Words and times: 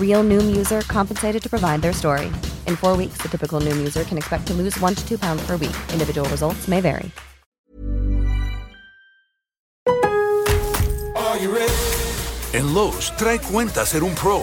Real 0.00 0.24
Noom 0.24 0.56
user 0.56 0.80
compensated 0.88 1.40
to 1.40 1.48
provide 1.48 1.80
their 1.82 1.92
story. 1.92 2.26
In 2.66 2.74
four 2.74 2.96
weeks, 2.96 3.18
the 3.18 3.28
typical 3.28 3.60
Noom 3.60 3.76
user 3.76 4.02
can 4.02 4.18
expect 4.18 4.48
to 4.48 4.54
lose 4.54 4.76
one 4.80 4.96
to 4.96 5.08
two 5.08 5.18
pounds 5.18 5.46
per 5.46 5.52
week. 5.52 5.76
Individual 5.92 6.28
results 6.30 6.66
may 6.66 6.80
vary. 6.80 7.12
En 12.54 12.74
Lowe's, 12.74 13.12
trae 13.16 13.38
cuenta 13.38 13.84
ser 13.86 14.02
un 14.02 14.14
pro. 14.14 14.42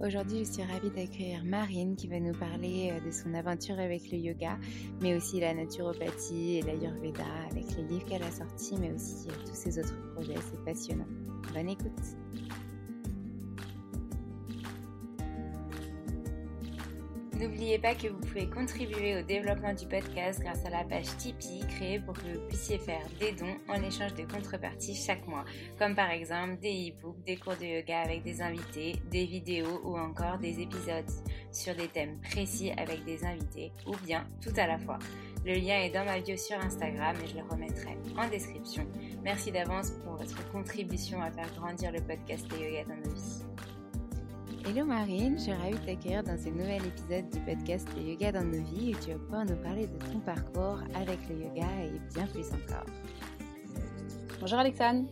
Aujourd'hui, 0.00 0.44
je 0.44 0.52
suis 0.52 0.62
ravie 0.62 0.90
d'accueillir 0.90 1.42
Marine 1.44 1.96
qui 1.96 2.06
va 2.06 2.20
nous 2.20 2.32
parler 2.32 2.92
euh, 2.92 3.04
de 3.04 3.10
son 3.10 3.34
aventure 3.34 3.80
avec 3.80 4.12
le 4.12 4.18
yoga, 4.18 4.56
mais 5.00 5.16
aussi 5.16 5.40
la 5.40 5.52
naturopathie 5.52 6.58
et 6.58 6.62
l'ayurveda 6.62 7.24
avec 7.50 7.64
les 7.76 7.82
livres 7.82 8.04
qu'elle 8.04 8.22
a 8.22 8.30
sortis, 8.30 8.76
mais 8.78 8.92
aussi 8.92 9.26
euh, 9.28 9.32
tous 9.44 9.54
ses 9.54 9.76
autres 9.80 9.98
projets. 10.14 10.36
C'est 10.36 10.64
passionnant. 10.64 11.06
Bonne 11.52 11.70
écoute. 11.70 11.90
N'oubliez 17.40 17.78
pas 17.78 17.94
que 17.94 18.08
vous 18.08 18.18
pouvez 18.18 18.48
contribuer 18.48 19.16
au 19.16 19.22
développement 19.22 19.72
du 19.72 19.86
podcast 19.86 20.40
grâce 20.40 20.64
à 20.64 20.70
la 20.70 20.82
page 20.82 21.06
Tipeee 21.18 21.64
créée 21.68 22.00
pour 22.00 22.14
que 22.14 22.26
vous 22.26 22.48
puissiez 22.48 22.78
faire 22.78 23.06
des 23.20 23.30
dons 23.30 23.56
en 23.68 23.80
échange 23.80 24.12
de 24.14 24.24
contreparties 24.24 24.96
chaque 24.96 25.24
mois, 25.28 25.44
comme 25.78 25.94
par 25.94 26.10
exemple 26.10 26.58
des 26.58 26.90
e-books, 26.90 27.22
des 27.24 27.36
cours 27.36 27.54
de 27.54 27.64
yoga 27.64 28.00
avec 28.00 28.24
des 28.24 28.42
invités, 28.42 28.96
des 29.12 29.24
vidéos 29.24 29.80
ou 29.84 29.96
encore 29.96 30.38
des 30.38 30.60
épisodes 30.60 31.08
sur 31.52 31.76
des 31.76 31.86
thèmes 31.86 32.20
précis 32.22 32.72
avec 32.76 33.04
des 33.04 33.24
invités 33.24 33.70
ou 33.86 33.94
bien 34.04 34.26
tout 34.42 34.52
à 34.56 34.66
la 34.66 34.78
fois. 34.78 34.98
Le 35.46 35.54
lien 35.54 35.80
est 35.80 35.90
dans 35.90 36.04
ma 36.04 36.18
bio 36.18 36.36
sur 36.36 36.58
Instagram 36.58 37.14
et 37.22 37.28
je 37.28 37.36
le 37.36 37.44
remettrai 37.48 37.96
en 38.16 38.28
description. 38.28 38.84
Merci 39.22 39.52
d'avance 39.52 39.92
pour 40.02 40.16
votre 40.16 40.50
contribution 40.50 41.22
à 41.22 41.30
faire 41.30 41.54
grandir 41.54 41.92
le 41.92 42.00
podcast 42.00 42.48
des 42.48 42.64
yoga 42.64 42.82
dans 42.84 43.08
nos 43.08 43.14
vies. 43.14 43.47
Hello 44.68 44.84
Marine, 44.84 45.38
je 45.38 45.44
suis 45.44 45.52
ravie 45.54 45.78
de 45.78 45.86
t'accueillir 45.86 46.22
dans 46.22 46.36
ce 46.36 46.50
nouvel 46.50 46.84
épisode 46.84 47.30
du 47.30 47.40
podcast 47.40 47.88
Le 47.96 48.02
Yoga 48.02 48.32
dans 48.32 48.44
nos 48.44 48.62
vies 48.62 48.94
où 48.94 49.00
tu 49.02 49.12
vas 49.12 49.18
pouvoir 49.18 49.44
nous 49.46 49.56
parler 49.62 49.86
de 49.86 49.96
ton 49.96 50.20
parcours 50.20 50.80
avec 50.94 51.26
le 51.26 51.40
yoga 51.40 51.66
et 51.84 51.98
bien 52.12 52.26
plus 52.26 52.52
encore. 52.52 52.84
Bonjour 54.38 54.58
Alexandre. 54.58 55.08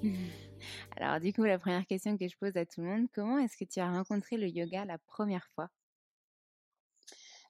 Alors 0.96 1.18
du 1.18 1.32
coup, 1.32 1.42
la 1.42 1.58
première 1.58 1.84
question 1.86 2.16
que 2.16 2.28
je 2.28 2.36
pose 2.38 2.56
à 2.56 2.64
tout 2.64 2.82
le 2.82 2.86
monde, 2.86 3.08
comment 3.12 3.38
est-ce 3.38 3.56
que 3.56 3.68
tu 3.68 3.80
as 3.80 3.90
rencontré 3.90 4.36
le 4.36 4.46
yoga 4.46 4.84
la 4.84 4.98
première 4.98 5.48
fois? 5.56 5.68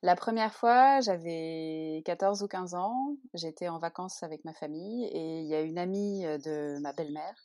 La 0.01 0.17
première 0.17 0.55
fois, 0.55 1.03
j'avais 1.03 2.01
14 2.07 2.43
ou 2.43 2.49
15 2.49 2.73
ans, 2.73 3.17
j'étais 3.35 3.69
en 3.69 3.79
vacances 3.79 4.23
avec 4.23 4.47
ma 4.47 4.55
famille 4.55 5.05
et 5.13 5.41
il 5.41 5.47
y 5.47 5.55
a 5.55 5.61
une 5.61 5.77
amie 5.77 6.23
de 6.23 6.79
ma 6.81 6.95
belle-mère 6.95 7.37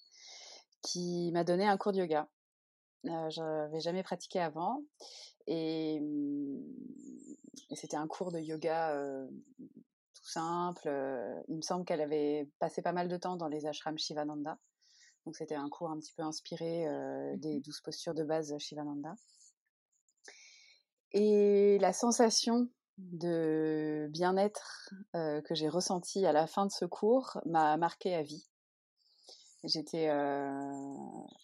qui 0.82 1.32
m'a 1.34 1.44
donné 1.44 1.68
un 1.68 1.76
cours 1.76 1.92
de 1.92 1.98
yoga. 1.98 2.30
Euh, 3.08 3.30
je 3.30 3.42
n'avais 3.42 3.80
jamais 3.80 4.04
pratiqué 4.04 4.40
avant. 4.40 4.84
Et, 5.48 6.02
et 7.70 7.76
c'était 7.76 7.98
un 7.98 8.08
cours 8.08 8.32
de 8.32 8.40
yoga 8.40 8.92
euh, 8.92 9.28
tout 9.60 10.28
simple. 10.28 10.90
Il 11.48 11.58
me 11.58 11.62
semble 11.62 11.86
qu'elle 11.86 12.02
avait 12.02 12.50
passé 12.60 12.82
pas 12.82 12.94
mal 12.94 13.08
de 13.08 13.18
temps 13.18 13.36
dans 13.36 13.48
les 13.48 13.66
ashrams 13.66 13.98
Shivananda. 13.98 14.58
Donc 15.26 15.36
c'était 15.36 15.56
un 15.56 15.70
cours 15.70 15.90
un 15.90 16.00
petit 16.00 16.14
peu 16.14 16.24
inspiré 16.24 16.88
euh, 16.88 17.36
des 17.38 17.60
douze 17.60 17.82
postures 17.82 18.14
de 18.14 18.24
base 18.24 18.58
Shivananda. 18.60 19.16
Et 21.12 21.78
la 21.80 21.94
sensation 21.94 22.70
de 22.98 24.08
bien-être 24.10 24.90
que 25.14 25.54
j'ai 25.54 25.68
ressentie 25.68 26.26
à 26.26 26.32
la 26.32 26.48
fin 26.48 26.66
de 26.66 26.72
ce 26.72 26.86
cours 26.86 27.40
m'a 27.46 27.78
marqué 27.78 28.14
à 28.16 28.22
vie. 28.22 28.48
J'étais, 29.66 30.10
euh, 30.10 30.74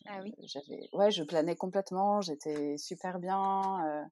Ah 0.08 0.20
oui. 0.22 0.34
j'avais, 0.44 0.90
ouais, 0.94 1.12
je 1.12 1.24
planais 1.24 1.56
complètement. 1.56 2.22
J'étais 2.22 2.78
super 2.78 3.20
bien, 3.20 3.86
euh, 3.86 4.04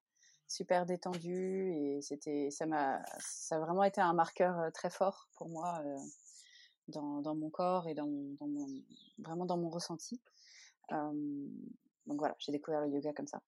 super 0.48 0.84
détendue 0.84 1.72
et 1.72 2.02
c'était, 2.02 2.50
ça 2.50 2.66
m'a, 2.66 3.02
ça 3.20 3.56
a 3.56 3.60
vraiment 3.60 3.84
été 3.84 4.00
un 4.00 4.12
marqueur 4.12 4.72
très 4.72 4.90
fort 4.90 5.28
pour 5.36 5.48
moi 5.48 5.80
euh, 5.84 5.96
dans, 6.88 7.20
dans 7.20 7.36
mon 7.36 7.50
corps 7.50 7.86
et 7.86 7.94
dans, 7.94 8.10
dans 8.40 8.48
mon, 8.48 8.66
vraiment 9.18 9.46
dans 9.46 9.56
mon 9.56 9.68
ressenti. 9.68 10.20
Euh, 10.92 11.46
donc 12.06 12.18
voilà, 12.18 12.34
j'ai 12.38 12.52
découvert 12.52 12.80
le 12.80 12.88
yoga 12.88 13.12
comme 13.12 13.28
ça. 13.28 13.40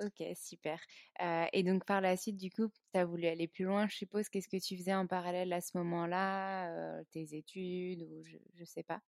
Ok, 0.00 0.22
super. 0.34 0.78
Euh, 1.22 1.44
et 1.52 1.62
donc 1.62 1.84
par 1.84 2.00
la 2.00 2.16
suite, 2.16 2.36
du 2.36 2.50
coup, 2.50 2.68
tu 2.92 3.00
as 3.00 3.04
voulu 3.04 3.26
aller 3.26 3.48
plus 3.48 3.64
loin, 3.64 3.86
je 3.88 3.96
suppose. 3.96 4.28
Qu'est-ce 4.28 4.48
que 4.48 4.62
tu 4.62 4.76
faisais 4.76 4.94
en 4.94 5.06
parallèle 5.06 5.52
à 5.52 5.60
ce 5.60 5.76
moment-là 5.78 6.70
euh, 6.70 7.02
Tes 7.12 7.34
études 7.34 8.02
ou 8.02 8.22
je, 8.22 8.36
je 8.54 8.64
sais 8.64 8.82
pas? 8.82 9.00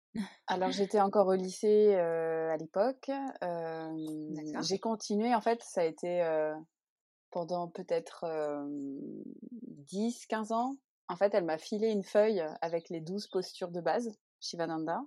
Alors 0.48 0.72
j'étais 0.72 1.00
encore 1.01 1.28
au 1.28 1.36
lycée 1.36 1.95
euh, 1.95 2.51
à 2.51 2.57
l'époque. 2.57 3.12
J'ai 4.63 4.80
continué, 4.80 5.36
en 5.36 5.42
fait, 5.42 5.62
ça 5.63 5.81
a 5.81 5.86
été 5.86 6.24
pendant 7.31 7.68
peut-être 7.68 8.25
10-15 9.92 10.54
ans. 10.54 10.78
en 11.10 11.16
fait, 11.16 11.33
elle 11.33 11.45
m'a 11.45 11.57
filé 11.57 11.90
une 11.90 12.04
feuille 12.04 12.44
avec 12.62 12.90
les 12.90 13.01
douze 13.01 13.28
postures 13.28 13.72
de 13.72 13.81
base, 13.81 14.10
Shivananda. 14.40 15.01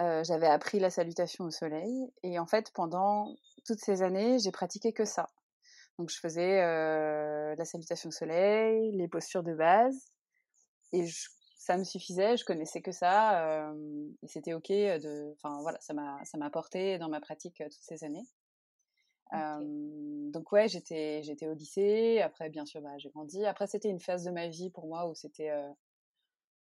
Euh, 0.00 0.24
j'avais 0.24 0.46
appris 0.46 0.78
la 0.78 0.88
salutation 0.88 1.44
au 1.44 1.50
soleil 1.50 2.10
et 2.22 2.38
en 2.38 2.46
fait, 2.46 2.70
pendant 2.72 3.36
toutes 3.66 3.80
ces 3.80 4.02
années, 4.02 4.38
j'ai 4.38 4.50
pratiqué 4.50 4.92
que 4.92 5.04
ça. 5.04 5.28
Donc, 5.98 6.10
je 6.10 6.18
faisais 6.18 6.62
euh, 6.62 7.54
la 7.56 7.64
salutation 7.66 8.08
au 8.08 8.12
soleil, 8.12 8.92
les 8.92 9.08
postures 9.08 9.42
de 9.42 9.52
base 9.52 10.12
et 10.92 11.06
ça 11.58 11.76
me 11.76 11.84
suffisait. 11.84 12.38
Je 12.38 12.44
connaissais 12.44 12.80
que 12.80 12.92
ça 12.92 13.68
euh, 13.68 14.08
et 14.22 14.28
c'était 14.28 14.54
ok. 14.54 14.68
De, 14.68 15.34
enfin 15.34 15.60
voilà, 15.60 15.78
ça 15.80 15.92
m'a 15.92 16.24
ça 16.24 16.38
m'a 16.38 16.46
apporté 16.46 16.96
dans 16.98 17.10
ma 17.10 17.20
pratique 17.20 17.58
toutes 17.58 17.72
ces 17.82 18.02
années. 18.04 18.26
donc 19.32 20.50
ouais, 20.52 20.68
j'étais 20.68 21.22
j'étais 21.22 21.46
au 21.46 21.54
lycée. 21.54 22.22
Après, 22.22 22.48
bien 22.48 22.64
sûr, 22.64 22.80
bah, 22.80 22.96
j'ai 22.96 23.10
grandi. 23.10 23.44
Après, 23.44 23.66
c'était 23.66 23.90
une 23.90 24.00
phase 24.00 24.24
de 24.24 24.30
ma 24.30 24.48
vie 24.48 24.70
pour 24.70 24.86
moi 24.86 25.06
où 25.08 25.14
c'était 25.14 25.50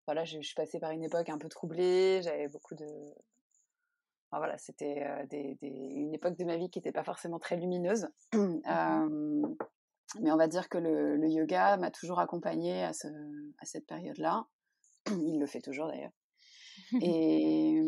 voilà, 0.07 0.25
je, 0.25 0.41
suis 0.41 0.55
passée 0.55 0.79
par 0.79 0.91
une 0.91 1.05
époque 1.05 1.29
un 1.29 1.39
peu 1.39 1.49
troublée. 1.49 2.21
J'avais 2.23 2.49
beaucoup 2.49 2.75
de 2.75 2.87
enfin, 4.31 4.39
voilà, 4.39 4.59
c'était 4.59 5.05
des, 5.31 5.57
des, 5.61 5.69
une 5.69 6.15
époque 6.15 6.37
de 6.37 6.45
ma 6.45 6.57
vie 6.57 6.71
qui 6.71 6.79
n'était 6.79 6.93
pas 6.93 7.05
forcément 7.05 7.39
très 7.39 7.57
lumineuse. 7.57 8.09
Mmh 8.35 9.57
mais 10.21 10.31
on 10.31 10.37
va 10.37 10.47
dire 10.47 10.69
que 10.69 10.79
le, 10.79 11.17
le 11.17 11.29
yoga 11.29 11.77
m'a 11.77 11.91
toujours 11.91 12.21
accompagnée 12.21 12.85
à, 12.85 12.93
ce, 12.93 13.09
à 13.59 13.65
cette 13.65 13.87
période-là. 13.87 14.47
Il 15.07 15.39
le 15.41 15.47
fait 15.47 15.61
toujours 15.61 15.89
d'ailleurs. 15.89 16.13
Et 17.03 17.81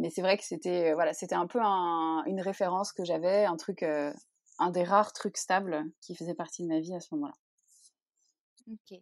mais 0.00 0.10
c'est 0.10 0.22
vrai 0.22 0.36
que 0.36 0.44
c'était 0.44 0.94
voilà, 0.94 1.12
c'était 1.12 1.34
un 1.34 1.46
peu 1.46 1.60
un, 1.62 2.24
une 2.26 2.40
référence 2.40 2.92
que 2.92 3.04
j'avais, 3.04 3.44
un 3.44 3.56
truc, 3.56 3.82
un 3.82 4.70
des 4.70 4.84
rares 4.84 5.12
trucs 5.12 5.36
stables 5.36 5.84
qui 6.00 6.14
faisait 6.14 6.34
partie 6.34 6.62
de 6.62 6.68
ma 6.68 6.80
vie 6.80 6.94
à 6.94 7.00
ce 7.00 7.14
moment-là. 7.14 7.34
Ok. 8.72 8.98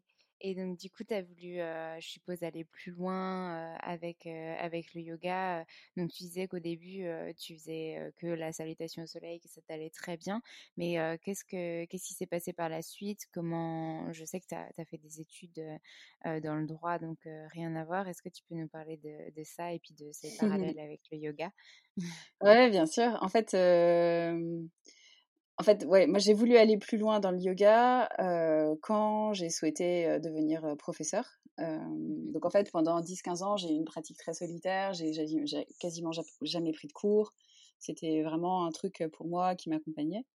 Et 0.49 0.55
donc, 0.55 0.79
du 0.79 0.91
coup, 0.91 1.03
tu 1.03 1.13
as 1.13 1.23
voulu, 1.23 1.57
je 1.57 2.07
suppose, 2.07 2.45
aller 2.45 2.63
plus 2.63 2.93
loin 2.93 3.75
avec, 3.81 4.29
avec 4.29 4.95
le 4.95 5.01
yoga. 5.01 5.67
Donc, 5.97 6.13
tu 6.13 6.23
disais 6.23 6.47
qu'au 6.47 6.61
début, 6.61 7.05
tu 7.37 7.55
faisais 7.55 8.13
que 8.17 8.29
la 8.29 8.53
salutation 8.53 9.03
au 9.03 9.07
soleil, 9.07 9.41
que 9.41 9.49
ça 9.49 9.61
t'allait 9.67 9.91
très 9.91 10.17
bien. 10.17 10.41
Mais 10.77 10.99
qu'est-ce, 11.25 11.45
que, 11.45 11.85
qu'est-ce 11.87 12.07
qui 12.07 12.15
s'est 12.15 12.27
passé 12.27 12.53
par 12.53 12.69
la 12.69 12.81
suite? 12.81 13.27
Comment 13.33 14.13
Je 14.13 14.25
sais 14.25 14.39
que 14.39 14.47
tu 14.47 14.55
as, 14.55 14.85
fait 14.85 14.99
des 14.99 15.21
études 15.21 15.81
dans 16.25 16.55
le 16.55 16.67
droit, 16.67 17.01
donc 17.01 17.19
rien 17.51 17.75
à 17.75 17.85
voir. 17.85 18.07
Est-ce 18.07 18.23
que 18.23 18.29
tu 18.29 18.45
peux 18.49 18.55
nous 18.55 18.69
parler 18.69 18.99
de, 18.99 19.35
de 19.35 19.43
ça 19.43 19.73
et 19.73 19.81
puis 19.81 19.95
de 19.95 20.13
ces 20.13 20.37
parallèles 20.39 20.79
avec 20.79 21.01
le 21.11 21.19
yoga? 21.19 21.51
Ouais, 22.41 22.71
bien 22.71 22.87
sûr. 22.87 23.19
En 23.21 23.29
fait, 23.29 23.53
en 25.59 25.63
fait, 25.63 25.85
ouais, 25.87 26.07
moi 26.07 26.19
j'ai 26.19 26.35
voulu 26.35 26.57
aller 26.59 26.77
plus 26.77 26.99
loin 26.99 27.19
dans 27.19 27.31
le 27.31 27.39
yoga 27.39 28.11
euh, 28.19 28.75
quand 28.83 29.33
j'ai 29.33 29.49
souhaité 29.49 30.07
euh, 30.07 30.19
devenir 30.19 30.65
euh, 30.65 30.75
professeur. 30.77 31.25
Donc 31.59 32.45
en 32.45 32.51
fait, 32.51 32.71
pendant 32.71 33.01
10-15 33.01 33.43
ans, 33.43 33.57
j'ai 33.57 33.69
eu 33.71 33.77
une 33.77 33.87
pratique 33.87 34.19
très 34.19 34.35
solitaire, 34.35 34.93
j'ai 34.93 35.11
quasiment 35.81 36.11
jamais 36.43 36.73
pris 36.73 36.87
de 36.87 36.93
cours. 36.93 37.33
C'était 37.79 38.23
vraiment 38.23 38.67
un 38.67 38.71
truc 38.73 39.03
pour 39.15 39.27
moi 39.27 39.55
qui 39.55 39.71
m'accompagnait. 39.71 40.27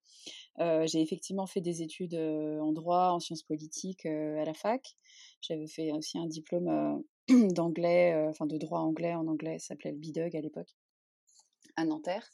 J'ai 0.58 1.00
effectivement 1.00 1.46
fait 1.46 1.62
des 1.62 1.84
études 1.84 2.16
en 2.16 2.72
droit, 2.72 3.12
en 3.12 3.20
sciences 3.20 3.44
politiques 3.44 4.08
à 4.08 4.44
la 4.44 4.56
fac. 4.56 4.96
J'avais 5.42 5.68
fait 5.68 5.92
aussi 5.92 6.18
un 6.18 6.26
diplôme 6.26 7.04
d'anglais, 7.30 8.16
enfin 8.28 8.48
de 8.48 8.58
droit 8.58 8.80
anglais 8.80 9.14
en 9.14 9.28
anglais, 9.28 9.60
ça 9.60 9.68
s'appelait 9.68 9.92
le 9.92 10.00
BIDUG 10.00 10.36
à 10.36 10.42
l'époque, 10.42 10.76
à 11.76 11.86
Nanterre 11.86 12.28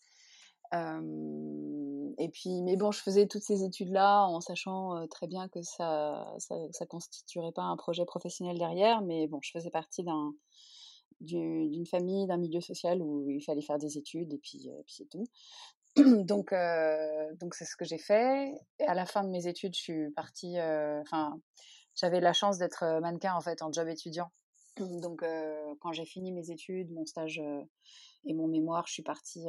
et 2.17 2.29
puis, 2.29 2.61
mais 2.63 2.75
bon, 2.77 2.91
je 2.91 2.99
faisais 2.99 3.27
toutes 3.27 3.43
ces 3.43 3.63
études-là 3.63 4.25
en 4.25 4.41
sachant 4.41 5.07
très 5.07 5.27
bien 5.27 5.47
que 5.49 5.61
ça, 5.61 6.33
ça, 6.39 6.85
constituerait 6.87 7.51
pas 7.51 7.63
un 7.63 7.77
projet 7.77 8.05
professionnel 8.05 8.57
derrière, 8.57 9.01
mais 9.01 9.27
bon, 9.27 9.39
je 9.41 9.51
faisais 9.51 9.69
partie 9.69 10.03
d'un 10.03 10.33
d'une 11.19 11.87
famille, 11.87 12.27
d'un 12.27 12.37
milieu 12.37 12.61
social 12.61 13.01
où 13.01 13.27
il 13.29 13.41
fallait 13.41 13.63
faire 13.63 13.79
des 13.79 13.97
études 13.97 14.33
et 14.33 14.37
puis, 14.37 14.69
puis 14.85 14.93
c'est 14.93 15.09
tout. 15.09 15.25
donc, 16.25 16.53
donc 17.39 17.55
c'est 17.55 17.65
ce 17.65 17.75
que 17.75 17.85
j'ai 17.85 17.97
fait. 17.97 18.53
Et 18.79 18.85
à 18.85 18.93
la 18.93 19.05
fin 19.05 19.23
de 19.23 19.29
mes 19.29 19.47
études, 19.47 19.73
je 19.75 19.79
suis 19.79 20.11
partie. 20.11 20.59
Enfin, 21.01 21.39
j'avais 21.95 22.19
la 22.19 22.33
chance 22.33 22.59
d'être 22.59 22.99
mannequin 23.01 23.33
en 23.33 23.41
fait 23.41 23.61
en 23.61 23.71
job 23.71 23.87
étudiant. 23.87 24.29
Donc, 24.79 25.23
quand 25.79 25.91
j'ai 25.91 26.05
fini 26.05 26.31
mes 26.31 26.51
études, 26.51 26.91
mon 26.91 27.05
stage 27.05 27.41
et 28.25 28.33
mon 28.33 28.47
mémoire, 28.47 28.85
je 28.87 28.93
suis 28.93 29.03
partie, 29.03 29.45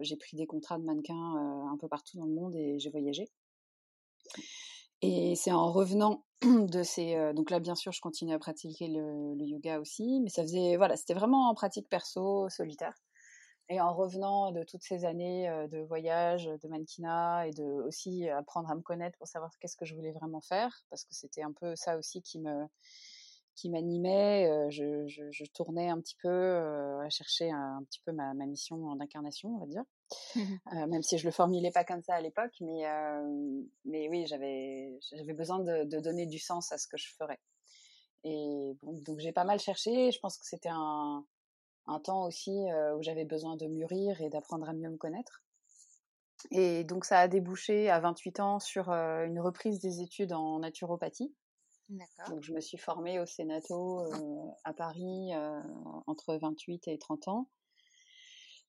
j'ai 0.00 0.16
pris 0.16 0.36
des 0.36 0.46
contrats 0.46 0.78
de 0.78 0.84
mannequin 0.84 1.14
un 1.14 1.76
peu 1.78 1.88
partout 1.88 2.18
dans 2.18 2.26
le 2.26 2.32
monde 2.32 2.54
et 2.56 2.78
j'ai 2.78 2.90
voyagé. 2.90 3.28
Et 5.02 5.34
c'est 5.34 5.52
en 5.52 5.72
revenant 5.72 6.24
de 6.42 6.82
ces, 6.82 7.32
donc 7.34 7.50
là 7.50 7.58
bien 7.58 7.74
sûr 7.74 7.90
je 7.92 8.00
continue 8.00 8.32
à 8.34 8.38
pratiquer 8.38 8.86
le, 8.88 9.34
yoga 9.44 9.80
aussi, 9.80 10.20
mais 10.20 10.28
ça 10.28 10.42
faisait, 10.42 10.76
voilà, 10.76 10.96
c'était 10.96 11.14
vraiment 11.14 11.48
en 11.48 11.54
pratique 11.54 11.88
perso, 11.88 12.48
solitaire. 12.48 12.94
Et 13.68 13.80
en 13.80 13.94
revenant 13.94 14.52
de 14.52 14.64
toutes 14.64 14.82
ces 14.82 15.04
années 15.04 15.48
de 15.70 15.78
voyage, 15.80 16.44
de 16.44 16.68
mannequinat 16.68 17.48
et 17.48 17.52
de 17.52 17.64
aussi 17.86 18.28
apprendre 18.28 18.70
à 18.70 18.74
me 18.74 18.82
connaître 18.82 19.16
pour 19.18 19.28
savoir 19.28 19.50
qu'est-ce 19.60 19.76
que 19.76 19.86
je 19.86 19.94
voulais 19.94 20.12
vraiment 20.12 20.40
faire, 20.40 20.84
parce 20.90 21.04
que 21.04 21.14
c'était 21.14 21.42
un 21.42 21.52
peu 21.52 21.74
ça 21.74 21.96
aussi 21.96 22.22
qui 22.22 22.38
me, 22.38 22.66
qui 23.54 23.70
m'animait. 23.70 24.70
Je, 24.70 25.06
je, 25.06 25.44
tournais 25.52 25.88
un 25.88 26.00
petit 26.00 26.16
peu 26.22 26.56
à 27.00 27.08
chercher 27.10 27.50
un, 27.50 27.82
petit 27.84 28.00
peu 28.04 28.12
ma, 28.12 28.34
ma 28.34 28.46
mission 28.46 28.94
d'incarnation, 28.96 29.54
on 29.56 29.58
va 29.58 29.66
dire. 29.66 29.84
Mmh 30.36 30.86
même 30.88 31.02
si 31.02 31.16
je 31.16 31.24
le 31.24 31.30
formulais 31.30 31.70
pas 31.70 31.84
comme 31.84 32.02
ça 32.02 32.14
à 32.14 32.20
l'époque, 32.20 32.52
mais, 32.60 32.84
mais 33.84 34.08
oui, 34.08 34.26
j'avais, 34.26 34.98
j'avais 35.10 35.32
besoin 35.32 35.60
de, 35.60 35.84
de, 35.84 36.00
donner 36.00 36.26
du 36.26 36.38
sens 36.38 36.70
à 36.72 36.78
ce 36.78 36.86
que 36.86 36.96
je 36.96 37.08
ferais. 37.16 37.38
Et 38.24 38.76
bon, 38.82 39.00
donc 39.06 39.20
j'ai 39.20 39.32
pas 39.32 39.44
mal 39.44 39.58
cherché. 39.58 40.10
Je 40.10 40.18
pense 40.20 40.36
que 40.36 40.46
c'était 40.46 40.68
un, 40.70 41.24
un 41.86 42.00
temps 42.00 42.24
aussi 42.24 42.50
où 42.96 43.02
j'avais 43.02 43.24
besoin 43.24 43.56
de 43.56 43.66
mûrir 43.66 44.20
et 44.20 44.28
d'apprendre 44.28 44.68
à 44.68 44.72
mieux 44.72 44.90
me 44.90 44.96
connaître. 44.96 45.42
Et 46.50 46.84
donc 46.84 47.04
ça 47.04 47.20
a 47.20 47.28
débouché 47.28 47.88
à 47.88 48.00
28 48.00 48.40
ans 48.40 48.58
sur 48.58 48.90
une 48.90 49.40
reprise 49.40 49.80
des 49.80 50.00
études 50.00 50.32
en 50.32 50.58
naturopathie. 50.58 51.32
Donc, 52.28 52.42
je 52.42 52.52
me 52.52 52.60
suis 52.60 52.78
formée 52.78 53.18
au 53.18 53.26
Sénato 53.26 54.00
euh, 54.00 54.50
à 54.64 54.72
Paris 54.72 55.34
euh, 55.34 55.60
entre 56.06 56.36
28 56.36 56.88
et 56.88 56.98
30 56.98 57.28
ans. 57.28 57.48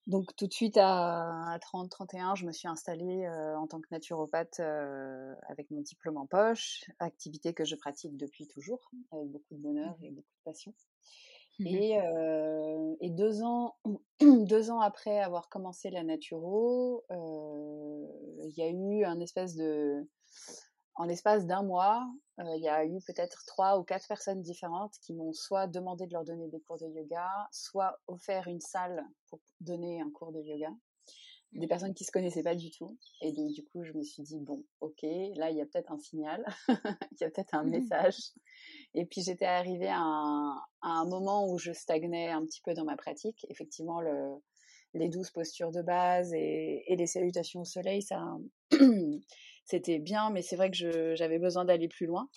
Donc, 0.06 0.36
tout 0.36 0.48
de 0.48 0.54
suite 0.54 0.78
à, 0.78 1.58
30-31, 1.62 2.36
je 2.36 2.46
me 2.46 2.52
suis 2.52 2.68
installée 2.68 3.26
euh, 3.26 3.58
en 3.58 3.68
tant 3.68 3.80
que 3.80 3.88
naturopathe 3.92 4.60
avec 4.60 5.72
mon 5.72 5.80
diplôme 5.82 6.18
en 6.18 6.26
poche, 6.26 6.84
activité 7.00 7.54
que 7.54 7.64
je 7.64 7.76
pratique 7.76 8.18
depuis 8.18 8.48
toujours, 8.48 8.92
avec 9.12 9.30
beaucoup 9.30 9.56
de 9.56 9.62
bonheur 9.62 9.96
et 10.02 10.12
beaucoup 10.12 10.28
de 10.40 10.44
passion. 10.44 10.74
Mmh 11.60 11.68
et, 11.68 12.00
et, 13.00 13.10
deux 13.12 13.44
ans, 13.44 13.76
deux 14.22 14.72
ans 14.72 14.82
après 14.82 15.20
avoir 15.20 15.50
commencé 15.50 15.92
la 15.92 16.04
naturo, 16.04 17.06
il 17.12 18.54
y 18.58 18.64
a 18.64 18.70
eu 18.70 19.06
un 19.06 19.20
espèce 19.20 19.56
de 19.56 20.06
en 20.96 21.06
l'espace 21.06 21.46
d'un 21.46 21.64
mois, 21.64 22.08
il 22.40 22.64
y 22.64 22.68
a 22.70 22.86
eu 22.86 23.00
peut-être 23.06 23.44
trois 23.46 23.78
ou 23.78 23.84
quatre 23.84 24.08
personnes 24.08 24.42
différentes 24.42 24.96
qui 25.02 25.14
m'ont 25.14 25.34
soit 25.34 25.68
demandé 25.68 26.08
de 26.08 26.14
leur 26.14 26.24
donner 26.24 26.48
des 26.48 26.60
cours 26.62 26.78
de 26.80 26.88
yoga, 26.88 27.30
soit 27.52 28.00
offert 28.08 28.48
une 28.48 28.62
salle 28.62 29.04
pour 29.28 29.40
donner 29.62 30.02
un 30.02 30.10
cours 30.10 30.32
de 30.32 30.42
yoga. 30.42 30.72
Des 31.52 31.68
mmh. 31.68 31.70
personnes 31.70 31.94
qui 31.94 32.04
se 32.04 32.12
connaissaient 32.12 32.42
pas 32.42 32.56
du 32.56 32.72
tout. 32.72 32.98
Et 33.22 33.32
donc, 33.32 33.52
du 33.52 33.64
coup, 33.64 33.84
je 33.84 33.94
me 33.94 34.02
suis 34.02 34.24
dit, 34.24 34.40
bon, 34.40 34.64
ok, 34.80 35.04
là, 35.36 35.52
il 35.52 35.58
y 35.58 35.62
a 35.62 35.66
peut-être 35.68 35.92
un 35.92 36.00
signal, 36.00 36.44
il 37.12 37.22
y 37.22 37.24
a 37.24 37.30
peut-être 37.30 37.54
un 37.54 37.64
mmh. 37.64 37.70
message. 37.70 38.18
Et 38.96 39.06
puis, 39.06 39.22
j'étais 39.22 39.46
arrivée 39.46 39.90
à 39.90 40.00
un, 40.00 40.56
à 40.82 40.90
un, 40.90 41.06
moment 41.06 41.48
où 41.48 41.60
je 41.60 41.72
stagnais 41.72 42.30
un 42.30 42.44
petit 42.44 42.62
peu 42.62 42.74
dans 42.74 42.86
ma 42.86 42.98
pratique. 42.98 43.46
Effectivement, 43.50 44.02
le, 44.02 44.34
les 44.96 45.10
douze 45.10 45.30
postures 45.30 45.72
de 45.72 45.84
base 45.84 46.34
et, 46.34 46.84
et 46.88 46.96
les 46.96 47.08
salutations 47.08 47.62
au 47.62 47.66
soleil, 47.66 48.02
ça, 48.02 48.20
c'était 49.66 50.00
bien, 50.00 50.30
mais 50.30 50.42
c'est 50.42 50.56
vrai 50.56 50.70
que 50.72 51.16
j'avais 51.16 51.40
besoin 51.40 51.66
d'aller 51.66 51.88
plus 51.88 52.06
loin. 52.06 52.30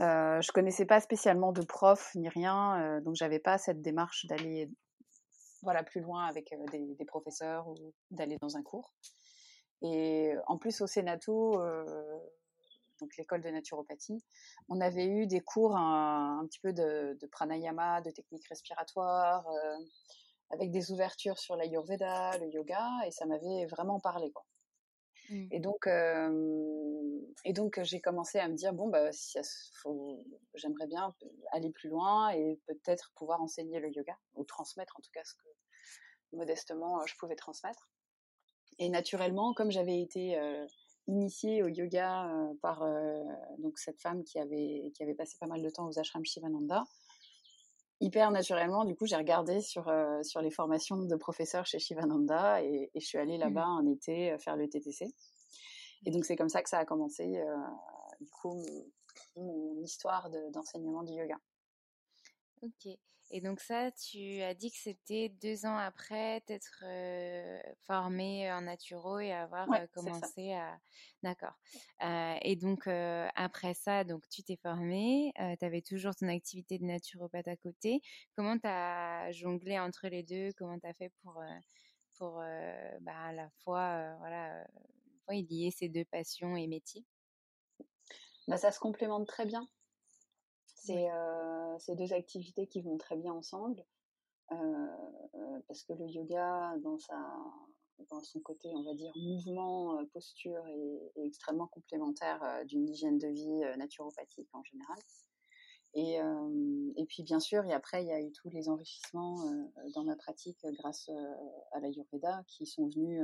Euh, 0.00 0.40
je 0.40 0.50
connaissais 0.52 0.86
pas 0.86 1.00
spécialement 1.00 1.52
de 1.52 1.62
prof 1.62 2.14
ni 2.14 2.28
rien, 2.28 2.80
euh, 2.80 3.00
donc 3.02 3.16
j'avais 3.16 3.38
pas 3.38 3.58
cette 3.58 3.82
démarche 3.82 4.24
d'aller 4.26 4.70
voilà 5.62 5.82
plus 5.82 6.00
loin 6.00 6.24
avec 6.24 6.52
euh, 6.54 6.64
des, 6.72 7.04
professeurs 7.04 7.68
ou 7.68 7.74
d'aller 8.10 8.38
dans 8.40 8.56
un 8.56 8.62
cours. 8.62 8.94
Et 9.82 10.32
en 10.46 10.56
plus 10.56 10.80
au 10.80 10.86
Sénato, 10.86 11.60
euh, 11.60 11.84
donc 13.00 13.10
l'école 13.18 13.42
de 13.42 13.50
naturopathie, 13.50 14.24
on 14.70 14.80
avait 14.80 15.06
eu 15.06 15.26
des 15.26 15.40
cours 15.40 15.76
un, 15.76 16.46
petit 16.46 16.60
peu 16.60 16.72
de, 16.72 17.18
pranayama, 17.30 18.00
de 18.00 18.10
techniques 18.10 18.46
respiratoires, 18.48 19.46
avec 20.50 20.70
des 20.70 20.92
ouvertures 20.92 21.38
sur 21.38 21.56
l'ayurveda, 21.56 22.36
le 22.38 22.48
yoga, 22.48 22.86
et 23.06 23.10
ça 23.10 23.24
m'avait 23.26 23.66
vraiment 23.66 24.00
parlé 24.00 24.30
quoi. 24.32 24.44
Mmh. 25.30 25.46
Et 25.52 25.60
donc, 25.60 25.86
et 27.44 27.52
donc 27.52 27.80
j'ai 27.82 28.00
commencé 28.00 28.38
à 28.38 28.48
me 28.48 28.54
dire 28.54 28.72
bon 28.72 28.88
bah 28.88 29.12
si 29.12 29.38
j'aimerais 30.54 30.86
bien 30.86 31.14
aller 31.52 31.70
plus 31.70 31.88
loin 31.88 32.30
et 32.30 32.60
peut-être 32.66 33.12
pouvoir 33.14 33.40
enseigner 33.40 33.78
le 33.80 33.90
yoga 33.90 34.16
ou 34.34 34.44
transmettre 34.44 34.94
en 34.98 35.02
tout 35.02 35.10
cas 35.12 35.24
ce 35.24 35.34
que 35.34 35.48
modestement 36.32 37.06
je 37.06 37.14
pouvais 37.16 37.36
transmettre. 37.36 37.88
Et 38.78 38.88
naturellement, 38.88 39.54
comme 39.54 39.70
j'avais 39.70 40.00
été 40.00 40.38
initiée 41.06 41.62
au 41.62 41.68
yoga 41.68 42.28
par 42.62 42.84
donc 43.58 43.78
cette 43.78 44.00
femme 44.00 44.24
qui 44.24 44.38
avait, 44.38 44.90
qui 44.94 45.02
avait 45.02 45.14
passé 45.14 45.36
pas 45.38 45.46
mal 45.46 45.62
de 45.62 45.70
temps 45.70 45.86
aux 45.86 45.98
ashrams 45.98 46.24
Shivananda. 46.24 46.84
Hyper 48.00 48.30
naturellement, 48.30 48.84
du 48.84 48.96
coup, 48.96 49.04
j'ai 49.04 49.16
regardé 49.16 49.60
sur, 49.60 49.92
sur 50.22 50.40
les 50.40 50.50
formations 50.50 50.96
de 50.96 51.16
professeurs 51.16 51.66
chez 51.66 51.78
Shivananda 51.78 52.62
et, 52.62 52.90
je 52.94 53.04
suis 53.04 53.18
allée 53.18 53.36
mmh. 53.36 53.42
là-bas 53.42 53.66
en 53.66 53.86
été 53.86 54.36
faire 54.38 54.56
le 54.56 54.68
TTC. 54.68 55.06
Et 56.06 56.10
donc, 56.10 56.24
c'est 56.24 56.36
comme 56.36 56.48
ça 56.48 56.62
que 56.62 56.70
ça 56.70 56.78
a 56.78 56.86
commencé, 56.86 57.26
du 58.20 58.30
coup, 58.30 58.64
mon, 59.36 59.82
histoire 59.82 60.30
d'enseignement 60.50 61.02
du 61.02 61.12
yoga. 61.12 61.36
Ok. 62.62 62.88
Et 63.30 63.40
donc 63.40 63.60
ça, 63.60 63.92
tu 63.92 64.40
as 64.42 64.54
dit 64.54 64.70
que 64.70 64.76
c'était 64.76 65.28
deux 65.28 65.64
ans 65.64 65.76
après 65.76 66.40
t'être 66.42 66.82
euh, 66.84 67.60
formé 67.86 68.50
en 68.52 68.62
naturo 68.62 69.20
et 69.20 69.32
avoir 69.32 69.68
commencé 69.94 70.52
à... 70.52 70.78
D'accord. 71.22 71.54
et 72.42 72.56
donc 72.56 72.88
après 72.88 73.74
ça, 73.74 74.04
donc 74.04 74.28
tu 74.28 74.42
t'es 74.42 74.56
formé, 74.56 75.32
tu 75.58 75.64
avais 75.64 75.82
toujours 75.82 76.14
ton 76.14 76.28
activité 76.28 76.78
de 76.78 76.84
naturopathe 76.84 77.48
à 77.48 77.56
côté. 77.56 78.00
Comment 78.34 78.58
tu 78.58 78.66
as 78.66 79.30
jonglé 79.32 79.78
entre 79.78 80.08
les 80.08 80.22
deux? 80.22 80.52
Comment 80.56 80.78
tu 80.78 80.86
as 80.86 80.94
fait 80.94 81.12
pour, 81.22 81.40
pour 82.18 82.42
bah, 83.00 83.16
à 83.26 83.32
la 83.32 83.48
fois 83.62 84.16
voilà, 84.18 84.66
lier 85.28 85.70
ces 85.70 85.88
deux 85.88 86.04
passions 86.04 86.56
et 86.56 86.66
métiers? 86.66 87.04
Bah, 88.48 88.56
Ça 88.56 88.72
se 88.72 88.80
complémente 88.80 89.28
très 89.28 89.46
bien. 89.46 89.68
C'est 90.82 91.10
euh, 91.10 91.78
ces 91.78 91.94
deux 91.94 92.14
activités 92.14 92.66
qui 92.66 92.80
vont 92.80 92.96
très 92.96 93.16
bien 93.16 93.34
ensemble. 93.34 93.84
Euh, 94.50 94.56
euh, 95.34 95.60
parce 95.68 95.84
que 95.84 95.92
le 95.92 96.06
yoga, 96.06 96.74
dans, 96.82 96.98
sa, 96.98 97.22
dans 98.08 98.22
son 98.22 98.40
côté, 98.40 98.70
on 98.74 98.82
va 98.82 98.94
dire, 98.94 99.12
mouvement, 99.14 100.02
posture, 100.14 100.66
est, 100.68 101.26
extrêmement 101.26 101.66
complémentaire 101.66 102.64
d'une 102.64 102.88
hygiène 102.88 103.18
de 103.18 103.28
vie 103.28 103.60
naturopathique 103.76 104.48
en 104.54 104.62
général. 104.64 104.98
Et, 105.92 106.14
et, 106.96 107.04
puis 107.06 107.24
bien 107.24 107.40
sûr, 107.40 107.64
et 107.66 107.74
après, 107.74 108.02
il 108.02 108.08
y 108.08 108.12
a 108.12 108.22
eu 108.22 108.32
tous 108.32 108.48
les 108.48 108.70
enrichissements 108.70 109.36
dans 109.94 110.04
ma 110.04 110.16
pratique 110.16 110.64
grâce 110.78 111.10
à 111.72 111.80
l'Ayurveda 111.80 112.42
qui 112.46 112.64
sont 112.64 112.88
venus 112.88 113.22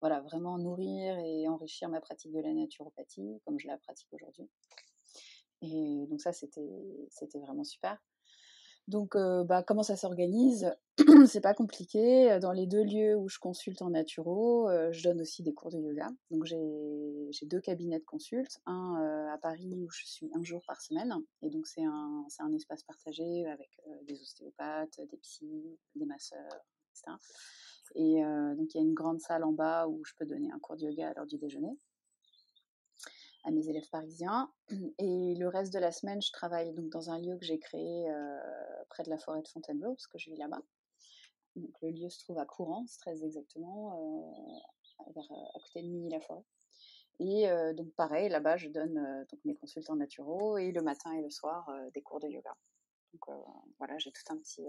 voilà, 0.00 0.20
vraiment 0.20 0.58
nourrir 0.58 1.16
et 1.18 1.46
enrichir 1.48 1.88
ma 1.88 2.00
pratique 2.00 2.32
de 2.32 2.40
la 2.40 2.52
naturopathie 2.52 3.40
comme 3.44 3.58
je 3.60 3.68
la 3.68 3.78
pratique 3.78 4.12
aujourd'hui. 4.12 4.50
Et 5.62 6.06
donc 6.08 6.20
ça, 6.20 6.32
c'était, 6.32 6.60
vraiment 7.40 7.64
super. 7.64 7.98
Donc, 8.88 9.16
euh, 9.16 9.42
bah, 9.42 9.64
comment 9.64 9.82
ça 9.82 9.96
s'organise? 9.96 10.72
C'est 11.26 11.40
pas 11.40 11.54
compliqué. 11.54 12.38
Dans 12.40 12.52
les 12.52 12.66
deux 12.66 12.84
lieux 12.84 13.16
où 13.16 13.28
je 13.28 13.40
consulte 13.40 13.82
en 13.82 13.90
naturo, 13.90 14.68
euh, 14.68 14.92
je 14.92 15.02
donne 15.02 15.20
aussi 15.20 15.42
des 15.42 15.52
cours 15.52 15.70
de 15.70 15.78
yoga. 15.78 16.08
Donc, 16.30 16.44
j'ai, 16.44 16.60
deux 17.42 17.60
cabinets 17.60 17.98
de 17.98 18.04
consulte. 18.04 18.60
Un 18.66 19.00
euh, 19.00 19.34
à 19.34 19.38
Paris 19.38 19.82
où 19.82 19.90
je 19.90 20.04
suis 20.04 20.30
un 20.34 20.44
jour 20.44 20.62
par 20.66 20.80
semaine. 20.80 21.12
Et 21.42 21.50
donc, 21.50 21.66
c'est 21.66 21.84
un, 21.84 22.24
c'est 22.28 22.42
un 22.42 22.52
espace 22.52 22.84
partagé 22.84 23.46
avec 23.46 23.70
des 24.06 24.20
ostéopathes, 24.20 25.00
des 25.10 25.16
psys, 25.16 25.78
des 25.96 26.06
masseurs, 26.06 26.38
etc. 26.92 27.16
Et 27.96 28.22
donc, 28.56 28.74
il 28.74 28.78
y 28.78 28.80
a 28.80 28.84
une 28.84 28.94
grande 28.94 29.20
salle 29.20 29.42
en 29.42 29.52
bas 29.52 29.88
où 29.88 30.04
je 30.04 30.12
peux 30.16 30.26
donner 30.26 30.50
un 30.52 30.58
cours 30.58 30.76
de 30.76 30.82
yoga 30.82 31.08
à 31.08 31.14
l'heure 31.14 31.26
du 31.26 31.38
déjeuner 31.38 31.76
à 33.46 33.50
mes 33.50 33.68
élèves 33.68 33.88
parisiens. 33.90 34.52
Et 34.98 35.34
le 35.36 35.48
reste 35.48 35.72
de 35.72 35.78
la 35.78 35.92
semaine, 35.92 36.20
je 36.20 36.32
travaille 36.32 36.72
donc 36.74 36.90
dans 36.90 37.10
un 37.10 37.18
lieu 37.18 37.36
que 37.38 37.44
j'ai 37.44 37.58
créé 37.58 38.10
euh, 38.10 38.38
près 38.90 39.04
de 39.04 39.10
la 39.10 39.18
forêt 39.18 39.40
de 39.40 39.48
Fontainebleau, 39.48 39.94
parce 39.94 40.08
que 40.08 40.18
je 40.18 40.30
vis 40.30 40.36
là-bas. 40.36 40.62
Donc 41.54 41.70
le 41.80 41.90
lieu 41.90 42.10
se 42.10 42.18
trouve 42.18 42.38
à 42.38 42.44
Courance, 42.44 42.98
très 42.98 43.24
exactement, 43.24 43.98
euh, 43.98 45.10
vers, 45.14 45.32
à 45.32 45.58
côté 45.60 45.82
de 45.82 45.88
Mini-la-Forêt. 45.88 46.44
Et 47.18 47.48
euh, 47.48 47.72
donc 47.72 47.94
pareil, 47.94 48.28
là-bas, 48.28 48.58
je 48.58 48.68
donne 48.68 49.26
donc 49.30 49.40
mes 49.46 49.54
consultants 49.54 49.96
naturaux 49.96 50.58
et 50.58 50.70
le 50.70 50.82
matin 50.82 51.12
et 51.14 51.22
le 51.22 51.30
soir 51.30 51.70
des 51.94 52.02
cours 52.02 52.20
de 52.20 52.28
yoga. 52.28 52.54
Donc 53.14 53.38
voilà, 53.78 53.96
j'ai 53.96 54.12
tout 54.12 54.34
un 54.34 54.36
petit 54.36 54.66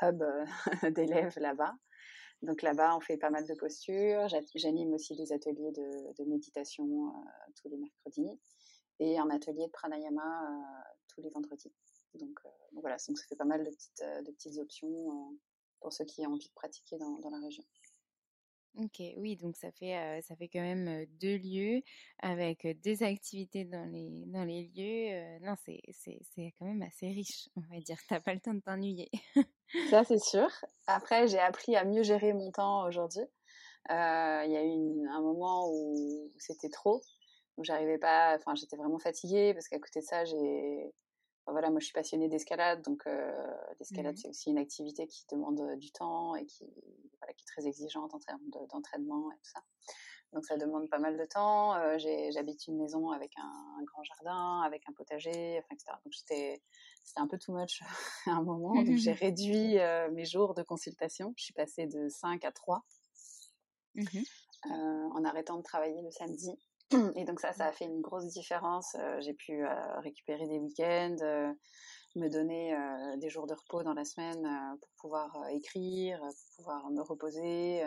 hub 0.00 0.22
d'élèves 0.94 1.38
là-bas. 1.38 1.74
Donc 2.42 2.62
là-bas, 2.62 2.96
on 2.96 3.00
fait 3.00 3.16
pas 3.16 3.30
mal 3.30 3.46
de 3.46 3.54
postures. 3.54 4.28
J'anime 4.54 4.92
aussi 4.94 5.16
des 5.16 5.32
ateliers 5.32 5.72
de, 5.72 6.24
méditation 6.24 7.08
euh, 7.08 7.52
tous 7.60 7.68
les 7.68 7.76
mercredis 7.76 8.38
et 9.00 9.18
un 9.18 9.28
atelier 9.30 9.66
de 9.66 9.72
pranayama 9.72 10.22
euh, 10.22 10.94
tous 11.08 11.22
les 11.22 11.30
vendredis. 11.30 11.72
Euh, 12.14 12.18
donc, 12.18 12.38
voilà, 12.72 12.96
donc 13.08 13.18
ça 13.18 13.26
fait 13.28 13.36
pas 13.36 13.44
mal 13.44 13.64
de 13.64 14.30
petites, 14.30 14.58
options 14.58 15.36
pour 15.80 15.92
ceux 15.92 16.04
qui 16.04 16.26
ont 16.26 16.30
envie 16.30 16.48
de 16.48 16.54
pratiquer 16.54 16.96
dans, 16.98 17.30
la 17.30 17.40
région. 17.40 17.64
Ok, 18.76 19.02
oui, 19.16 19.36
donc 19.36 19.56
ça 19.56 19.72
fait, 19.72 20.22
ça 20.22 20.36
fait 20.36 20.48
quand 20.48 20.60
même 20.60 21.06
deux 21.20 21.36
lieux 21.36 21.82
avec 22.20 22.66
deux 22.84 23.02
activités 23.02 23.64
dans 23.64 23.84
les, 23.84 24.24
dans 24.26 24.44
les 24.44 24.68
lieux. 24.74 25.44
non, 25.44 25.54
c'est, 25.64 25.80
c'est, 25.92 26.20
c'est 26.34 26.54
quand 26.58 26.66
même 26.66 26.82
assez 26.82 27.08
riche, 27.08 27.48
on 27.56 27.62
va 27.62 27.80
dire. 27.80 27.98
T'as 28.08 28.20
pas 28.20 28.34
le 28.34 28.40
temps 28.40 28.54
de 28.54 28.60
t'ennuyer. 28.60 29.10
Ça, 29.90 30.04
c'est 30.04 30.18
sûr. 30.18 30.48
Après, 30.86 31.28
j'ai 31.28 31.38
appris 31.38 31.76
à 31.76 31.84
mieux 31.84 32.02
gérer 32.02 32.32
mon 32.32 32.50
temps 32.50 32.86
aujourd'hui. 32.86 33.24
Il 33.90 34.50
y 34.50 34.56
a 34.56 34.64
eu 34.64 35.08
un 35.08 35.20
moment 35.20 35.70
où 35.70 36.30
c'était 36.38 36.68
trop, 36.68 37.00
où 37.56 37.64
j'arrivais 37.64 37.98
pas, 37.98 38.36
enfin, 38.36 38.54
j'étais 38.54 38.76
vraiment 38.76 38.98
fatiguée 38.98 39.54
parce 39.54 39.68
qu'à 39.68 39.78
côté 39.78 40.00
de 40.00 40.04
ça, 40.04 40.24
j'ai, 40.24 40.92
voilà, 41.46 41.70
moi 41.70 41.80
je 41.80 41.86
suis 41.86 41.94
passionnée 41.94 42.28
d'escalade, 42.28 42.82
donc 42.82 43.04
l'escalade 43.78 44.14
mmh 44.14 44.18
c'est 44.18 44.28
aussi 44.28 44.50
une 44.50 44.58
activité 44.58 45.06
qui 45.06 45.24
demande 45.30 45.76
du 45.78 45.90
temps 45.90 46.34
et 46.36 46.44
qui, 46.44 46.64
voilà, 47.20 47.32
qui 47.34 47.44
est 47.44 47.46
très 47.46 47.66
exigeante 47.66 48.14
en 48.14 48.18
termes 48.18 48.42
d'entraînement 48.70 49.30
et 49.32 49.36
tout 49.36 49.50
ça. 49.50 49.62
Donc 50.32 50.44
ça 50.44 50.56
demande 50.56 50.88
pas 50.88 50.98
mal 50.98 51.16
de 51.16 51.24
temps. 51.24 51.74
J'habite 51.98 52.66
une 52.66 52.76
maison 52.76 53.10
avec 53.10 53.32
un, 53.38 53.82
grand 53.84 54.02
jardin, 54.02 54.60
avec 54.62 54.82
un 54.88 54.92
potager, 54.92 55.58
enfin, 55.58 55.74
etc. 55.74 55.92
Donc 56.04 56.14
c'était 56.14 56.62
un 57.16 57.26
peu 57.26 57.38
too 57.38 57.52
much 57.52 57.82
à 58.26 58.32
un 58.32 58.42
moment. 58.42 58.74
Donc 58.82 58.96
j'ai 58.96 59.12
réduit 59.12 59.78
mes 60.12 60.24
jours 60.24 60.54
de 60.54 60.62
consultation. 60.62 61.32
Je 61.36 61.44
suis 61.44 61.54
passée 61.54 61.86
de 61.86 62.08
5 62.08 62.44
à 62.44 62.52
3 62.52 62.84
mmh 63.94 64.20
en 64.64 65.24
arrêtant 65.24 65.56
de 65.56 65.62
travailler 65.62 66.02
le 66.02 66.10
samedi. 66.10 66.50
Et 67.14 67.24
donc 67.24 67.38
ça, 67.38 67.52
ça 67.52 67.66
a 67.66 67.72
fait 67.72 67.84
une 67.84 68.00
grosse 68.00 68.26
différence. 68.26 68.96
j'ai 69.20 69.32
pu 69.32 69.64
récupérer 69.98 70.48
des 70.48 70.58
week-ends, 70.58 71.54
me 72.16 72.28
donner 72.28 72.76
des 73.18 73.30
jours 73.30 73.46
de 73.46 73.54
repos 73.54 73.84
dans 73.84 73.94
la 73.94 74.04
semaine 74.04 74.42
pour 74.80 74.90
pouvoir 74.98 75.48
écrire, 75.50 76.18
pour 76.18 76.56
pouvoir 76.56 76.90
me 76.90 77.02
reposer. 77.02 77.84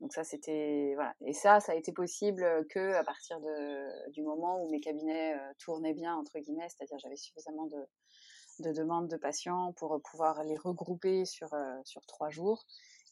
Donc 0.00 0.12
ça, 0.14 0.24
c'était 0.24 0.92
voilà. 0.94 1.14
Et 1.20 1.32
ça, 1.32 1.60
ça 1.60 1.72
a 1.72 1.74
été 1.74 1.92
possible 1.92 2.66
que 2.70 2.94
à 2.94 3.04
partir 3.04 3.40
de, 3.40 4.10
du 4.12 4.22
moment 4.22 4.62
où 4.62 4.70
mes 4.70 4.80
cabinets 4.80 5.36
tournaient 5.58 5.94
bien 5.94 6.14
entre 6.16 6.38
guillemets, 6.38 6.68
c'est-à-dire 6.68 6.98
j'avais 6.98 7.16
suffisamment 7.16 7.66
de, 7.66 7.86
de 8.60 8.72
demandes 8.72 9.08
de 9.08 9.16
patients 9.16 9.72
pour 9.74 10.00
pouvoir 10.02 10.42
les 10.44 10.56
regrouper 10.56 11.24
sur 11.24 11.50
sur 11.84 12.04
trois 12.06 12.30
jours 12.30 12.64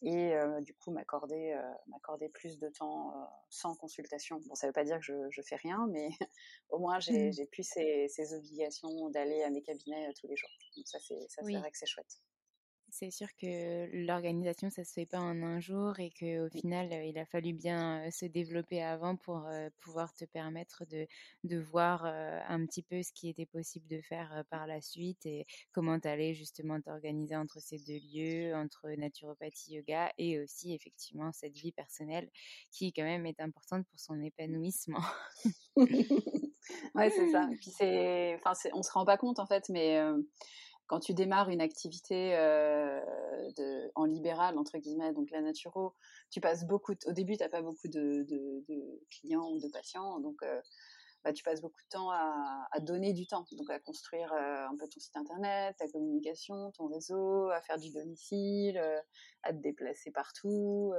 et 0.03 0.33
du 0.63 0.75
coup 0.75 0.91
m'accorder 0.91 1.59
m'accorder 1.89 2.29
plus 2.29 2.59
de 2.59 2.69
temps 2.69 3.13
sans 3.51 3.75
consultation. 3.75 4.41
Bon, 4.47 4.55
ça 4.55 4.67
veut 4.67 4.73
pas 4.73 4.85
dire 4.85 4.97
que 4.99 5.05
je, 5.05 5.15
je 5.31 5.43
fais 5.43 5.57
rien, 5.57 5.87
mais 5.91 6.09
au 6.71 6.79
moins 6.79 7.01
j'ai 7.01 7.31
mmh. 7.31 7.47
plus 7.53 7.65
ces, 7.65 8.07
ces 8.09 8.35
obligations 8.35 9.11
d'aller 9.11 9.43
à 9.43 9.51
mes 9.51 9.63
cabinets 9.63 10.13
tous 10.19 10.29
les 10.29 10.37
jours. 10.37 10.51
Donc 10.77 10.87
ça 10.87 10.99
c'est 11.01 11.21
ça 11.29 11.43
c'est 11.45 11.59
vrai 11.59 11.71
que 11.71 11.79
c'est 11.79 11.87
chouette. 11.87 12.23
C'est 13.01 13.13
sûr 13.13 13.29
que 13.41 13.87
l'organisation, 13.93 14.71
ça 14.71 14.83
se 14.83 14.93
fait 14.93 15.07
pas 15.07 15.21
en 15.21 15.41
un 15.45 15.61
jour 15.61 16.01
et 16.01 16.11
qu'au 16.11 16.47
mmh. 16.47 16.51
final, 16.51 16.93
il 17.07 17.17
a 17.17 17.25
fallu 17.27 17.53
bien 17.53 18.11
se 18.11 18.25
développer 18.25 18.83
avant 18.83 19.15
pour 19.15 19.49
pouvoir 19.81 20.13
te 20.15 20.25
permettre 20.25 20.85
de, 20.85 21.07
de 21.45 21.59
voir 21.59 22.07
un 22.07 22.67
petit 22.67 22.83
peu 22.83 23.01
ce 23.05 23.13
qui 23.13 23.29
était 23.29 23.47
possible 23.47 23.87
de 23.87 24.01
faire 24.01 24.43
par 24.51 24.67
la 24.67 24.81
suite 24.81 25.25
et 25.27 25.47
comment 25.71 26.01
tu 26.01 26.09
allais 26.09 26.35
justement 26.35 26.81
t'organiser 26.81 27.37
entre 27.37 27.61
ces 27.61 27.79
deux 27.79 28.01
lieux, 28.13 28.57
entre 28.57 28.89
naturopathie, 28.91 29.75
yoga 29.75 30.13
et 30.19 30.41
aussi 30.41 30.75
effectivement 30.75 31.31
cette 31.31 31.55
vie 31.55 31.71
personnelle 31.71 32.29
qui 32.73 32.93
quand 32.93 33.05
même 33.05 33.27
est 33.27 33.39
importante 33.39 33.87
pour 33.87 34.01
son 34.01 34.21
épanouissement. 34.21 35.05
ouais, 35.77 37.11
c'est 37.11 37.31
ça. 37.31 37.49
Puis 37.61 37.71
c'est, 37.71 38.35
enfin, 38.43 38.55
on 38.73 38.83
se 38.83 38.91
rend 38.91 39.05
pas 39.05 39.19
compte 39.19 39.39
en 39.39 39.47
fait, 39.47 39.69
mais 39.69 40.01
quand 40.89 41.01
tu 41.01 41.15
démarres 41.15 41.51
une 41.51 41.61
activité 41.61 42.35
euh, 42.35 43.01
de, 43.57 43.93
en 43.95 44.07
libéral, 44.07 44.59
entre 44.59 44.79
guillemets, 44.79 45.13
donc 45.13 45.31
la 45.31 45.43
naturo, 45.43 45.95
tu 46.31 46.41
passes 46.41 46.67
beaucoup, 46.67 46.95
au 47.07 47.13
début, 47.13 47.37
tu 47.37 47.43
n'as 47.43 47.51
pas 47.51 47.63
beaucoup 47.63 47.89
de, 47.89 48.27
clients 49.11 49.51
ou 49.51 49.61
de 49.61 49.69
patients, 49.69 50.19
donc 50.19 50.43
euh, 50.43 50.61
bah, 51.25 51.35
tu 51.35 51.43
passes 51.43 51.61
beaucoup 51.61 51.83
de 51.83 51.89
temps 51.91 52.11
à, 52.11 52.81
donner 52.81 53.13
du 53.13 53.27
temps, 53.27 53.45
donc 53.53 53.69
à 53.69 53.79
construire 53.81 54.33
euh, 54.33 54.67
un 54.67 54.77
peu 54.79 54.89
ton 54.89 54.99
site 54.99 55.15
internet, 55.17 55.77
ta 55.79 55.89
communication, 55.89 56.73
ton 56.73 56.87
réseau, 56.87 57.51
à 57.51 57.61
faire 57.61 57.77
du 57.77 57.93
domicile, 57.93 58.81
à 59.43 59.53
te 59.53 59.59
déplacer 59.59 60.11
partout, 60.11 60.95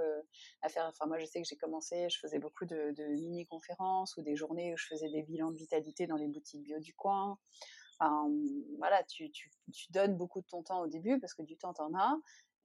à 0.61 0.69
faire, 0.69 0.85
enfin 0.85 1.07
moi 1.07 1.17
je 1.17 1.25
sais 1.25 1.41
que 1.41 1.47
j'ai 1.47 1.57
commencé, 1.57 2.07
je 2.11 2.19
faisais 2.19 2.37
beaucoup 2.37 2.65
de, 2.65 2.93
de 2.95 3.05
mini-conférences 3.15 4.15
ou 4.17 4.21
des 4.21 4.35
journées 4.35 4.71
où 4.71 4.77
je 4.77 4.85
faisais 4.85 5.09
des 5.09 5.23
bilans 5.23 5.49
de 5.49 5.57
vitalité 5.57 6.05
dans 6.05 6.17
les 6.17 6.27
boutiques 6.27 6.61
bio 6.61 6.77
du 6.77 6.93
coin, 6.93 7.39
voilà, 8.77 9.03
tu, 9.03 9.29
tu, 9.31 9.49
donnes 9.91 10.15
beaucoup 10.15 10.41
de 10.41 10.47
ton 10.47 10.63
temps 10.63 10.81
au 10.81 10.87
début 10.87 11.19
parce 11.19 11.33
que 11.33 11.41
du 11.41 11.57
temps, 11.57 11.73
tu 11.73 11.81
en 11.81 11.93
as. 11.95 12.17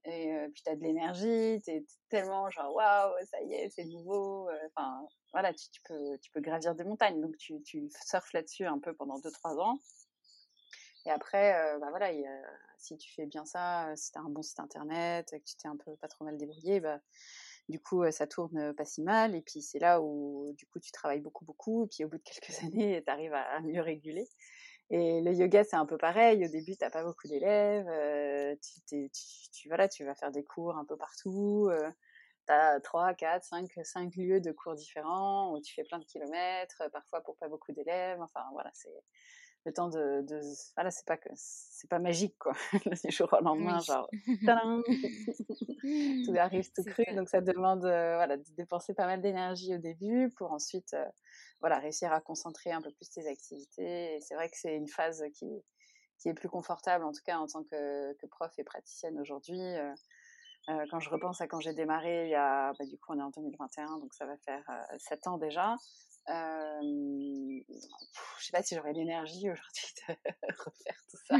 et 0.05 0.33
puis 0.53 0.63
tu 0.63 0.69
as 0.69 0.75
de 0.75 0.81
l'énergie, 0.81 1.61
tu 1.63 1.71
es 1.71 1.85
tellement 2.09 2.49
genre 2.49 2.73
waouh, 2.73 3.13
ça 3.25 3.41
y 3.41 3.53
est, 3.53 3.69
c'est 3.69 3.85
nouveau. 3.85 4.49
Enfin, 4.67 5.05
voilà, 5.33 5.53
tu, 5.53 5.69
tu, 5.71 5.81
peux, 5.83 6.17
tu 6.19 6.31
peux 6.31 6.41
gravir 6.41 6.75
des 6.75 6.83
montagnes. 6.83 7.21
Donc 7.21 7.37
tu, 7.37 7.61
tu 7.63 7.89
surfes 8.05 8.33
là-dessus 8.33 8.65
un 8.65 8.79
peu 8.79 8.93
pendant 8.93 9.19
2-3 9.19 9.59
ans. 9.59 9.79
Et 11.05 11.11
après, 11.11 11.53
bah 11.79 11.87
voilà, 11.89 12.11
si 12.77 12.97
tu 12.97 13.13
fais 13.13 13.25
bien 13.25 13.45
ça, 13.45 13.93
si 13.95 14.11
tu 14.11 14.17
as 14.17 14.21
un 14.21 14.29
bon 14.29 14.41
site 14.41 14.59
internet, 14.59 15.29
que 15.29 15.37
tu 15.37 15.55
t'es 15.55 15.67
un 15.67 15.77
peu 15.77 15.95
pas 15.97 16.07
trop 16.07 16.25
mal 16.25 16.37
débrouillé, 16.37 16.79
bah, 16.79 16.99
du 17.69 17.79
coup, 17.79 18.09
ça 18.11 18.27
tourne 18.27 18.73
pas 18.73 18.85
si 18.85 19.01
mal. 19.01 19.35
Et 19.35 19.41
puis, 19.41 19.61
c'est 19.61 19.79
là 19.79 20.01
où, 20.01 20.53
du 20.57 20.65
coup, 20.67 20.79
tu 20.79 20.91
travailles 20.91 21.19
beaucoup, 21.19 21.45
beaucoup. 21.45 21.85
Et 21.85 21.87
puis, 21.87 22.03
au 22.05 22.09
bout 22.09 22.17
de 22.17 22.23
quelques 22.23 22.57
années, 22.63 23.03
tu 23.03 23.11
arrives 23.11 23.33
à, 23.33 23.59
mieux 23.61 23.81
réguler. 23.81 24.27
Et 24.91 25.21
le 25.21 25.33
yoga, 25.33 25.63
c'est 25.63 25.75
un 25.75 25.85
peu 25.85 25.97
pareil. 25.97 26.45
Au 26.45 26.49
début, 26.49 26.75
t'as 26.77 26.89
pas 26.89 27.03
beaucoup 27.03 27.27
d'élèves. 27.27 27.87
tu, 28.61 29.09
tu, 29.51 29.67
voilà, 29.67 29.87
tu 29.89 30.05
vas 30.05 30.15
faire 30.15 30.31
des 30.31 30.43
cours 30.43 30.77
un 30.77 30.85
peu 30.85 30.97
partout. 30.97 31.69
tu 32.47 32.53
as 32.53 32.79
3, 32.81 33.13
4, 33.15 33.43
5, 33.43 33.67
5 33.83 34.15
lieux 34.15 34.41
de 34.41 34.51
cours 34.51 34.75
différents 34.75 35.53
où 35.53 35.61
tu 35.61 35.73
fais 35.73 35.83
plein 35.83 35.99
de 35.99 36.05
kilomètres, 36.05 36.83
parfois 36.91 37.21
pour 37.21 37.37
pas 37.37 37.49
beaucoup 37.49 37.71
d'élèves. 37.71 38.21
Enfin, 38.21 38.43
voilà, 38.53 38.71
c'est 38.73 38.93
le 39.65 39.73
temps 39.73 39.89
de, 39.89 40.21
de 40.21 40.39
voilà 40.75 40.91
c'est 40.91 41.05
pas 41.05 41.17
que 41.17 41.29
c'est 41.35 41.89
pas 41.89 41.99
magique 41.99 42.37
quoi 42.37 42.53
le 42.85 43.11
jour 43.11 43.27
au 43.33 43.43
lendemain 43.43 43.79
genre 43.79 44.07
tout 46.25 46.35
arrive 46.37 46.71
tout 46.71 46.83
cru 46.83 47.03
donc 47.15 47.29
ça 47.29 47.41
demande 47.41 47.83
euh, 47.85 48.15
voilà 48.15 48.37
de 48.37 48.43
dépenser 48.55 48.93
pas 48.93 49.07
mal 49.07 49.21
d'énergie 49.21 49.75
au 49.75 49.79
début 49.79 50.31
pour 50.37 50.51
ensuite 50.51 50.93
euh, 50.93 51.05
voilà 51.65 51.79
réussir 51.79 52.13
à 52.13 52.21
concentrer 52.21 52.71
un 52.71 52.81
peu 52.81 52.91
plus 52.91 53.09
tes 53.09 53.27
activités 53.27 54.15
et 54.15 54.21
c'est 54.21 54.35
vrai 54.35 54.49
que 54.49 54.55
c'est 54.55 54.75
une 54.75 54.87
phase 54.87 55.23
qui 55.33 55.49
qui 56.19 56.29
est 56.29 56.35
plus 56.35 56.47
confortable 56.47 57.03
en 57.03 57.11
tout 57.11 57.23
cas 57.25 57.39
en 57.39 57.47
tant 57.47 57.63
que, 57.63 58.13
prof 58.27 58.51
et 58.59 58.63
praticienne 58.63 59.19
aujourd'hui 59.19 59.59
euh, 59.59 60.85
quand 60.91 60.99
je 60.99 61.09
repense 61.09 61.41
à 61.41 61.47
quand 61.47 61.59
j'ai 61.59 61.73
démarré 61.73 62.25
il 62.25 62.29
y 62.29 62.35
a 62.35 62.71
bah, 62.77 62.85
du 62.85 62.99
coup 62.99 63.13
on 63.13 63.19
est 63.19 63.23
en 63.23 63.31
2021 63.31 63.97
donc 63.97 64.13
ça 64.13 64.27
va 64.27 64.37
faire 64.37 64.63
7 64.99 65.25
ans 65.25 65.37
déjà 65.39 65.75
euh, 66.29 67.61
je 68.39 68.45
sais 68.45 68.51
pas 68.51 68.63
si 68.63 68.75
j'aurais 68.75 68.93
l'énergie 68.93 69.49
aujourd'hui 69.49 69.85
de 70.07 70.13
refaire 70.65 71.03
tout 71.09 71.17
ça. 71.27 71.37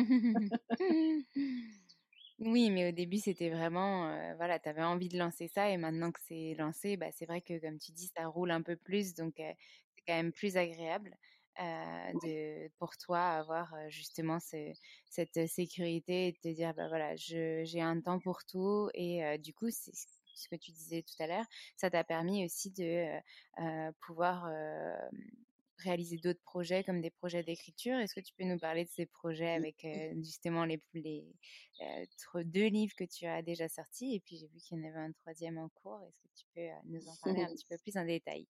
oui, 2.40 2.70
mais 2.70 2.90
au 2.90 2.92
début, 2.92 3.18
c'était 3.18 3.50
vraiment, 3.50 4.10
euh, 4.10 4.36
voilà, 4.36 4.60
tu 4.60 4.70
avais 4.70 4.84
envie 4.84 5.10
de 5.10 5.18
lancer 5.18 5.48
ça 5.48 5.70
et 5.70 5.78
maintenant 5.78 6.12
que 6.12 6.20
c'est 6.28 6.56
lancé, 6.60 6.98
bah, 6.98 7.08
c'est 7.12 7.26
vrai 7.26 7.42
que 7.42 7.60
comme 7.60 7.80
tu 7.80 7.94
dis, 7.94 8.12
ça 8.16 8.28
roule 8.28 8.52
un 8.52 8.62
peu 8.62 8.76
plus, 8.76 9.16
donc 9.16 9.42
quand 10.08 10.16
même 10.16 10.32
plus 10.32 10.58
agréable. 10.58 11.16
de, 11.58 12.70
pour 12.80 12.98
toi 12.98 13.22
avoir 13.22 13.74
justement 13.90 14.40
cette 14.40 15.48
sécurité 15.48 16.28
et 16.28 16.32
de 16.34 16.38
te 16.38 16.54
dire 16.54 16.74
bah 16.74 16.90
voilà 16.90 17.16
j'ai 17.16 17.82
un 17.82 18.02
temps 18.02 18.20
pour 18.20 18.44
tout 18.46 18.90
et 18.94 19.38
du 19.40 19.54
coup 19.54 19.70
c'est 19.72 19.94
ce 19.94 20.50
que 20.50 20.56
tu 20.58 20.72
disais 20.72 21.02
tout 21.02 21.22
à 21.24 21.28
l'heure, 21.28 21.46
ça 21.78 21.90
t'a 21.90 22.04
permis 22.04 22.44
aussi 22.46 22.72
de 22.72 23.08
pouvoir 24.06 24.50
réaliser 25.78 26.18
d'autres 26.18 26.42
projets 26.44 26.84
comme 26.84 27.02
des 27.02 27.12
projets 27.12 27.44
d'écriture. 27.44 27.96
Est-ce 27.98 28.16
que 28.16 28.22
tu 28.22 28.34
peux 28.38 28.46
nous 28.46 28.60
parler 28.60 28.86
de 28.86 28.90
ces 28.90 29.06
projets 29.06 29.52
avec 29.52 29.86
justement 30.24 30.66
les, 30.66 30.82
les 30.94 31.26
deux 32.46 32.68
livres 32.68 32.96
que 32.96 33.04
tu 33.04 33.26
as 33.26 33.42
déjà 33.42 33.68
sortis 33.68 34.16
et 34.16 34.20
puis 34.20 34.38
j'ai 34.38 34.48
vu 34.48 34.60
qu'il 34.60 34.78
y 34.78 34.82
en 34.82 34.90
avait 34.90 35.00
un 35.00 35.12
troisième 35.12 35.58
en 35.58 35.70
cours. 35.70 36.02
Est-ce 36.08 36.20
que 36.20 36.28
tu 36.36 36.46
peux 36.54 36.68
nous 36.86 37.08
en 37.08 37.16
parler 37.18 37.42
un 37.44 37.52
petit 37.54 37.66
peu 37.70 37.78
plus 37.84 37.98
en 37.98 38.06
détail? 38.06 38.48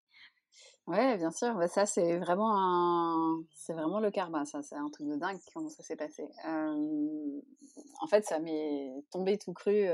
Ouais, 0.88 1.18
bien 1.18 1.32
sûr. 1.32 1.56
Bah, 1.56 1.68
ça, 1.68 1.86
c'est 1.86 2.18
vraiment 2.18 2.52
un, 2.56 3.44
c'est 3.54 3.74
vraiment 3.74 4.00
le 4.00 4.12
karma. 4.12 4.46
Ça, 4.46 4.62
c'est 4.62 4.76
un 4.76 4.90
truc 4.90 5.08
de 5.08 5.16
dingue 5.16 5.40
comment 5.54 5.70
ça 5.70 5.84
s'est 5.84 5.96
passé. 5.96 6.28
en 6.46 8.08
fait, 8.10 8.26
ça 8.26 8.40
m'est 8.40 8.94
tombé 9.12 9.38
tout 9.38 9.54
cru 9.54 9.88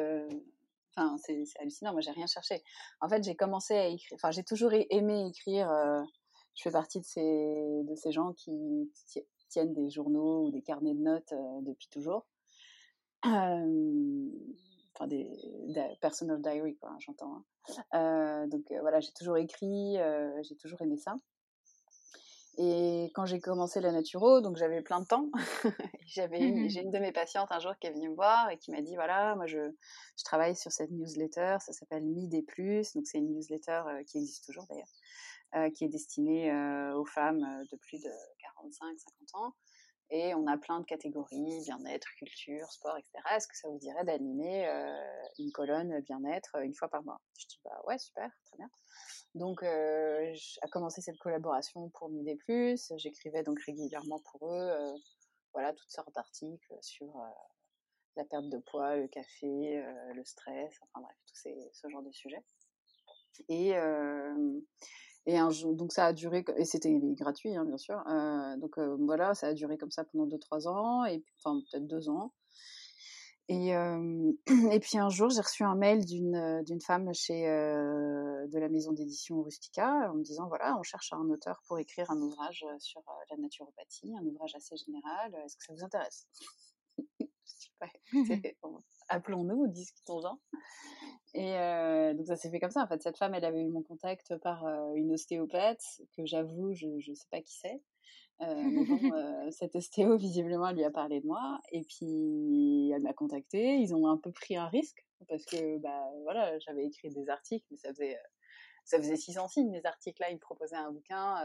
Enfin, 0.97 1.15
c'est 1.19 1.45
hallucinant. 1.59 1.93
Moi, 1.93 2.01
j'ai 2.01 2.11
rien 2.11 2.27
cherché. 2.27 2.61
En 2.99 3.07
fait, 3.07 3.23
j'ai 3.23 3.35
commencé 3.35 3.73
à 3.75 3.87
écrire. 3.87 4.15
Enfin, 4.15 4.31
j'ai 4.31 4.43
toujours 4.43 4.73
aimé 4.73 5.27
écrire. 5.27 5.71
Je 6.55 6.63
fais 6.63 6.71
partie 6.71 6.99
de 6.99 7.05
ces, 7.05 7.83
de 7.83 7.95
ces 7.95 8.11
gens 8.11 8.33
qui 8.33 8.91
tiennent 9.49 9.73
des 9.73 9.89
journaux 9.89 10.45
ou 10.47 10.51
des 10.51 10.61
carnets 10.61 10.93
de 10.93 10.99
notes 10.99 11.33
depuis 11.61 11.87
toujours. 11.89 12.25
enfin, 13.23 15.07
des, 15.07 15.29
personal 16.01 16.41
diary, 16.41 16.75
quoi, 16.77 16.95
j'entends. 16.99 17.35
Hein. 17.35 17.45
Euh, 17.93 18.47
donc, 18.47 18.63
voilà, 18.81 18.99
j'ai 18.99 19.11
toujours 19.13 19.37
écrit. 19.37 19.97
j'ai 20.43 20.55
toujours 20.55 20.81
aimé 20.81 20.97
ça. 20.97 21.15
Et 22.57 23.09
quand 23.15 23.25
j'ai 23.25 23.39
commencé 23.39 23.79
la 23.79 23.91
naturo, 23.91 24.41
donc 24.41 24.57
j'avais 24.57 24.81
plein 24.81 24.99
de 24.99 25.05
temps. 25.05 25.29
j'avais 26.05 26.39
mmh 26.39 26.69
j'ai 26.69 26.81
une 26.81 26.91
de 26.91 26.99
mes 26.99 27.13
patientes 27.13 27.51
un 27.51 27.59
jour 27.59 27.73
qui 27.79 27.87
est 27.87 27.91
venue 27.91 28.09
me 28.09 28.15
voir 28.15 28.49
et 28.49 28.57
qui 28.57 28.71
m'a 28.71 28.81
dit 28.81 28.95
voilà, 28.95 29.35
moi 29.35 29.45
je, 29.45 29.57
je 29.57 30.23
travaille 30.23 30.55
sur 30.55 30.71
cette 30.71 30.91
newsletter, 30.91 31.57
ça 31.59 31.71
s'appelle 31.71 32.03
Mid 32.03 32.45
plus, 32.47 32.93
donc 32.93 33.07
c'est 33.07 33.19
une 33.19 33.33
newsletter 33.33 33.83
euh, 33.87 34.03
qui 34.03 34.17
existe 34.17 34.45
toujours 34.45 34.65
d'ailleurs, 34.69 34.91
euh, 35.55 35.69
qui 35.71 35.85
est 35.85 35.89
destinée 35.89 36.51
euh, 36.51 36.93
aux 36.97 37.05
femmes 37.05 37.39
de 37.71 37.77
plus 37.77 38.01
de 38.01 38.09
45-50 38.09 39.37
ans. 39.37 39.53
Et 40.11 40.35
on 40.35 40.45
a 40.47 40.57
plein 40.57 40.79
de 40.81 40.85
catégories, 40.85 41.61
bien-être, 41.65 42.07
culture, 42.17 42.69
sport, 42.71 42.97
etc. 42.97 43.35
Est-ce 43.35 43.47
que 43.47 43.57
ça 43.57 43.69
vous 43.69 43.79
dirait 43.79 44.03
d'animer 44.03 44.67
une 45.39 45.51
colonne 45.51 46.01
bien-être 46.01 46.57
une 46.61 46.75
fois 46.75 46.89
par 46.89 47.03
mois? 47.03 47.21
Je 47.37 47.47
dis 47.47 47.59
bah 47.63 47.81
ouais, 47.87 47.97
super, 47.97 48.29
très 48.45 48.57
bien. 48.57 48.69
Donc, 49.35 49.63
euh, 49.63 50.35
a 50.61 50.67
commencé 50.67 51.01
cette 51.01 51.17
collaboration 51.17 51.89
pour 51.91 52.09
m'aider 52.09 52.35
plus. 52.35 52.91
J'écrivais 52.97 53.43
donc 53.43 53.59
régulièrement 53.61 54.19
pour 54.31 54.51
eux, 54.51 54.69
euh, 54.69 54.97
voilà, 55.53 55.73
toutes 55.73 55.89
sortes 55.89 56.13
d'articles 56.13 56.77
sur 56.81 57.07
euh, 57.07 57.29
la 58.17 58.25
perte 58.25 58.49
de 58.49 58.57
poids, 58.57 58.97
le 58.97 59.07
café, 59.07 59.77
euh, 59.77 60.13
le 60.13 60.25
stress, 60.25 60.77
enfin 60.81 61.01
bref, 61.01 61.17
tout 61.25 61.35
ces, 61.35 61.69
ce 61.71 61.89
genre 61.89 62.03
de 62.03 62.11
sujets. 62.11 62.43
Et, 63.47 63.73
et 65.25 65.37
un 65.37 65.49
jour, 65.49 65.75
donc 65.75 65.91
ça 65.91 66.07
a 66.07 66.13
duré, 66.13 66.43
et 66.57 66.65
c'était 66.65 66.91
gratuit, 67.13 67.55
hein, 67.55 67.65
bien 67.65 67.77
sûr. 67.77 68.03
donc 68.59 68.79
voilà, 68.99 69.33
ça 69.35 69.47
a 69.47 69.53
duré 69.53 69.77
comme 69.77 69.91
ça 69.91 70.03
pendant 70.03 70.27
2-3 70.27 70.67
ans, 70.67 71.05
et 71.05 71.23
enfin 71.37 71.61
peut-être 71.71 71.87
2 71.87 72.09
ans. 72.09 72.33
Et, 73.51 73.75
euh, 73.75 74.31
et 74.71 74.79
puis 74.79 74.97
un 74.97 75.09
jour, 75.09 75.29
j'ai 75.29 75.41
reçu 75.41 75.63
un 75.63 75.75
mail 75.75 76.05
d'une 76.05 76.35
euh, 76.35 76.63
d'une 76.63 76.79
femme 76.79 77.13
chez 77.13 77.49
euh, 77.49 78.47
de 78.47 78.57
la 78.57 78.69
maison 78.69 78.93
d'édition 78.93 79.41
Rustica 79.41 80.09
en 80.09 80.15
me 80.15 80.23
disant 80.23 80.47
voilà, 80.47 80.77
on 80.79 80.83
cherche 80.83 81.11
un 81.11 81.29
auteur 81.29 81.61
pour 81.67 81.77
écrire 81.77 82.09
un 82.11 82.17
ouvrage 82.21 82.65
sur 82.79 83.03
la 83.29 83.35
naturopathie, 83.35 84.13
un 84.17 84.25
ouvrage 84.25 84.55
assez 84.55 84.77
général. 84.77 85.35
Est-ce 85.45 85.57
que 85.57 85.63
ça 85.65 85.73
vous 85.73 85.83
intéresse? 85.83 86.27
Appelons-nous, 89.09 89.67
discutons-en. 89.67 90.39
Et 91.33 91.53
donc 92.13 92.27
ça 92.27 92.35
s'est 92.35 92.49
fait 92.49 92.59
comme 92.59 92.71
ça. 92.71 92.83
En 92.83 92.87
fait, 92.87 93.01
cette 93.01 93.17
femme, 93.17 93.33
elle 93.33 93.45
avait 93.45 93.61
eu 93.61 93.69
mon 93.69 93.81
contact 93.81 94.35
par 94.37 94.65
une 94.95 95.13
ostéopathe 95.13 96.01
que 96.15 96.25
j'avoue, 96.25 96.73
je 96.73 96.87
ne 96.87 97.15
sais 97.15 97.27
pas 97.31 97.41
qui 97.41 97.55
c'est. 97.55 97.81
Euh, 98.41 98.55
mais 98.55 98.85
bon, 98.85 98.99
euh, 99.15 99.51
cette 99.51 99.75
ostéo, 99.75 100.17
visiblement, 100.17 100.67
elle 100.69 100.77
lui 100.77 100.83
a 100.83 100.91
parlé 100.91 101.21
de 101.21 101.27
moi. 101.27 101.59
Et 101.71 101.83
puis, 101.83 102.91
elle 102.93 103.01
m'a 103.01 103.13
contacté. 103.13 103.77
Ils 103.77 103.93
ont 103.93 104.07
un 104.07 104.17
peu 104.17 104.31
pris 104.31 104.55
un 104.55 104.67
risque 104.67 105.05
parce 105.27 105.45
que, 105.45 105.77
bah, 105.77 106.09
voilà, 106.23 106.57
j'avais 106.59 106.85
écrit 106.85 107.09
des 107.09 107.29
articles, 107.29 107.65
mais 107.69 107.77
ça 107.77 107.89
faisait, 107.89 108.15
euh, 108.15 108.27
ça 108.83 108.97
faisait 108.97 109.15
600 109.15 109.47
signes. 109.47 109.71
Mes 109.71 109.85
articles-là, 109.85 110.31
ils 110.31 110.35
me 110.35 110.39
proposaient 110.39 110.75
un 110.75 110.91
bouquin 110.91 111.35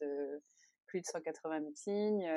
de 0.00 0.42
plus 0.86 1.00
de 1.00 1.06
180 1.06 1.60
000 1.60 1.70
signes. 1.74 2.28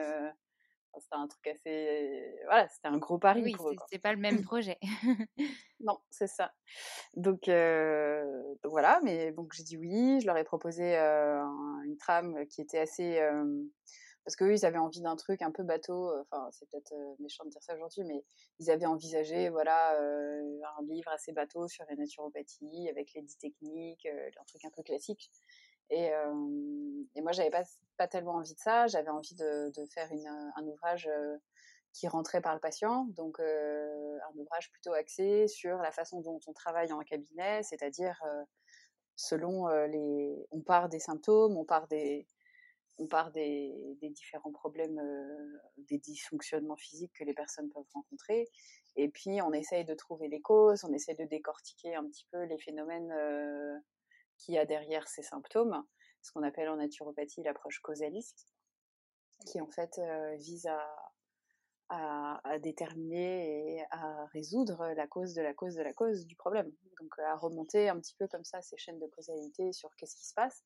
C'était 0.99 1.15
un 1.15 1.27
truc 1.27 1.47
assez, 1.47 2.35
voilà, 2.45 2.67
c'était 2.69 2.87
un 2.87 2.97
gros 2.97 3.17
pari 3.17 3.41
oui. 3.43 3.55
C'est 3.89 3.99
pas 3.99 4.13
le 4.13 4.19
même 4.19 4.43
projet. 4.43 4.77
non, 5.79 5.97
c'est 6.09 6.27
ça. 6.27 6.53
Donc, 7.15 7.47
donc, 7.47 8.71
voilà, 8.71 8.99
mais 9.03 9.31
donc 9.31 9.53
j'ai 9.53 9.63
dit 9.63 9.77
oui. 9.77 10.19
Je 10.21 10.27
leur 10.27 10.37
ai 10.37 10.43
proposé 10.43 10.95
une 10.95 11.97
trame 11.97 12.45
qui 12.47 12.61
était 12.61 12.79
assez 12.79 13.19
parce 14.25 14.37
qu'eux, 14.37 14.53
ils 14.53 14.65
avaient 14.65 14.77
envie 14.77 15.01
d'un 15.01 15.15
truc 15.15 15.41
un 15.41 15.51
peu 15.51 15.63
bateau. 15.63 16.09
Euh, 16.09 16.21
enfin, 16.21 16.47
c'est 16.51 16.69
peut-être 16.69 16.93
euh, 16.93 17.15
méchant 17.19 17.43
de 17.43 17.49
dire 17.49 17.61
ça 17.61 17.75
aujourd'hui, 17.75 18.03
mais 18.05 18.23
ils 18.59 18.71
avaient 18.71 18.85
envisagé, 18.85 19.49
voilà, 19.49 19.99
euh, 19.99 20.59
un 20.79 20.83
livre 20.85 21.09
assez 21.11 21.33
bateau 21.33 21.67
sur 21.67 21.85
la 21.89 21.95
naturopathie 21.95 22.87
avec 22.89 23.13
les 23.13 23.21
dix 23.21 23.37
techniques, 23.37 24.05
un 24.05 24.43
truc 24.45 24.63
un 24.65 24.69
peu 24.69 24.83
classique. 24.83 25.29
Et, 25.89 26.11
et 27.15 27.21
moi, 27.21 27.31
j'avais 27.31 27.49
pas, 27.49 27.63
pas 27.97 28.07
tellement 28.07 28.35
envie 28.35 28.53
de 28.53 28.59
ça. 28.59 28.87
J'avais 28.87 29.09
envie 29.09 29.35
de, 29.35 29.71
de 29.75 29.85
faire 29.87 30.11
une, 30.11 30.27
un 30.27 30.63
ouvrage 30.65 31.09
qui 31.93 32.07
rentrait 32.07 32.41
par 32.41 32.55
le 32.55 32.59
patient, 32.59 33.05
donc 33.15 33.39
un 33.39 34.37
ouvrage 34.37 34.71
plutôt 34.71 34.93
axé 34.93 35.47
sur 35.47 35.77
la 35.77 35.91
façon 35.91 36.21
dont 36.21 36.39
on 36.47 36.53
travaille 36.53 36.91
en 36.91 36.99
cabinet, 37.01 37.61
c'est-à-dire 37.61 38.19
selon 39.15 39.67
les, 39.85 40.47
on 40.51 40.61
part 40.61 40.89
des 40.89 40.99
symptômes, 40.99 41.55
on 41.55 41.65
part 41.65 41.87
des, 41.87 42.25
on 42.97 43.07
part 43.07 43.31
des, 43.31 43.97
différents 44.01 44.51
problèmes, 44.51 44.99
euh, 44.99 45.57
des 45.89 45.97
dysfonctionnements 45.97 46.75
physiques 46.75 47.13
que 47.17 47.23
les 47.23 47.33
personnes 47.33 47.69
peuvent 47.69 47.83
rencontrer, 47.93 48.47
et 48.95 49.09
puis 49.09 49.41
on 49.41 49.53
essaye 49.53 49.85
de 49.85 49.93
trouver 49.93 50.27
les 50.27 50.41
causes, 50.41 50.83
on 50.83 50.93
essaye 50.93 51.15
de 51.15 51.25
décortiquer 51.25 51.95
un 51.95 52.05
petit 52.05 52.27
peu 52.31 52.43
les 52.43 52.57
phénomènes 52.57 53.11
euh, 53.11 53.77
qu'il 54.37 54.55
y 54.55 54.57
a 54.57 54.65
derrière 54.65 55.07
ces 55.07 55.23
symptômes, 55.23 55.83
ce 56.21 56.31
qu'on 56.31 56.43
appelle 56.43 56.69
en 56.69 56.77
naturopathie 56.77 57.43
l'approche 57.43 57.79
causaliste, 57.79 58.47
qui 59.45 59.59
en 59.61 59.69
fait 59.69 59.97
euh, 59.99 60.35
vise 60.35 60.67
à, 60.67 61.13
à 61.89 62.59
déterminer 62.59 63.75
et 63.75 63.85
à 63.91 64.25
résoudre 64.27 64.93
la 64.95 65.05
cause 65.05 65.33
de 65.35 65.41
la 65.41 65.53
cause 65.53 65.75
de 65.75 65.83
la 65.83 65.93
cause 65.93 66.25
du 66.25 66.35
problème. 66.35 66.71
Donc 66.99 67.19
à 67.19 67.35
remonter 67.35 67.89
un 67.89 67.99
petit 67.99 68.15
peu 68.15 68.27
comme 68.27 68.43
ça 68.43 68.61
ces 68.61 68.77
chaînes 68.77 68.99
de 68.99 69.07
causalité 69.07 69.71
sur 69.73 69.95
qu'est-ce 69.95 70.15
qui 70.15 70.25
se 70.25 70.33
passe 70.33 70.63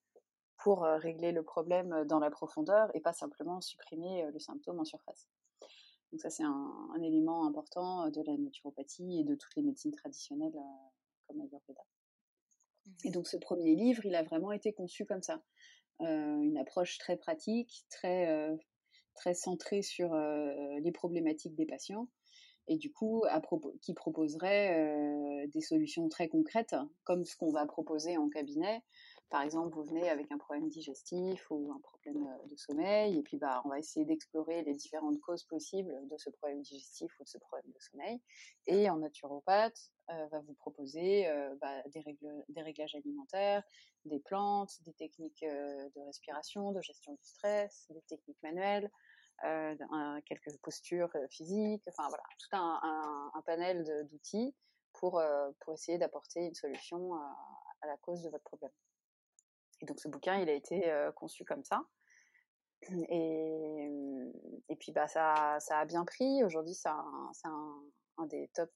pour 0.57 0.83
régler 0.83 1.31
le 1.31 1.43
problème 1.43 2.05
dans 2.05 2.19
la 2.19 2.31
profondeur 2.31 2.89
et 2.95 3.01
pas 3.01 3.13
simplement 3.13 3.61
supprimer 3.61 4.25
le 4.31 4.39
symptôme 4.39 4.79
en 4.79 4.85
surface. 4.85 5.27
Donc 6.11 6.21
ça 6.21 6.29
c'est 6.29 6.43
un, 6.43 6.89
un, 6.95 7.01
élément 7.01 7.45
important 7.45 8.09
de 8.09 8.21
la 8.21 8.37
naturopathie 8.37 9.19
et 9.19 9.23
de 9.23 9.35
toutes 9.35 9.55
les 9.55 9.63
médecines 9.63 9.91
traditionnelles 9.91 10.57
comme 11.27 11.41
Ayurveda. 11.41 11.83
Et 13.03 13.11
donc 13.11 13.27
ce 13.27 13.37
premier 13.37 13.75
livre, 13.75 14.05
il 14.05 14.15
a 14.15 14.23
vraiment 14.23 14.51
été 14.51 14.73
conçu 14.73 15.05
comme 15.05 15.21
ça. 15.21 15.41
Euh, 16.01 16.41
une 16.41 16.57
approche 16.57 16.97
très 16.99 17.17
pratique, 17.17 17.85
très, 17.89 18.29
euh, 18.29 18.55
centrée 19.33 19.81
sur 19.81 20.13
euh, 20.13 20.79
les 20.79 20.91
problématiques 20.91 21.55
des 21.55 21.65
patients, 21.65 22.07
et 22.67 22.77
du 22.77 22.91
coup, 22.91 23.23
qui 23.81 23.93
proposerait 23.93 25.47
des 25.47 25.61
solutions 25.61 26.09
très 26.09 26.27
concrètes, 26.27 26.75
comme 27.05 27.23
ce 27.23 27.37
qu'on 27.37 27.51
va 27.51 27.65
proposer 27.65 28.17
en 28.17 28.29
cabinet, 28.29 28.83
par 29.29 29.41
exemple, 29.41 29.75
vous 29.75 29.83
venez 29.83 30.09
avec 30.09 30.31
un 30.31 30.37
problème 30.37 30.69
digestif 30.69 31.51
ou 31.51 31.73
un 31.73 31.81
problème 31.81 32.27
euh, 32.27 32.47
de 32.47 32.55
sommeil, 32.55 33.17
et 33.17 33.21
puis 33.23 33.37
bah, 33.37 33.61
on 33.65 33.69
va 33.69 33.77
essayer 33.77 34.05
d'explorer 34.05 34.63
les 34.63 34.73
différentes 34.73 35.19
causes 35.19 35.43
possibles 35.43 35.93
de 36.09 36.17
ce 36.17 36.29
problème 36.29 36.61
digestif 36.61 37.11
ou 37.19 37.23
de 37.23 37.27
ce 37.27 37.37
problème 37.37 37.69
de 37.69 37.79
sommeil. 37.79 38.21
Et 38.67 38.89
en 38.89 38.97
naturopathe, 38.97 39.91
euh, 40.11 40.27
va 40.27 40.39
vous 40.39 40.53
proposer 40.53 41.27
euh, 41.27 41.53
bah, 41.59 41.83
des, 41.87 42.61
réglages 42.61 42.95
alimentaires, 42.95 43.63
des 44.05 44.19
plantes, 44.19 44.71
des 44.85 44.93
techniques 44.93 45.43
de 45.43 46.05
respiration, 46.05 46.71
de 46.71 46.81
gestion 46.81 47.11
du 47.11 47.23
stress, 47.23 47.87
des 47.89 48.01
techniques 48.03 48.41
manuelles, 48.41 48.89
quelques 50.25 50.57
postures 50.63 51.11
physiques, 51.29 51.83
enfin 51.89 52.07
voilà, 52.07 52.23
tout 52.39 52.55
un, 52.55 53.41
panel 53.45 53.83
d'outils 54.09 54.55
pour 54.93 55.21
essayer 55.73 55.97
d'apporter 55.97 56.39
une 56.39 56.55
solution 56.55 57.13
à 57.15 57.87
la 57.87 57.97
cause 57.97 58.23
de 58.23 58.29
votre 58.29 58.45
problème. 58.45 58.71
Et 59.81 59.85
donc 59.85 59.99
ce 59.99 60.07
bouquin, 60.07 60.37
il 60.39 60.49
a 60.49 60.53
été 60.53 60.91
conçu 61.15 61.45
comme 61.45 61.63
ça. 61.63 61.83
Et, 63.09 63.89
et 64.69 64.75
puis 64.75 64.91
bah 64.91 65.07
ça, 65.07 65.57
ça 65.59 65.79
a 65.79 65.85
bien 65.85 66.05
pris. 66.05 66.43
Aujourd'hui, 66.43 66.73
c'est 66.73 66.89
un, 66.89 67.31
un, 67.43 67.83
un, 68.17 68.25
des 68.27 68.49
top, 68.53 68.71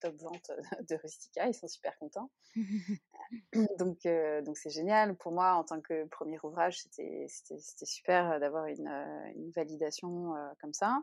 top 0.00 0.16
ventes 0.20 0.50
de 0.88 0.96
Rustica. 0.96 1.46
Ils 1.46 1.54
sont 1.54 1.68
super 1.68 1.96
contents. 1.98 2.30
donc 3.78 3.98
donc 4.44 4.56
c'est 4.56 4.70
génial. 4.70 5.16
Pour 5.16 5.32
moi, 5.32 5.54
en 5.54 5.64
tant 5.64 5.80
que 5.80 6.06
premier 6.06 6.38
ouvrage, 6.42 6.82
c'était 6.82 7.26
super 7.84 8.40
d'avoir 8.40 8.66
une, 8.66 8.88
une, 9.34 9.50
validation 9.50 10.34
comme 10.60 10.72
ça. 10.72 11.02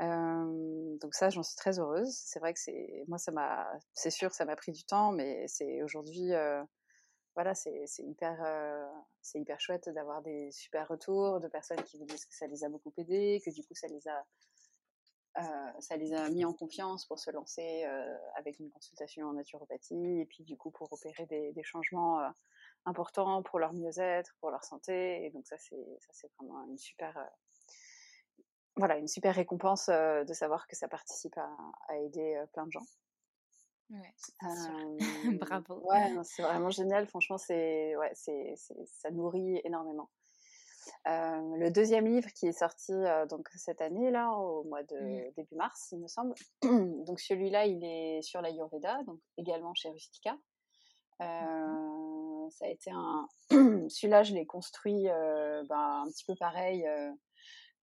Euh, 0.00 0.96
donc 1.00 1.14
ça, 1.14 1.30
j'en 1.30 1.42
suis 1.42 1.56
très 1.56 1.78
heureuse. 1.78 2.12
C'est 2.12 2.38
vrai 2.38 2.52
que 2.52 2.60
c'est 2.60 3.04
moi, 3.08 3.18
ça 3.18 3.32
m'a, 3.32 3.66
c'est 3.94 4.10
sûr, 4.10 4.32
ça 4.32 4.44
m'a 4.44 4.56
pris 4.56 4.72
du 4.72 4.84
temps, 4.84 5.12
mais 5.12 5.46
c'est 5.48 5.82
aujourd'hui 5.82 6.32
voilà, 7.36 7.54
c'est 7.54 7.84
hyper, 7.98 8.42
euh, 8.42 8.88
hyper 9.34 9.60
chouette 9.60 9.90
d'avoir 9.90 10.22
des 10.22 10.50
super 10.52 10.88
retours 10.88 11.38
de 11.38 11.48
personnes 11.48 11.82
qui 11.84 11.98
vous 11.98 12.06
disent 12.06 12.24
que 12.24 12.34
ça 12.34 12.46
les 12.46 12.64
a 12.64 12.70
beaucoup 12.70 12.92
aidés, 12.96 13.42
que 13.44 13.50
du 13.50 13.62
coup 13.62 13.74
ça 13.74 13.88
les 13.88 14.08
a, 14.08 14.24
euh, 15.36 15.80
ça 15.80 15.98
les 15.98 16.14
a 16.14 16.30
mis 16.30 16.46
en 16.46 16.54
confiance 16.54 17.04
pour 17.04 17.18
se 17.18 17.30
lancer 17.30 17.84
euh, 17.84 18.16
avec 18.36 18.58
une 18.58 18.70
consultation 18.70 19.28
en 19.28 19.34
naturopathie 19.34 20.20
et 20.20 20.24
puis 20.24 20.44
du 20.44 20.56
coup 20.56 20.70
pour 20.70 20.90
opérer 20.90 21.26
des, 21.26 21.62
changements 21.62 22.22
importants 22.86 23.42
pour 23.42 23.58
leur 23.58 23.74
mieux-être, 23.74 24.34
pour 24.40 24.50
leur 24.50 24.64
santé. 24.64 25.26
Et 25.26 25.30
donc 25.30 25.46
ça 25.46 25.58
c'est, 25.58 25.98
ça 26.00 26.08
c'est 26.12 26.32
vraiment 26.38 26.64
une 26.64 26.78
super, 26.78 27.22
voilà, 28.76 28.96
une 28.96 29.08
super 29.08 29.34
récompense 29.34 29.88
de 29.88 30.32
savoir 30.32 30.66
que 30.66 30.74
ça 30.74 30.88
participe 30.88 31.36
à 31.36 31.98
aider 31.98 32.42
plein 32.54 32.64
de 32.64 32.72
gens. 32.72 32.86
Ouais, 33.90 34.14
euh, 34.42 34.98
Bravo. 35.40 35.80
Ouais, 35.88 36.12
c'est 36.24 36.42
vraiment 36.42 36.70
génial. 36.70 37.06
Franchement, 37.06 37.38
c'est, 37.38 37.96
ouais, 37.96 38.10
c'est, 38.14 38.54
ça 38.86 39.10
nourrit 39.10 39.60
énormément. 39.64 40.10
Euh, 41.08 41.56
le 41.56 41.70
deuxième 41.70 42.06
livre 42.06 42.28
qui 42.32 42.46
est 42.46 42.52
sorti 42.52 42.92
euh, 42.92 43.26
donc 43.26 43.48
cette 43.56 43.80
année 43.80 44.12
là 44.12 44.30
au 44.30 44.62
mois 44.62 44.84
de 44.84 44.96
mmh. 44.96 45.32
début 45.36 45.56
mars 45.56 45.88
il 45.90 45.98
me 45.98 46.06
semble 46.06 46.34
donc 46.62 47.18
celui-là 47.18 47.66
il 47.66 47.82
est 47.84 48.22
sur 48.22 48.40
l'Ayurveda 48.40 49.02
donc 49.02 49.18
également 49.36 49.74
chez 49.74 49.90
Rustica 49.90 50.38
mmh. 51.18 52.50
ça 52.50 52.66
a 52.66 52.68
été 52.68 52.92
un 52.92 53.26
celui-là 53.88 54.22
je 54.22 54.34
l'ai 54.34 54.46
construit 54.46 55.04
ben, 55.04 56.04
un 56.04 56.08
petit 56.08 56.24
peu 56.24 56.36
pareil 56.36 56.86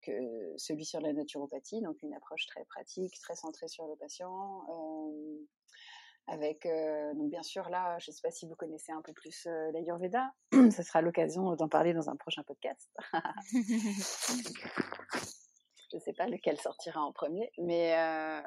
que 0.03 0.13
celui 0.57 0.85
sur 0.85 1.01
la 1.01 1.13
naturopathie 1.13 1.83
donc 1.83 2.01
une 2.03 2.15
approche 2.15 2.47
très 2.47 2.65
pratique 2.67 3.19
très 3.21 3.35
centrée 3.35 3.69
sur 3.69 3.89
le 3.89 3.97
patient 3.97 4.65
avec 6.27 6.67
euh, 6.67 7.15
donc 7.15 7.31
bien 7.31 7.43
sûr 7.43 7.69
là, 7.69 7.99
je 7.99 8.11
ne 8.11 8.15
sais 8.15 8.21
pas 8.23 8.31
si 8.31 8.47
vous 8.47 8.55
connaissez 8.55 8.93
un 8.93 9.03
peu 9.03 9.13
plus 9.13 9.47
euh, 9.47 9.71
l'Ayurveda, 9.73 10.31
ce 10.53 10.83
sera 10.83 11.01
l'occasion 11.03 11.55
d'en 11.55 11.69
parler 11.69 11.93
dans 11.93 12.09
un 12.09 12.17
prochain 12.17 12.43
podcast. 12.45 12.91
je 13.53 13.59
ne 15.95 16.01
sais 16.01 16.13
pas 16.13 16.27
lequel 16.27 16.59
sortira 16.59 17.01
en 17.03 17.13
premier, 17.13 17.51
mais 17.59 17.99
euh, 17.99 18.41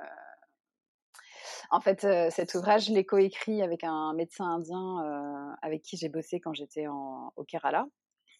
en 1.72 1.82
fait 1.82 2.08
cet 2.32 2.56
ouvrage 2.56 2.86
je 2.86 2.94
l'ai 2.94 3.06
coécrit 3.06 3.62
avec 3.62 3.84
un 3.84 4.14
médecin 4.14 4.46
indien 4.46 5.56
avec 5.62 5.82
qui 5.82 5.98
j'ai 5.98 6.10
bossé 6.10 6.40
quand 6.40 6.54
j'étais 6.54 6.88
au 6.88 7.44
Kerala. 7.48 7.88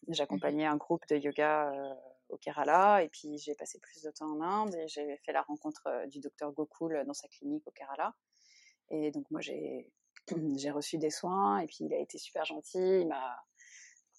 J'accompagnais 0.08 0.66
un 0.66 0.78
groupe 0.78 1.04
de 1.10 1.18
yoga 1.18 1.72
au 2.30 2.38
Kerala 2.38 3.04
et 3.04 3.10
puis 3.10 3.38
j'ai 3.38 3.56
passé 3.56 3.80
plus 3.80 4.02
de 4.04 4.12
temps 4.12 4.32
en 4.32 4.42
Inde 4.42 4.76
et 4.76 4.88
j'ai 4.88 5.18
fait 5.26 5.34
la 5.34 5.42
rencontre 5.42 6.08
du 6.08 6.20
docteur 6.20 6.52
Gokul 6.52 7.04
dans 7.06 7.14
sa 7.14 7.28
clinique 7.28 7.68
au 7.68 7.72
Kerala. 7.72 8.14
Et 8.90 9.12
donc 9.12 9.30
moi 9.32 9.42
j'ai 9.42 9.90
j'ai 10.58 10.72
reçu 10.72 10.98
des 10.98 11.10
soins 11.10 11.60
et 11.60 11.68
puis 11.68 11.78
il 11.82 11.94
a 11.94 12.00
été 12.00 12.18
super 12.18 12.46
gentil. 12.46 13.02
Il 13.02 13.08
m'a 13.08 13.44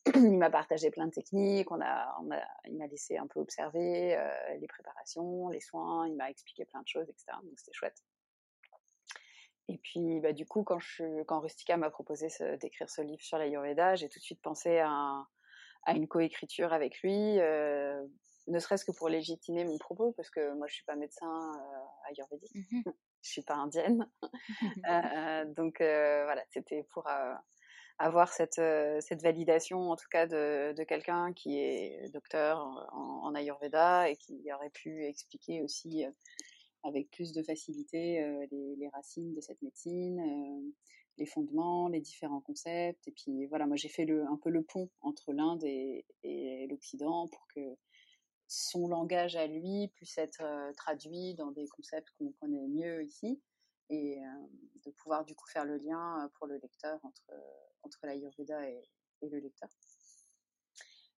il 0.14 0.38
m'a 0.38 0.50
partagé 0.50 0.90
plein 0.90 1.06
de 1.06 1.12
techniques. 1.12 1.70
On 1.70 1.80
a, 1.80 2.16
on 2.22 2.30
a 2.30 2.40
il 2.66 2.76
m'a 2.76 2.86
laissé 2.86 3.16
un 3.16 3.26
peu 3.26 3.40
observer 3.40 4.16
euh, 4.16 4.56
les 4.58 4.66
préparations, 4.66 5.48
les 5.48 5.60
soins. 5.60 6.06
Il 6.08 6.16
m'a 6.16 6.30
expliqué 6.30 6.64
plein 6.64 6.82
de 6.82 6.88
choses, 6.88 7.08
etc. 7.08 7.38
Donc 7.42 7.58
c'était 7.58 7.72
chouette. 7.74 8.02
Et 9.68 9.78
puis, 9.78 10.20
bah, 10.20 10.32
du 10.32 10.46
coup, 10.46 10.62
quand, 10.62 10.78
je, 10.78 11.24
quand 11.24 11.40
Rustica 11.40 11.76
m'a 11.76 11.90
proposé 11.90 12.28
d'écrire 12.60 12.88
ce 12.88 13.02
livre 13.02 13.22
sur 13.22 13.36
l'Ayurveda, 13.36 13.96
j'ai 13.96 14.08
tout 14.08 14.20
de 14.20 14.24
suite 14.24 14.40
pensé 14.40 14.78
à, 14.78 15.26
à 15.86 15.92
une 15.94 16.06
coécriture 16.06 16.72
avec 16.72 17.00
lui, 17.00 17.40
euh, 17.40 18.04
ne 18.48 18.58
serait-ce 18.58 18.84
que 18.84 18.92
pour 18.92 19.08
légitimer 19.08 19.64
mon 19.64 19.78
propos, 19.78 20.12
parce 20.12 20.30
que 20.30 20.54
moi, 20.54 20.66
je 20.68 20.74
suis 20.74 20.84
pas 20.84 20.96
médecin 20.96 21.26
euh, 21.26 22.10
ayurvédique. 22.10 22.54
Mmh 22.72 22.82
je 23.26 23.30
suis 23.32 23.42
pas 23.42 23.54
indienne. 23.54 24.08
euh, 24.88 25.44
donc 25.54 25.80
euh, 25.80 26.24
voilà, 26.24 26.44
c'était 26.50 26.84
pour 26.92 27.08
euh, 27.08 27.34
avoir 27.98 28.32
cette, 28.32 28.58
euh, 28.58 29.00
cette 29.00 29.22
validation, 29.22 29.90
en 29.90 29.96
tout 29.96 30.08
cas, 30.10 30.26
de, 30.26 30.72
de 30.72 30.84
quelqu'un 30.84 31.32
qui 31.32 31.58
est 31.58 32.08
docteur 32.12 32.58
en, 32.92 33.26
en, 33.26 33.34
Ayurveda 33.34 34.08
et 34.08 34.16
qui 34.16 34.40
aurait 34.52 34.70
pu 34.70 35.04
expliquer 35.06 35.62
aussi 35.62 36.04
avec 36.84 37.10
plus 37.10 37.32
de 37.32 37.42
facilité 37.42 38.22
les, 38.52 38.76
les, 38.76 38.88
racines 38.90 39.34
de 39.34 39.40
cette 39.40 39.60
médecine, 39.60 40.22
les 41.18 41.26
fondements, 41.26 41.88
les 41.88 42.00
différents 42.00 42.40
concepts. 42.40 43.08
Et 43.08 43.12
puis 43.12 43.46
voilà, 43.46 43.66
moi 43.66 43.76
j'ai 43.76 43.88
fait 43.88 44.04
le, 44.04 44.24
un 44.24 44.38
peu 44.40 44.50
le 44.50 44.62
pont 44.62 44.88
entre 45.00 45.32
l'Inde 45.32 45.64
et, 45.64 46.04
et 46.22 46.68
l'Occident 46.68 47.26
pour 47.26 47.46
que 47.54 47.76
son 48.48 48.88
langage 48.88 49.36
à 49.36 49.46
lui 49.46 49.88
puisse 49.94 50.18
être 50.18 50.42
traduit 50.76 51.34
dans 51.34 51.50
des 51.50 51.66
concepts 51.68 52.10
qu'on 52.18 52.32
connaît 52.32 52.68
mieux 52.68 53.04
ici 53.04 53.40
et 53.88 54.20
de 54.84 54.90
pouvoir 54.90 55.24
du 55.24 55.34
coup 55.34 55.46
faire 55.46 55.64
le 55.64 55.76
lien 55.78 56.30
pour 56.34 56.46
le 56.46 56.56
lecteur 56.58 56.98
entre, 57.04 57.32
entre 57.82 57.98
l'Ayurveda 58.04 58.68
et, 58.68 58.82
et, 59.22 59.28
le 59.28 59.38
lecteur. 59.38 59.68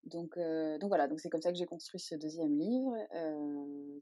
Donc, 0.05 0.39
donc 0.39 0.89
voilà, 0.89 1.09
c'est 1.19 1.31
comme 1.31 1.43
ça 1.43 1.51
que 1.51 1.59
j'ai 1.59 1.67
construit 1.67 2.01
ce 2.01 2.15
deuxième 2.15 2.59
livre 2.59 2.95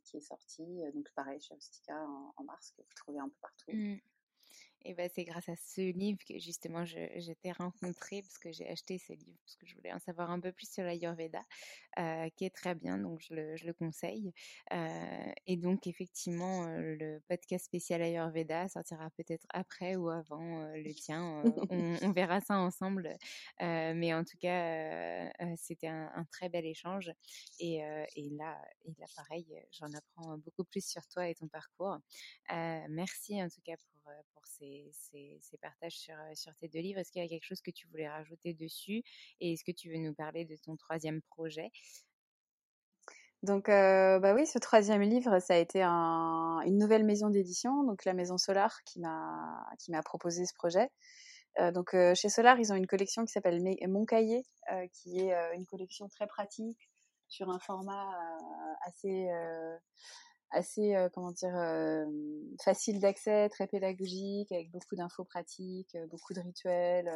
qui 0.05 0.17
est 0.17 0.21
sorti, 0.21 0.83
donc 0.95 1.11
pareil 1.15 1.41
chez 1.41 1.55
Austica 1.55 2.01
en, 2.07 2.33
en, 2.37 2.45
mars, 2.45 2.73
que 2.77 2.83
vous 2.83 2.95
trouvez 2.97 3.19
un 3.19 3.29
peu 3.29 3.37
partout. 3.41 3.73
Mmh. 3.73 3.99
Et 4.85 4.95
ben, 4.95 5.11
c'est 5.13 5.25
grâce 5.25 5.49
à 5.49 5.57
ce 5.57 5.81
livre 5.81 6.19
que 6.29 6.39
justement 6.39 6.85
j'étais 6.85 7.53
rencontrée 7.53 8.23
parce 8.23 8.39
que 8.39 8.53
j'ai 8.53 8.69
acheté 8.69 8.99
ce 8.99 9.13
livre 9.13 9.39
parce 9.45 9.57
que 9.57 9.67
je 9.67 9.75
voulais 9.75 9.93
en 9.93 9.99
savoir 9.99 10.31
un 10.31 10.41
peu 10.41 10.53
plus 10.53 10.71
sur 10.71 10.85
l'Ayurveda, 10.85 11.43
euh, 11.99 12.29
qui 12.37 12.45
est 12.45 12.55
très 12.55 12.75
bien, 12.75 12.99
donc 12.99 13.21
je 13.21 13.35
le, 13.35 13.57
je 13.57 13.67
le 13.67 13.73
conseille. 13.73 14.33
Euh, 14.73 15.33
et 15.47 15.57
donc 15.57 15.87
effectivement, 15.87 16.67
euh, 16.67 16.97
le 16.99 17.23
podcast 17.29 17.65
spécial 17.65 18.03
Ayurveda 18.03 18.69
sortira 18.69 19.11
peut-être 19.11 19.47
après 19.51 19.97
ou 19.97 20.09
avant 20.09 20.63
euh, 20.63 20.77
le 20.77 20.95
tien. 20.95 21.43
On, 21.45 21.97
on, 22.03 22.13
verra 22.17 22.41
ça 22.41 22.59
ensemble. 22.59 23.17
mais 23.61 24.15
en 24.15 24.25
tout 24.25 24.39
cas, 24.39 25.31
c'était 25.57 25.89
un, 25.89 26.11
un, 26.15 26.25
très 26.25 26.49
bel 26.49 26.67
échange. 26.67 27.13
Et, 27.59 27.77
et, 28.17 28.31
là, 28.31 28.61
et 28.85 28.93
là, 28.99 29.07
pareil, 29.17 29.47
j'en 29.73 29.93
apprends 29.93 30.39
beaucoup 30.39 30.65
plus 30.65 30.87
sur 30.87 31.07
toi 31.09 31.29
et 31.29 31.35
ton 31.35 31.49
parcours. 31.49 31.99
merci 32.89 33.43
en 33.43 33.49
tout 33.49 33.61
cas 33.65 33.77
pour, 33.77 33.96
pour 34.33 34.47
ces 34.47 34.91
ces, 34.93 35.59
partages 35.61 35.97
sur, 35.97 36.15
sur 36.35 36.55
tes 36.57 36.69
deux 36.69 36.81
livres. 36.81 37.01
Est-ce 37.01 37.13
qu'il 37.13 37.23
y 37.23 37.25
a 37.25 37.29
quelque 37.29 37.45
chose 37.45 37.61
que 37.61 37.71
tu 37.71 37.87
voulais 37.89 38.09
rajouter 38.09 38.55
dessus? 38.55 39.03
Et 39.41 39.53
est-ce 39.53 39.65
que 39.65 39.73
tu 39.73 39.91
veux 39.91 39.99
nous 39.99 40.15
parler 40.15 40.45
de 40.45 40.57
ton 40.57 40.77
troisième 40.77 41.23
projet? 41.23 41.71
Donc, 43.43 43.67
bah 43.69 44.35
oui, 44.35 44.47
ce 44.47 44.59
troisième 44.59 45.03
livre, 45.03 45.39
ça 45.41 45.55
a 45.55 45.59
été 45.59 45.83
un, 45.83 46.61
une 46.65 46.79
nouvelle 46.79 47.05
maison 47.05 47.31
d'édition, 47.31 47.85
donc 47.85 48.05
la 48.05 48.15
Maison 48.15 48.39
Solar, 48.39 48.83
qui 48.85 48.99
m'a 48.99 49.65
qui 49.79 49.91
m'a 49.93 50.03
proposé 50.03 50.47
ce 50.47 50.55
projet. 50.55 50.91
Donc, 51.73 51.95
chez 52.15 52.29
Solar, 52.29 52.59
ils 52.59 52.73
ont 52.73 52.77
une 52.77 52.87
collection 52.87 53.25
qui 53.25 53.33
s'appelle 53.33 53.63
Mon 53.89 54.05
Cahier, 54.05 54.45
qui 54.93 55.21
est 55.21 55.33
une 55.55 55.67
collection 55.67 56.09
très 56.09 56.27
pratique 56.27 56.91
sur 57.29 57.51
un 57.51 57.59
format 57.59 58.11
assez 58.87 59.29
assez 60.51 60.95
comment 61.15 61.33
dire 61.33 61.55
facile 62.63 63.01
d'accès, 63.01 63.49
très 63.49 63.67
pédagogique, 63.67 64.53
avec 64.53 64.71
beaucoup 64.71 64.97
d'infos 64.97 65.25
pratiques, 65.25 65.97
beaucoup 66.11 66.35
de 66.35 66.41
rituels. 66.41 67.11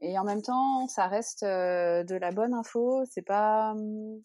et 0.00 0.18
en 0.18 0.24
même 0.24 0.42
temps, 0.42 0.86
ça 0.88 1.06
reste 1.08 1.44
de 1.44 2.16
la 2.16 2.30
bonne 2.32 2.54
info. 2.54 3.04
C'est 3.10 3.22
pas 3.22 3.72
hum, 3.72 4.20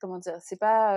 comment 0.00 0.18
dire, 0.18 0.38
c'est 0.40 0.56
pas, 0.58 0.94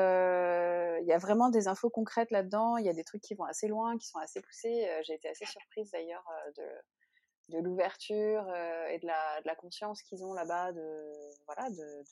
il 1.02 1.08
y 1.08 1.14
a 1.14 1.18
vraiment 1.18 1.50
des 1.50 1.68
infos 1.68 1.90
concrètes 1.90 2.32
là-dedans. 2.32 2.78
Il 2.78 2.86
y 2.86 2.90
a 2.90 2.94
des 2.94 3.04
trucs 3.04 3.22
qui 3.22 3.36
vont 3.36 3.46
assez 3.46 3.68
loin, 3.68 3.98
qui 3.98 4.08
sont 4.08 4.20
assez 4.20 4.42
poussés. 4.42 4.88
J'ai 5.04 5.14
été 5.16 5.30
assez 5.30 5.46
surprise 5.46 5.92
d'ailleurs 5.92 6.26
de, 6.58 6.64
de 7.50 7.60
l'ouverture 7.60 8.42
et 8.90 9.00
de 9.00 9.08
la, 9.08 9.42
de 9.42 9.48
la 9.48 9.56
conscience 9.56 10.02
qu'ils 10.02 10.24
ont 10.24 10.34
là-bas 10.34 10.72
de, 10.74 11.14
voilà, 11.46 11.70
de, 11.70 12.04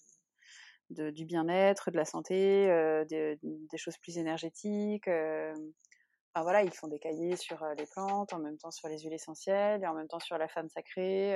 de 0.89 1.09
du 1.09 1.25
bien-être, 1.25 1.91
de 1.91 1.97
la 1.97 2.05
santé, 2.05 2.67
des, 3.09 3.39
des 3.41 3.77
choses 3.77 3.97
plus 3.97 4.17
énergétiques. 4.17 5.07
Enfin 5.07 6.43
voilà, 6.43 6.63
ils 6.63 6.73
font 6.73 6.87
des 6.87 6.99
cahiers 6.99 7.37
sur 7.37 7.65
les 7.77 7.85
plantes, 7.85 8.33
en 8.33 8.39
même 8.39 8.57
temps 8.57 8.71
sur 8.71 8.87
les 8.89 8.99
huiles 8.99 9.13
essentielles, 9.13 9.83
et 9.83 9.87
en 9.87 9.93
même 9.93 10.07
temps 10.07 10.19
sur 10.19 10.37
la 10.37 10.47
femme 10.47 10.69
sacrée, 10.69 11.35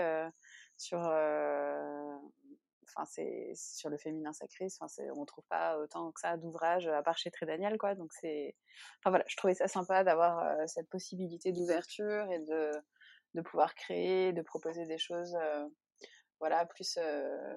sur 0.77 0.99
enfin 2.89 3.05
c'est 3.05 3.51
sur 3.55 3.89
le 3.89 3.97
féminin 3.97 4.33
sacré 4.33 4.67
enfin 4.79 4.87
on 5.15 5.25
trouve 5.25 5.45
pas 5.49 5.77
autant 5.79 6.11
que 6.11 6.19
ça 6.19 6.37
d'ouvrages 6.37 6.87
à 6.87 7.01
part 7.03 7.17
chez 7.17 7.31
Trédaniel 7.31 7.77
quoi 7.77 7.95
donc 7.95 8.11
c'est 8.13 8.55
enfin 8.99 9.09
voilà 9.11 9.25
je 9.27 9.35
trouvais 9.37 9.53
ça 9.53 9.67
sympa 9.67 10.03
d'avoir 10.03 10.39
euh, 10.39 10.67
cette 10.67 10.89
possibilité 10.89 11.51
d'ouverture 11.51 12.31
et 12.31 12.39
de 12.39 12.71
de 13.35 13.41
pouvoir 13.41 13.75
créer 13.75 14.33
de 14.33 14.41
proposer 14.41 14.85
des 14.85 14.97
choses 14.97 15.35
euh, 15.35 15.67
voilà 16.39 16.65
plus 16.65 16.97
euh, 16.97 17.55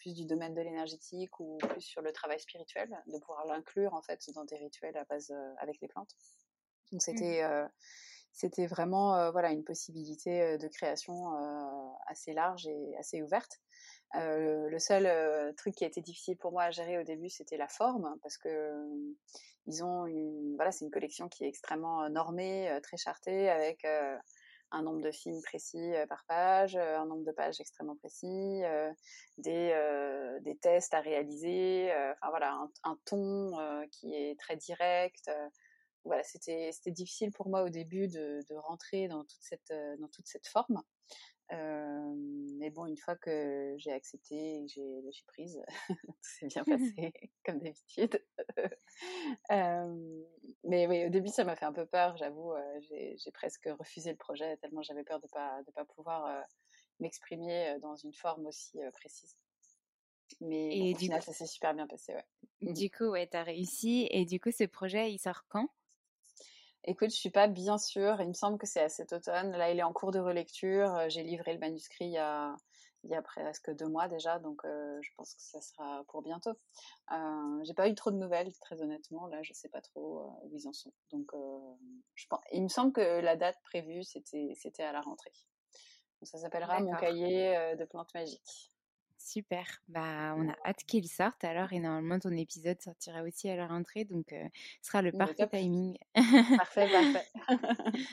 plus 0.00 0.14
du 0.14 0.26
domaine 0.26 0.54
de 0.54 0.60
l'énergétique 0.60 1.38
ou 1.40 1.58
plus 1.58 1.80
sur 1.80 2.02
le 2.02 2.12
travail 2.12 2.40
spirituel 2.40 2.90
de 3.06 3.18
pouvoir 3.18 3.46
l'inclure 3.46 3.94
en 3.94 4.02
fait 4.02 4.20
dans 4.34 4.44
des 4.44 4.56
rituels 4.56 4.96
à 4.96 5.04
base 5.04 5.32
avec 5.58 5.80
les 5.80 5.88
plantes 5.88 6.10
donc 6.90 7.02
c'était 7.02 7.46
mmh. 7.46 7.68
c'était 8.32 8.66
vraiment 8.66 9.30
voilà 9.30 9.50
une 9.50 9.64
possibilité 9.64 10.58
de 10.58 10.68
création 10.68 11.30
assez 12.08 12.32
large 12.32 12.66
et 12.66 12.96
assez 12.98 13.22
ouverte 13.22 13.60
euh, 14.16 14.68
le 14.68 14.78
seul 14.80 15.06
euh, 15.06 15.52
truc 15.52 15.76
qui 15.76 15.84
a 15.84 15.86
été 15.86 16.00
difficile 16.00 16.36
pour 16.36 16.50
moi 16.50 16.64
à 16.64 16.70
gérer 16.70 16.98
au 16.98 17.04
début, 17.04 17.28
c'était 17.28 17.56
la 17.56 17.68
forme, 17.68 18.16
parce 18.22 18.38
que 18.38 18.48
euh, 18.48 19.14
ils 19.66 19.84
ont 19.84 20.06
une, 20.06 20.56
voilà, 20.56 20.72
c'est 20.72 20.84
une 20.84 20.90
collection 20.90 21.28
qui 21.28 21.44
est 21.44 21.48
extrêmement 21.48 22.08
normée, 22.10 22.76
très 22.82 22.96
chartée, 22.96 23.48
avec 23.48 23.86
un 24.72 24.82
nombre 24.82 25.02
de 25.02 25.10
signes 25.10 25.42
précis 25.42 25.92
par 26.08 26.24
page, 26.26 26.76
un 26.76 27.06
nombre 27.06 27.24
de 27.24 27.32
pages 27.32 27.60
extrêmement 27.60 27.96
précis, 27.96 28.62
des, 29.38 30.38
des 30.42 30.56
tests 30.58 30.94
à 30.94 31.00
réaliser, 31.00 31.90
enfin 31.92 32.30
voilà, 32.30 32.68
un, 32.84 32.96
ton 33.04 33.52
qui 33.90 34.14
est 34.14 34.38
très 34.38 34.56
direct. 34.56 35.30
voilà, 36.04 36.22
c'était 36.22 36.70
c'était 36.72 36.90
difficile 36.92 37.32
pour 37.32 37.48
moi 37.48 37.62
au 37.62 37.68
début 37.68 38.08
de, 38.08 38.44
de 38.48 38.54
rentrer 38.54 39.08
dans 39.08 39.24
toute 39.24 39.42
cette 39.42 39.72
dans 39.98 40.08
toute 40.08 40.26
cette 40.26 40.46
forme. 40.46 40.82
Euh, 41.52 42.14
mais 42.58 42.70
bon, 42.70 42.86
une 42.86 42.96
fois 42.96 43.16
que 43.16 43.74
j'ai 43.78 43.92
accepté 43.92 44.58
et 44.58 44.66
que 44.66 44.72
j'ai 44.72 45.00
lâché 45.02 45.24
prise, 45.26 45.60
tout 46.06 46.14
s'est 46.22 46.46
bien 46.46 46.64
passé, 46.64 47.12
comme 47.44 47.58
d'habitude. 47.58 48.24
euh, 49.50 50.22
mais 50.64 50.86
oui, 50.86 51.06
au 51.06 51.08
début, 51.08 51.28
ça 51.28 51.44
m'a 51.44 51.56
fait 51.56 51.64
un 51.64 51.72
peu 51.72 51.86
peur, 51.86 52.16
j'avoue. 52.16 52.52
Euh, 52.52 52.80
j'ai 52.80 53.32
presque 53.32 53.68
refusé 53.78 54.10
le 54.10 54.16
projet 54.16 54.56
tellement 54.58 54.82
j'avais 54.82 55.04
peur 55.04 55.20
de 55.20 55.26
ne 55.26 55.30
pas, 55.30 55.62
de 55.62 55.72
pas 55.72 55.84
pouvoir 55.84 56.44
m'exprimer 57.00 57.78
dans 57.80 57.96
une 57.96 58.14
forme 58.14 58.46
aussi 58.46 58.78
précise. 58.92 59.36
Mais 60.40 60.76
et 60.76 60.80
bon, 60.80 60.96
au 60.96 60.98
final, 60.98 61.20
coup... 61.20 61.26
ça 61.26 61.32
s'est 61.32 61.46
super 61.46 61.74
bien 61.74 61.86
passé, 61.86 62.14
ouais. 62.14 62.72
Du 62.72 62.90
coup, 62.90 63.06
ouais, 63.06 63.26
t'as 63.26 63.42
réussi. 63.42 64.06
Et 64.10 64.24
du 64.24 64.38
coup, 64.38 64.50
ce 64.52 64.64
projet, 64.64 65.12
il 65.12 65.18
sort 65.18 65.44
quand? 65.48 65.68
Écoute, 66.84 67.10
je 67.10 67.16
suis 67.16 67.30
pas 67.30 67.46
bien 67.46 67.78
sûre. 67.78 68.20
Il 68.20 68.28
me 68.28 68.32
semble 68.32 68.58
que 68.58 68.66
c'est 68.66 68.82
à 68.82 68.88
cet 68.88 69.12
automne. 69.12 69.52
Là, 69.52 69.70
il 69.70 69.78
est 69.78 69.82
en 69.82 69.92
cours 69.92 70.10
de 70.10 70.18
relecture. 70.18 70.94
Euh, 70.94 71.08
j'ai 71.08 71.22
livré 71.22 71.52
le 71.52 71.58
manuscrit 71.58 72.06
il 72.06 72.12
y 72.12 72.18
a, 72.18 72.54
il 73.04 73.10
y 73.10 73.14
a 73.14 73.22
presque 73.22 73.70
deux 73.74 73.88
mois 73.88 74.08
déjà, 74.08 74.38
donc 74.38 74.62
euh, 74.64 74.98
je 75.00 75.10
pense 75.16 75.34
que 75.34 75.40
ça 75.40 75.60
sera 75.60 76.04
pour 76.08 76.22
bientôt. 76.22 76.58
Euh, 77.12 77.64
j'ai 77.64 77.74
pas 77.74 77.88
eu 77.88 77.94
trop 77.94 78.10
de 78.10 78.16
nouvelles, 78.16 78.52
très 78.60 78.80
honnêtement. 78.82 79.26
Là, 79.26 79.42
je 79.42 79.52
sais 79.52 79.68
pas 79.68 79.80
trop 79.80 80.20
euh, 80.20 80.46
où 80.46 80.50
ils 80.54 80.68
en 80.68 80.72
sont. 80.72 80.92
Donc, 81.10 81.30
je 82.14 82.26
pense, 82.28 82.40
il 82.52 82.62
me 82.62 82.68
semble 82.68 82.92
que 82.92 83.20
la 83.20 83.36
date 83.36 83.56
prévue, 83.62 84.02
c'était, 84.04 84.52
c'était 84.54 84.82
à 84.82 84.92
la 84.92 85.00
rentrée. 85.00 85.32
Donc, 86.20 86.28
ça 86.28 86.38
s'appellera 86.38 86.80
Mon 86.80 86.94
cahier 86.96 87.74
de 87.78 87.84
plantes 87.84 88.12
magiques. 88.14 88.69
Super. 89.30 89.64
Bah, 89.86 90.34
on 90.36 90.48
a 90.48 90.56
hâte 90.64 90.82
qu'il 90.88 91.06
sorte 91.06 91.44
alors 91.44 91.72
et 91.72 91.78
normalement 91.78 92.18
ton 92.18 92.32
épisode 92.32 92.80
sortira 92.80 93.22
aussi 93.22 93.48
à 93.48 93.54
la 93.54 93.68
rentrée 93.68 94.04
donc 94.04 94.32
euh, 94.32 94.44
ce 94.82 94.88
sera 94.88 95.02
le 95.02 95.12
parfait 95.12 95.46
timing. 95.46 95.96
Parfait, 96.56 96.88
parfait. 96.90 97.28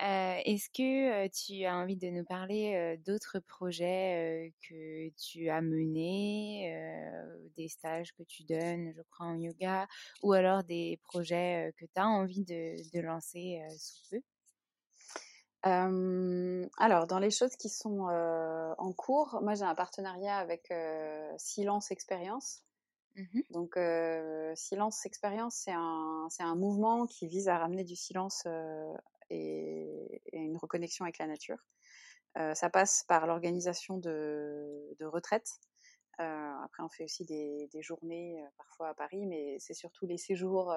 euh, 0.00 0.40
Est-ce 0.46 0.70
que 0.70 1.26
euh, 1.26 1.28
tu 1.28 1.66
as 1.66 1.76
envie 1.76 1.98
de 1.98 2.08
nous 2.08 2.24
parler 2.24 2.96
d'autres 3.04 3.38
projets 3.38 4.54
que 4.66 5.10
tu 5.10 5.50
as 5.50 5.60
menés, 5.60 6.74
des 7.58 7.68
stages 7.68 8.14
que 8.14 8.22
tu 8.22 8.44
donnes, 8.44 8.94
je 8.96 9.02
crois, 9.10 9.26
en 9.26 9.38
yoga, 9.38 9.86
ou 10.22 10.32
alors 10.32 10.64
des 10.64 10.98
projets 11.02 11.74
que 11.76 11.84
tu 11.84 12.00
as 12.00 12.08
envie 12.08 12.44
de, 12.44 12.76
de 12.94 13.00
lancer 13.02 13.60
sous 13.76 14.08
peu? 14.10 14.22
Euh, 15.66 16.66
alors, 16.78 17.06
dans 17.06 17.18
les 17.18 17.30
choses 17.30 17.54
qui 17.56 17.68
sont 17.68 18.08
euh, 18.08 18.74
en 18.78 18.92
cours, 18.92 19.40
moi 19.42 19.54
j'ai 19.54 19.64
un 19.64 19.74
partenariat 19.74 20.38
avec 20.38 20.70
euh, 20.70 21.32
Silence 21.38 21.90
Expérience. 21.90 22.64
Mmh 23.14 23.40
Donc, 23.50 23.78
Silence 24.56 25.04
Expérience, 25.04 25.54
c'est 25.56 25.74
un, 25.74 26.26
c'est 26.30 26.42
un 26.42 26.54
mouvement 26.56 27.06
qui 27.06 27.28
vise 27.28 27.48
à 27.48 27.58
ramener 27.58 27.84
du 27.84 27.94
silence 27.94 28.46
et, 29.28 30.22
et, 30.26 30.38
une 30.38 30.56
reconnexion 30.56 31.04
avec 31.04 31.18
la 31.18 31.26
nature. 31.26 31.58
ça 32.54 32.70
passe 32.70 33.04
par 33.06 33.26
l'organisation 33.26 33.98
de, 33.98 34.96
de 34.98 35.04
retraites. 35.04 35.60
après, 36.16 36.82
on 36.82 36.88
fait 36.88 37.04
aussi 37.04 37.26
des, 37.26 37.68
des 37.70 37.82
journées, 37.82 38.42
parfois 38.56 38.88
à 38.88 38.94
Paris, 38.94 39.26
mais 39.26 39.58
c'est 39.58 39.74
surtout 39.74 40.06
les 40.06 40.16
séjours 40.16 40.74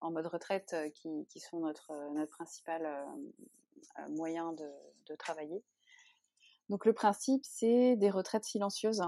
en 0.00 0.10
mode 0.10 0.26
retraite 0.26 0.74
qui, 0.94 1.26
qui 1.26 1.40
sont 1.40 1.60
notre, 1.60 1.92
notre 2.14 2.30
principal 2.30 2.86
euh, 2.86 3.04
moyen 4.10 4.52
de, 4.52 4.70
de, 5.06 5.14
travailler. 5.16 5.62
Donc 6.68 6.84
le 6.84 6.92
principe, 6.92 7.44
c'est 7.44 7.96
des 7.96 8.10
retraites 8.10 8.44
silencieuses 8.44 9.02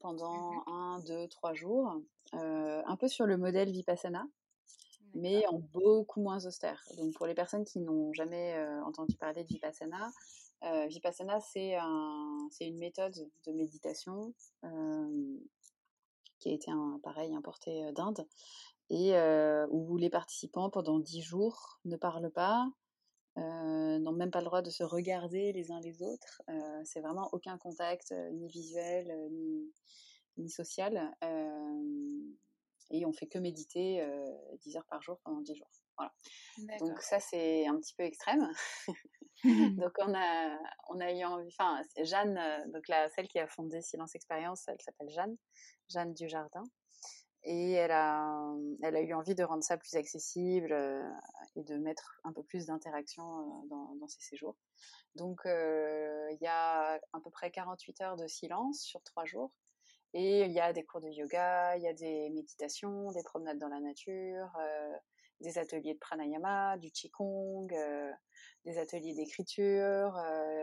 pendant 0.00 0.52
mmh 0.52 0.62
un, 0.68 1.00
deux, 1.06 1.28
trois 1.28 1.54
jours, 1.54 2.00
euh, 2.34 2.82
un 2.84 2.96
peu 2.96 3.08
sur 3.08 3.26
le 3.26 3.36
modèle 3.36 3.70
Vipassana, 3.70 4.26
mais 5.14 5.46
en 5.46 5.58
beaucoup 5.58 6.20
moins 6.20 6.44
austère. 6.44 6.84
Donc 6.96 7.14
pour 7.14 7.26
les 7.26 7.34
personnes 7.34 7.64
qui 7.64 7.80
n'ont 7.80 8.12
jamais 8.12 8.54
euh, 8.54 8.82
entendu 8.84 9.16
parler 9.16 9.42
de 9.42 9.48
Vipassana, 9.48 10.10
euh, 10.64 10.86
Vipassana 10.86 11.40
c'est 11.40 11.76
un, 11.76 12.48
une 12.60 12.78
méthode 12.78 13.14
de 13.46 13.52
méditation 13.52 14.34
euh, 14.64 15.38
qui 16.38 16.50
a 16.50 16.52
été 16.52 16.70
un, 16.70 17.00
pareil 17.02 17.34
importé 17.34 17.92
d'Inde 17.92 18.26
et 18.88 19.14
où 19.70 19.96
les 19.96 20.10
participants 20.10 20.70
pendant 20.70 21.00
dix 21.00 21.20
jours 21.20 21.80
ne 21.84 21.96
parlent 21.96 22.30
pas, 22.30 22.68
euh, 23.38 23.98
n'ont 23.98 24.12
même 24.12 24.30
pas 24.30 24.40
le 24.40 24.46
droit 24.46 24.62
de 24.62 24.70
se 24.70 24.82
regarder 24.82 25.52
les 25.52 25.70
uns 25.70 25.80
les 25.80 26.02
autres. 26.02 26.42
Euh, 26.48 26.80
c'est 26.84 27.00
vraiment 27.00 27.28
aucun 27.32 27.58
contact, 27.58 28.12
euh, 28.12 28.30
ni 28.30 28.48
visuel, 28.48 29.12
ni, 29.30 29.72
ni 30.38 30.48
social. 30.48 31.14
Et 32.90 33.04
on 33.04 33.12
fait 33.12 33.26
que 33.26 33.38
méditer 33.38 34.06
10 34.62 34.76
heures 34.76 34.86
par 34.86 35.02
jour 35.02 35.18
pendant 35.24 35.40
10 35.40 35.56
jours. 35.56 35.70
Voilà. 35.98 36.12
Donc 36.78 37.00
ça 37.00 37.18
c'est 37.18 37.66
un 37.66 37.76
petit 37.78 37.94
peu 37.94 38.04
extrême. 38.04 38.48
donc 39.44 39.92
on 39.98 40.14
a 40.14 40.58
on 40.90 41.00
a 41.00 41.12
eu 41.12 41.24
envie, 41.24 41.48
enfin 41.48 41.82
Jeanne, 42.02 42.38
donc 42.72 42.86
la 42.88 43.08
celle 43.10 43.26
qui 43.28 43.38
a 43.38 43.48
fondé 43.48 43.80
Silence 43.82 44.14
Expérience, 44.14 44.68
elle 44.68 44.80
s'appelle 44.80 45.10
Jeanne, 45.10 45.36
Jeanne 45.88 46.14
Dujardin 46.14 46.62
et 47.46 47.72
elle 47.72 47.92
a, 47.92 48.52
eu 48.82 49.14
envie 49.14 49.36
de 49.36 49.44
rendre 49.44 49.62
ça 49.62 49.76
plus 49.76 49.94
accessible 49.94 50.72
euh, 50.72 51.08
et 51.54 51.62
de 51.62 51.76
mettre 51.76 52.20
un 52.24 52.32
peu 52.32 52.42
plus 52.42 52.66
d'interaction 52.66 53.22
euh, 53.22 53.68
dans, 53.70 53.94
dans 54.00 54.08
ses 54.08 54.20
séjours. 54.20 54.56
Donc 55.14 55.46
euh, 55.46 56.28
il 56.32 56.38
y 56.42 56.48
a 56.48 56.94
à 56.94 57.20
peu 57.22 57.30
près 57.30 57.52
48 57.52 58.00
heures 58.00 58.16
de 58.16 58.26
silence 58.26 58.80
sur 58.80 59.00
trois 59.04 59.24
jours 59.24 59.52
Et 60.12 60.42
il 60.42 60.50
y 60.50 60.60
a 60.60 60.72
des 60.72 60.84
cours 60.84 61.00
de 61.00 61.08
yoga, 61.08 61.76
il 61.76 61.84
y 61.84 61.88
a 61.88 61.94
des 61.94 62.30
méditations, 62.30 63.12
des 63.12 63.22
promenades 63.22 63.58
dans 63.58 63.68
la 63.68 63.80
nature, 63.80 64.50
des 65.40 65.58
ateliers 65.58 65.94
de 65.94 65.98
pranayama, 65.98 66.76
du 66.78 66.90
qigong, 66.90 67.68
des 68.64 68.78
ateliers 68.78 69.14
d'écriture, 69.14 70.18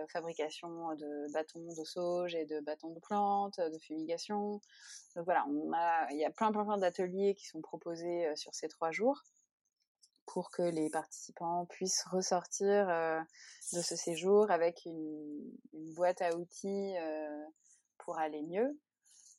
fabrication 0.10 0.96
de 0.96 1.32
bâtons 1.32 1.74
de 1.78 1.84
sauge 1.84 2.36
et 2.36 2.46
de 2.46 2.60
bâtons 2.60 2.94
de 2.94 3.00
plantes, 3.00 3.60
de 3.60 3.78
fumigation. 3.80 4.62
Donc 5.16 5.26
voilà, 5.26 5.46
il 6.12 6.18
y 6.18 6.26
a 6.26 6.32
plein 6.32 6.52
plein 6.52 6.66
plein 6.66 6.78
d'ateliers 6.78 7.36
qui 7.36 7.46
sont 7.46 7.62
proposés 7.62 8.36
sur 8.36 8.54
ces 8.56 8.68
trois 8.68 8.92
jours 8.92 9.22
pour 10.26 10.50
que 10.52 10.64
les 10.64 10.90
participants 10.90 11.66
puissent 11.66 12.04
ressortir 12.06 12.88
de 13.74 13.82
ce 13.82 13.96
séjour 13.96 14.50
avec 14.52 14.86
une, 14.86 15.52
une 15.74 15.94
boîte 15.94 16.22
à 16.22 16.36
outils 16.36 16.96
pour 18.00 18.18
aller 18.18 18.42
mieux. 18.42 18.80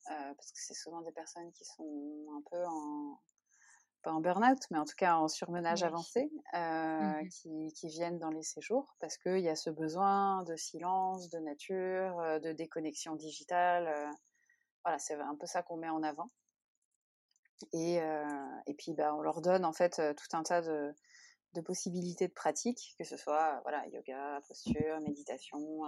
parce 0.07 0.53
que 0.53 0.59
c'est 0.59 0.75
souvent 0.75 1.03
des 1.03 1.12
personnes 1.12 1.51
qui 1.53 1.64
sont 1.64 2.27
un 2.37 2.42
peu 2.51 2.64
en, 2.66 3.18
pas 4.05 4.12
en 4.12 4.21
burn-out, 4.21 4.61
mais 4.71 4.79
en 4.79 4.85
tout 4.85 4.95
cas 4.97 5.17
en 5.17 5.29
surmenage 5.29 5.83
avancé, 5.83 6.31
euh, 6.55 6.59
mmh 7.01 7.29
qui, 7.29 7.73
qui, 7.75 7.88
viennent 7.88 8.19
dans 8.19 8.31
les 8.31 8.43
séjours, 8.43 8.95
parce 9.01 9.17
qu'il 9.17 9.40
y 9.40 9.49
a 9.49 9.57
ce 9.57 9.71
besoin 9.71 10.43
de 10.45 10.55
silence, 10.57 11.31
de 11.31 11.38
nature, 11.38 12.21
euh, 12.21 12.38
de 12.38 12.53
déconnexion 12.53 13.17
digitale. 13.17 13.88
Euh, 13.88 14.11
voilà, 14.85 14.99
c'est 14.99 15.14
un 15.14 15.35
peu 15.35 15.47
ça 15.47 15.62
qu'on 15.62 15.79
met 15.79 15.88
en 15.88 16.03
avant. 16.03 16.31
Et, 17.73 17.97
et 18.67 18.75
puis, 18.75 18.93
bah, 18.93 19.14
on 19.14 19.23
leur 19.23 19.40
donne 19.40 19.64
en 19.64 19.73
fait 19.73 19.95
tout 20.17 20.37
un 20.37 20.43
tas 20.43 20.61
de, 20.61 20.93
de 21.55 21.61
possibilités 21.62 22.29
de 22.29 22.33
pratique, 22.33 22.95
que 22.99 23.05
ce 23.05 23.17
soit 23.17 23.61
voilà, 23.62 23.87
yoga, 23.88 24.40
posture, 24.47 25.01
méditation, 25.01 25.81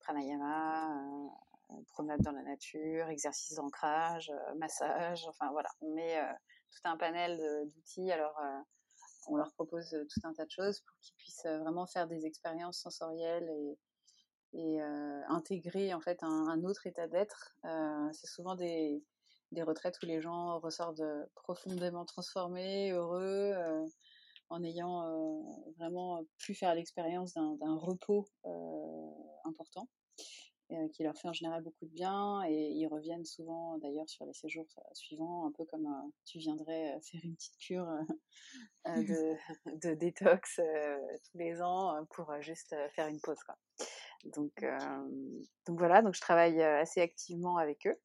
pranayama, 0.00 0.90
promenade 1.88 2.20
dans 2.22 2.32
la 2.32 2.42
nature, 2.42 3.08
exercice 3.10 3.54
d'ancrage, 3.54 4.32
massage, 4.56 5.24
enfin 5.28 5.52
voilà, 5.52 5.68
on 5.82 5.94
met 5.94 6.18
tout 6.70 6.80
un 6.88 6.96
panel 6.96 7.38
d'outils. 7.68 8.10
Alors, 8.10 8.38
euh, 8.40 8.60
on 9.28 9.36
leur 9.36 9.52
propose 9.52 9.92
euh, 9.94 10.04
tout 10.04 10.20
un 10.24 10.32
tas 10.32 10.44
de 10.44 10.50
choses 10.50 10.80
pour 10.80 10.96
qu'ils 11.00 11.14
puissent 11.16 11.46
euh, 11.46 11.58
vraiment 11.58 11.86
faire 11.86 12.06
des 12.06 12.26
expériences 12.26 12.80
sensorielles 12.80 13.50
et, 13.50 13.78
intégrer 15.28 15.92
en 15.92 16.00
fait 16.00 16.22
un, 16.22 16.64
autre 16.64 16.86
état 16.86 17.06
d'être. 17.06 17.54
c'est 18.12 18.26
souvent 18.26 18.54
des, 18.54 19.02
retraites 19.58 20.02
où 20.02 20.06
les 20.06 20.22
gens 20.22 20.58
ressortent 20.58 21.02
profondément 21.34 22.06
transformés, 22.06 22.90
heureux, 22.92 23.54
en 24.48 24.64
ayant 24.64 25.04
vraiment 25.76 26.24
pu 26.38 26.54
faire 26.54 26.74
l'expérience 26.74 27.34
d'un 27.34 27.76
repos 27.76 28.26
important. 29.44 29.86
Euh, 30.72 30.88
qui 30.92 31.02
leur 31.02 31.16
fait 31.16 31.28
en 31.28 31.32
général 31.32 31.62
beaucoup 31.62 31.86
de 31.86 31.94
bien 31.94 32.42
et 32.46 32.52
ils 32.52 32.86
reviennent 32.88 33.24
souvent 33.24 33.78
d'ailleurs 33.78 34.06
sur 34.06 34.26
les 34.26 34.34
séjours 34.34 34.66
euh, 34.76 34.82
suivants 34.92 35.46
un 35.46 35.52
peu 35.52 35.64
comme 35.64 35.86
euh, 35.86 36.10
tu 36.26 36.38
viendrais 36.38 37.00
faire 37.10 37.22
une 37.24 37.34
petite 37.36 37.56
cure 37.56 37.88
de, 38.86 39.34
de, 39.80 39.94
détox 39.94 40.56
tous 40.56 41.38
les 41.38 41.62
ans 41.62 42.04
pour 42.10 42.38
juste 42.42 42.76
faire 42.94 43.08
une 43.08 43.18
pause 43.22 43.42
quoi. 43.44 43.56
Donc, 44.24 44.62
donc 45.66 45.78
voilà, 45.78 46.02
donc 46.02 46.14
je 46.14 46.20
travaille 46.20 46.60
assez 46.62 47.00
activement 47.00 47.56
avec 47.56 47.86
eux. 47.86 47.96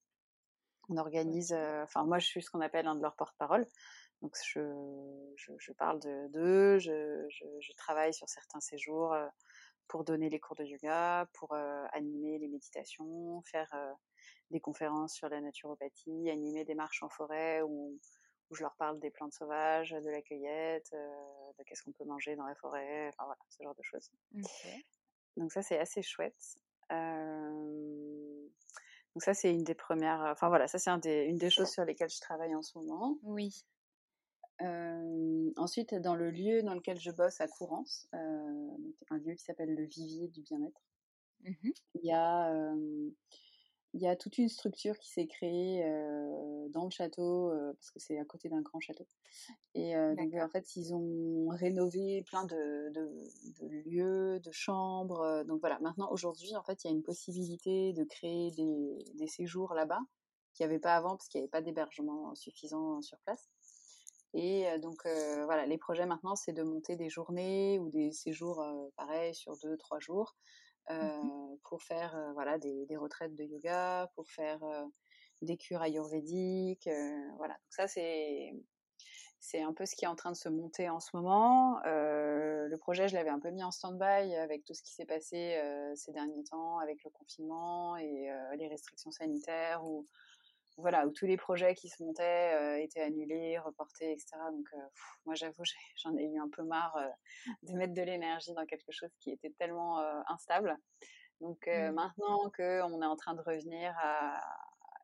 On 0.87 0.95
organise, 0.95 1.51
enfin 1.83 2.05
moi 2.05 2.19
je 2.19 2.27
suis 2.27 2.41
ce 2.41 2.49
qu'on 2.49 2.61
appelle 2.61 2.87
un 2.87 2.95
de 2.95 3.01
leurs 3.01 3.17
porte-parole. 3.17 3.67
Donc 4.21 4.37
je, 4.45 4.61
je, 5.35 5.51
je, 5.57 5.73
parle 5.73 5.99
d'eux, 5.99 6.79
je, 6.79 7.25
je, 7.29 7.73
travaille 7.75 8.13
sur 8.13 8.29
certains 8.29 8.61
séjours 8.61 9.13
pour 9.93 10.03
donner 10.03 10.27
les 10.27 10.39
cours 10.39 10.55
de 10.55 10.63
yoga, 10.63 11.29
pour 11.33 11.53
euh, 11.53 11.85
animer 11.91 12.39
les 12.39 12.47
méditations, 12.47 13.43
faire 13.43 13.71
euh, 13.75 13.93
des 14.49 14.59
conférences 14.59 15.13
sur 15.13 15.29
la 15.29 15.39
naturopathie, 15.39 16.31
animer 16.31 16.65
des 16.65 16.73
marches 16.73 17.03
en 17.03 17.09
forêt 17.09 17.61
où, 17.61 17.99
où 18.49 18.55
je 18.55 18.63
leur 18.63 18.75
parle 18.77 18.99
des 18.99 19.11
plantes 19.11 19.33
sauvages, 19.33 19.91
de 19.91 20.09
la 20.09 20.23
cueillette, 20.23 20.89
euh, 20.93 21.13
de 21.59 21.63
qu'est-ce 21.63 21.83
qu'on 21.83 21.91
peut 21.91 22.05
manger 22.05 22.35
dans 22.35 22.47
la 22.47 22.55
forêt, 22.55 23.09
enfin 23.09 23.25
voilà, 23.25 23.39
ce 23.49 23.61
genre 23.61 23.75
de 23.75 23.83
choses. 23.83 24.09
Donc 25.37 25.51
ça 25.51 25.61
c'est 25.61 25.77
assez 25.77 26.01
chouette. 26.01 26.57
Donc 26.89 26.97
ça 29.21 29.35
c'est 29.35 29.53
une 29.53 29.63
des 29.63 29.75
premières, 29.75 30.21
enfin 30.21 30.49
voilà, 30.49 30.67
ça 30.67 30.79
c'est 30.79 30.89
un 30.89 30.99
une 31.01 31.37
des 31.37 31.51
choses 31.51 31.69
sur 31.69 31.85
lesquelles 31.85 32.09
je 32.09 32.19
travaille 32.19 32.55
en 32.55 32.63
ce 32.63 32.79
moment. 32.79 33.19
Oui 33.21 33.63
ensuite, 34.59 35.93
dans 35.95 36.15
le 36.15 36.31
lieu 36.31 36.63
dans 36.63 36.73
lequel 36.73 36.99
je 36.99 37.11
bosse 37.11 37.41
à 37.41 37.47
Courance, 37.47 38.07
un 38.13 39.17
lieu 39.17 39.33
qui 39.33 39.43
s'appelle 39.43 39.73
le 39.73 39.85
Vivier 39.85 40.27
du 40.27 40.41
bien-être, 40.41 40.81
mmh 41.43 41.69
il 41.95 42.05
y 42.05 42.11
a 42.11 42.53
il 43.93 44.01
y 44.01 44.07
a 44.07 44.15
toute 44.15 44.39
une 44.39 44.49
structure 44.49 44.97
qui 44.97 45.11
s'est 45.11 45.27
créée 45.27 45.83
dans 46.69 46.85
le 46.85 46.89
château, 46.89 47.51
parce 47.73 47.91
que 47.91 47.99
c'est 47.99 48.17
à 48.17 48.25
côté 48.25 48.49
d'un 48.49 48.61
grand 48.61 48.79
château. 48.79 49.05
Et 49.75 49.93
donc, 49.93 50.33
en 50.33 50.49
fait, 50.49 50.75
ils 50.75 50.93
ont 50.95 51.47
rénové 51.49 52.23
plein 52.23 52.45
de, 52.45 52.89
de, 52.91 53.67
lieux, 53.85 54.39
de 54.39 54.51
chambres. 54.51 55.43
donc 55.45 55.59
voilà, 55.59 55.79
maintenant, 55.79 56.09
aujourd'hui, 56.11 56.55
en 56.55 56.63
fait, 56.63 56.83
il 56.83 56.87
y 56.87 56.89
a 56.89 56.93
une 56.93 57.03
possibilité 57.03 57.93
de 57.93 58.03
créer 58.03 58.49
des, 58.51 59.05
des 59.13 59.27
séjours 59.27 59.75
là-bas, 59.75 60.01
qu'il 60.53 60.65
n'y 60.65 60.71
avait 60.71 60.79
pas 60.79 60.95
avant, 60.95 61.15
parce 61.15 61.27
qu'il 61.27 61.39
n'y 61.39 61.43
avait 61.43 61.51
pas 61.51 61.61
d'hébergement 61.61 62.33
suffisant 62.33 62.99
sur 63.01 63.19
place. 63.19 63.47
Et 64.33 64.65
donc 64.79 65.05
voilà, 65.45 65.65
les 65.65 65.77
projets 65.77 66.05
maintenant, 66.05 66.35
c'est 66.35 66.53
de 66.53 66.63
monter 66.63 66.95
des 66.95 67.09
journées 67.09 67.79
ou 67.79 67.89
des 67.89 68.11
séjours 68.11 68.63
pareils 68.95 69.35
sur 69.35 69.57
deux, 69.57 69.77
trois 69.77 69.99
jours 69.99 70.35
mmh 70.89 71.39
pour 71.69 71.81
faire 71.81 72.31
voilà 72.33 72.57
des, 72.57 72.85
des, 72.87 72.97
retraites 72.97 73.35
de 73.35 73.43
yoga, 73.43 74.11
pour 74.15 74.27
faire 74.29 74.59
des 75.41 75.55
cures 75.55 75.81
ayurvédiques. 75.81 76.89
voilà, 77.37 77.53
donc 77.53 77.71
ça 77.71 77.87
c'est 77.87 78.53
c'est 79.39 79.61
un 79.61 79.73
peu 79.73 79.85
ce 79.85 79.95
qui 79.95 80.05
est 80.05 80.07
en 80.07 80.15
train 80.15 80.31
de 80.31 80.37
se 80.37 80.47
monter 80.47 80.89
en 80.89 81.01
ce 81.01 81.09
moment. 81.13 81.79
le 81.83 82.75
projet, 82.77 83.09
je 83.09 83.13
l'avais 83.13 83.29
un 83.29 83.39
peu 83.39 83.49
mis 83.51 83.63
en 83.63 83.71
stand-by 83.71 84.35
avec 84.35 84.63
tout 84.63 84.73
ce 84.73 84.81
qui 84.81 84.93
s'est 84.93 85.05
passé 85.05 85.61
ces 85.95 86.13
derniers 86.13 86.45
temps, 86.45 86.79
avec 86.79 87.03
le 87.03 87.09
confinement 87.09 87.97
et 87.97 88.29
les 88.57 88.67
restrictions 88.69 89.11
sanitaires, 89.11 89.85
où 89.85 90.07
voilà, 90.77 91.05
où 91.05 91.11
tous 91.11 91.25
les 91.25 91.37
projets 91.37 91.75
qui 91.75 91.89
se 91.89 92.01
montaient 92.03 92.53
euh, 92.55 92.81
étaient 92.81 93.01
annulés, 93.01 93.59
reportés, 93.59 94.11
etc. 94.11 94.37
Donc, 94.51 94.65
euh, 94.73 94.77
moi, 95.25 95.35
j'avoue, 95.35 95.63
j'en 96.03 96.15
ai, 96.17 96.25
eu 96.25 96.39
un 96.39 96.49
peu 96.49 96.63
marre 96.63 96.95
euh, 96.97 97.07
de 97.63 97.73
mettre 97.73 97.93
de 97.93 98.01
l'énergie 98.01 98.53
dans 98.53 98.65
quelque 98.65 98.91
chose 98.91 99.11
qui 99.19 99.31
était 99.31 99.53
tellement 99.59 99.99
instable. 100.27 100.77
Donc, 101.41 101.67
mmh. 101.67 101.91
maintenant 101.91 102.49
qu'on 102.55 103.01
est 103.01 103.05
en 103.05 103.15
train 103.15 103.33
de 103.33 103.41
revenir 103.41 103.93
à 103.99 104.41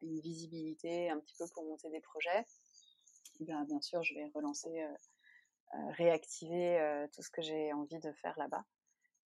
une 0.01 0.19
visibilité 0.21 1.10
un 1.10 1.19
petit 1.19 1.36
peu 1.38 1.45
pour 1.53 1.65
monter 1.65 1.89
des 1.89 1.99
projets, 1.99 2.45
eh 3.41 3.43
bien, 3.43 3.63
bien 3.65 3.82
sûr, 3.82 4.01
je 4.03 4.15
vais 4.15 4.32
relancer, 4.34 4.88
réactiver 5.97 7.08
tout 7.13 7.21
ce 7.21 7.29
que 7.29 7.41
j'ai 7.41 7.73
envie 7.73 7.99
de 7.99 8.12
faire 8.13 8.38
là-bas. 8.38 8.63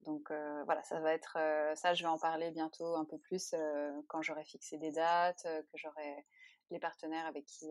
Donc 0.04 0.30
euh, 0.30 0.62
voilà, 0.64 0.82
ça 0.82 1.00
va 1.00 1.12
être 1.12 1.36
euh, 1.38 1.74
ça. 1.74 1.94
Je 1.94 2.02
vais 2.02 2.08
en 2.08 2.18
parler 2.18 2.50
bientôt 2.50 2.96
un 2.96 3.04
peu 3.04 3.18
plus 3.18 3.52
euh, 3.54 3.92
quand 4.08 4.22
j'aurai 4.22 4.44
fixé 4.44 4.78
des 4.78 4.90
dates, 4.90 5.42
que 5.42 5.76
j'aurai 5.78 6.26
les 6.70 6.78
partenaires 6.78 7.26
avec 7.26 7.44
qui 7.44 7.66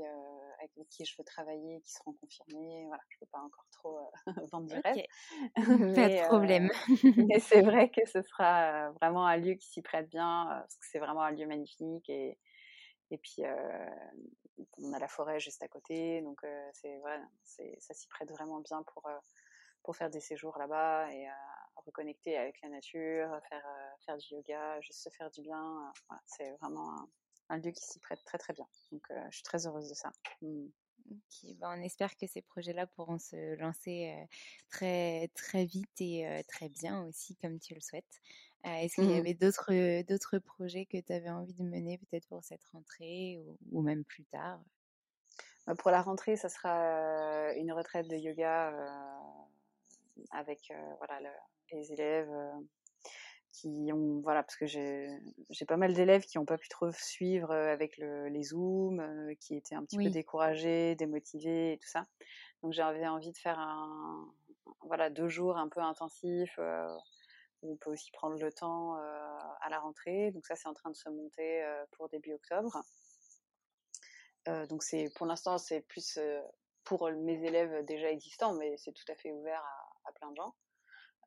avec 0.59 0.87
qui 0.89 1.05
je 1.05 1.15
veux 1.17 1.23
travailler, 1.23 1.81
qui 1.81 1.91
seront 1.91 2.13
confirmés. 2.13 2.85
Voilà, 2.87 3.03
je 3.09 3.17
peux 3.19 3.25
pas 3.31 3.39
encore 3.39 3.65
trop 3.71 4.11
vendre 4.51 4.67
du 4.67 4.75
rêve. 4.75 5.05
Pas 5.95 6.09
de 6.09 6.27
problème. 6.27 6.69
mais 7.27 7.39
c'est 7.39 7.61
vrai 7.61 7.89
que 7.89 8.05
ce 8.05 8.21
sera 8.21 8.91
vraiment 8.91 9.25
un 9.25 9.37
lieu 9.37 9.55
qui 9.55 9.67
s'y 9.67 9.81
prête 9.81 10.07
bien, 10.09 10.45
parce 10.47 10.75
que 10.77 10.85
c'est 10.89 10.99
vraiment 10.99 11.23
un 11.23 11.31
lieu 11.31 11.47
magnifique 11.47 12.09
et 12.09 12.37
et 13.13 13.17
puis 13.17 13.43
on 14.77 14.93
a 14.93 14.99
la 14.99 15.09
forêt 15.09 15.39
juste 15.39 15.61
à 15.63 15.67
côté, 15.67 16.21
donc 16.21 16.39
c'est 16.73 16.97
voilà, 16.99 17.25
c'est 17.43 17.75
ça 17.79 17.93
s'y 17.93 18.07
prête 18.07 18.31
vraiment 18.31 18.61
bien 18.61 18.83
pour 18.83 19.03
pour 19.83 19.95
faire 19.95 20.09
des 20.09 20.21
séjours 20.21 20.57
là-bas 20.57 21.11
et 21.11 21.27
reconnecter 21.75 22.37
avec 22.37 22.61
la 22.61 22.69
nature, 22.69 23.29
faire, 23.49 23.65
euh, 23.65 23.95
faire 24.05 24.17
du 24.17 24.35
yoga, 24.35 24.79
juste 24.81 25.03
se 25.03 25.09
faire 25.09 25.31
du 25.31 25.41
bien. 25.41 25.91
Euh, 26.11 26.15
c'est 26.25 26.51
vraiment 26.61 27.07
un, 27.49 27.57
lieu 27.57 27.71
qui 27.71 27.83
s'y 27.83 27.99
prête 27.99 28.23
très 28.25 28.37
très 28.37 28.53
bien. 28.53 28.67
Donc 28.91 29.03
euh, 29.11 29.23
je 29.29 29.37
suis 29.37 29.43
très 29.43 29.67
heureuse 29.67 29.89
de 29.89 29.93
ça. 29.93 30.11
Mmh. 30.41 30.67
Bah, 31.59 31.73
on 31.75 31.81
espère 31.81 32.15
que 32.15 32.27
ces 32.27 32.43
projets-là 32.43 32.85
pourront 32.85 33.17
se 33.17 33.55
lancer 33.55 34.15
très 34.69 35.29
très 35.33 35.65
vite 35.65 35.99
et 35.99 36.43
très 36.47 36.69
bien 36.69 37.03
aussi 37.05 37.35
comme 37.37 37.59
tu 37.59 37.73
le 37.73 37.81
souhaites. 37.81 38.21
Est-ce 38.63 38.95
qu'il 38.95 39.09
y 39.09 39.15
mmh 39.15 39.19
avait 39.19 39.33
d'autres 39.33 40.03
d'autres 40.03 40.37
projets 40.37 40.85
que 40.85 41.01
tu 41.01 41.11
avais 41.11 41.31
envie 41.31 41.55
de 41.55 41.63
mener 41.63 41.97
peut-être 41.97 42.27
pour 42.27 42.43
cette 42.43 42.63
rentrée 42.65 43.41
ou, 43.71 43.81
même 43.81 44.05
plus 44.05 44.25
tard? 44.25 44.61
Bah, 45.65 45.73
Pour 45.73 45.89
la 45.89 46.03
rentrée, 46.03 46.37
ça 46.37 46.49
sera 46.49 47.51
une 47.55 47.71
retraite 47.73 48.07
de 48.07 48.15
yoga 48.15 48.71
avec 50.29 50.71
voilà 50.99 51.19
le, 51.19 51.29
les 51.71 51.91
élèves 51.91 52.31
qui 53.51 53.91
ont 53.93 54.21
voilà 54.21 54.43
parce 54.43 54.55
que 54.55 54.65
j'ai 54.65 55.65
pas 55.67 55.77
mal 55.77 55.93
d'élèves 55.93 56.23
qui 56.23 56.37
n'ont 56.37 56.45
pas 56.45 56.57
pu 56.57 56.69
trop 56.69 56.91
suivre 56.91 57.51
avec 57.51 57.97
le, 57.97 58.29
les 58.29 58.43
zooms 58.43 59.01
euh, 59.01 59.33
qui 59.41 59.55
étaient 59.55 59.75
un 59.75 59.83
petit 59.83 59.97
peu 59.97 60.09
découragés 60.09 60.95
démotivés 60.95 61.73
et 61.73 61.77
tout 61.77 61.89
ça. 61.89 62.05
Donc 62.63 62.73
j'avais 62.73 63.07
envie 63.07 63.31
de 63.31 63.37
faire 63.37 63.59
un 63.59 64.31
voilà 64.81 65.09
deux 65.09 65.27
jours 65.27 65.57
un 65.57 65.67
peu 65.67 65.81
intensifs 65.81 66.57
où 67.61 67.73
on 67.73 67.75
peut 67.75 67.91
aussi 67.91 68.11
prendre 68.11 68.39
le 68.39 68.51
temps 68.51 68.95
à 68.95 69.69
la 69.69 69.79
rentrée. 69.79 70.31
Donc 70.31 70.45
ça 70.45 70.55
c'est 70.55 70.67
en 70.67 70.73
train 70.73 70.89
de 70.89 70.95
se 70.95 71.09
monter 71.09 71.63
pour 71.91 72.07
début 72.09 72.33
octobre. 72.33 72.81
Donc 74.69 74.83
c'est 74.83 75.11
pour 75.15 75.25
l'instant 75.25 75.57
c'est 75.57 75.81
plus 75.81 76.19
pour 76.83 77.09
mes 77.11 77.43
élèves 77.45 77.85
déjà 77.85 78.09
existants, 78.11 78.53
mais 78.53 78.75
c'est 78.77 78.91
tout 78.91 79.09
à 79.09 79.15
fait 79.15 79.31
ouvert 79.31 79.63
à, 80.05 80.11
plein 80.13 80.31
de 80.31 80.35
gens, 80.35 80.53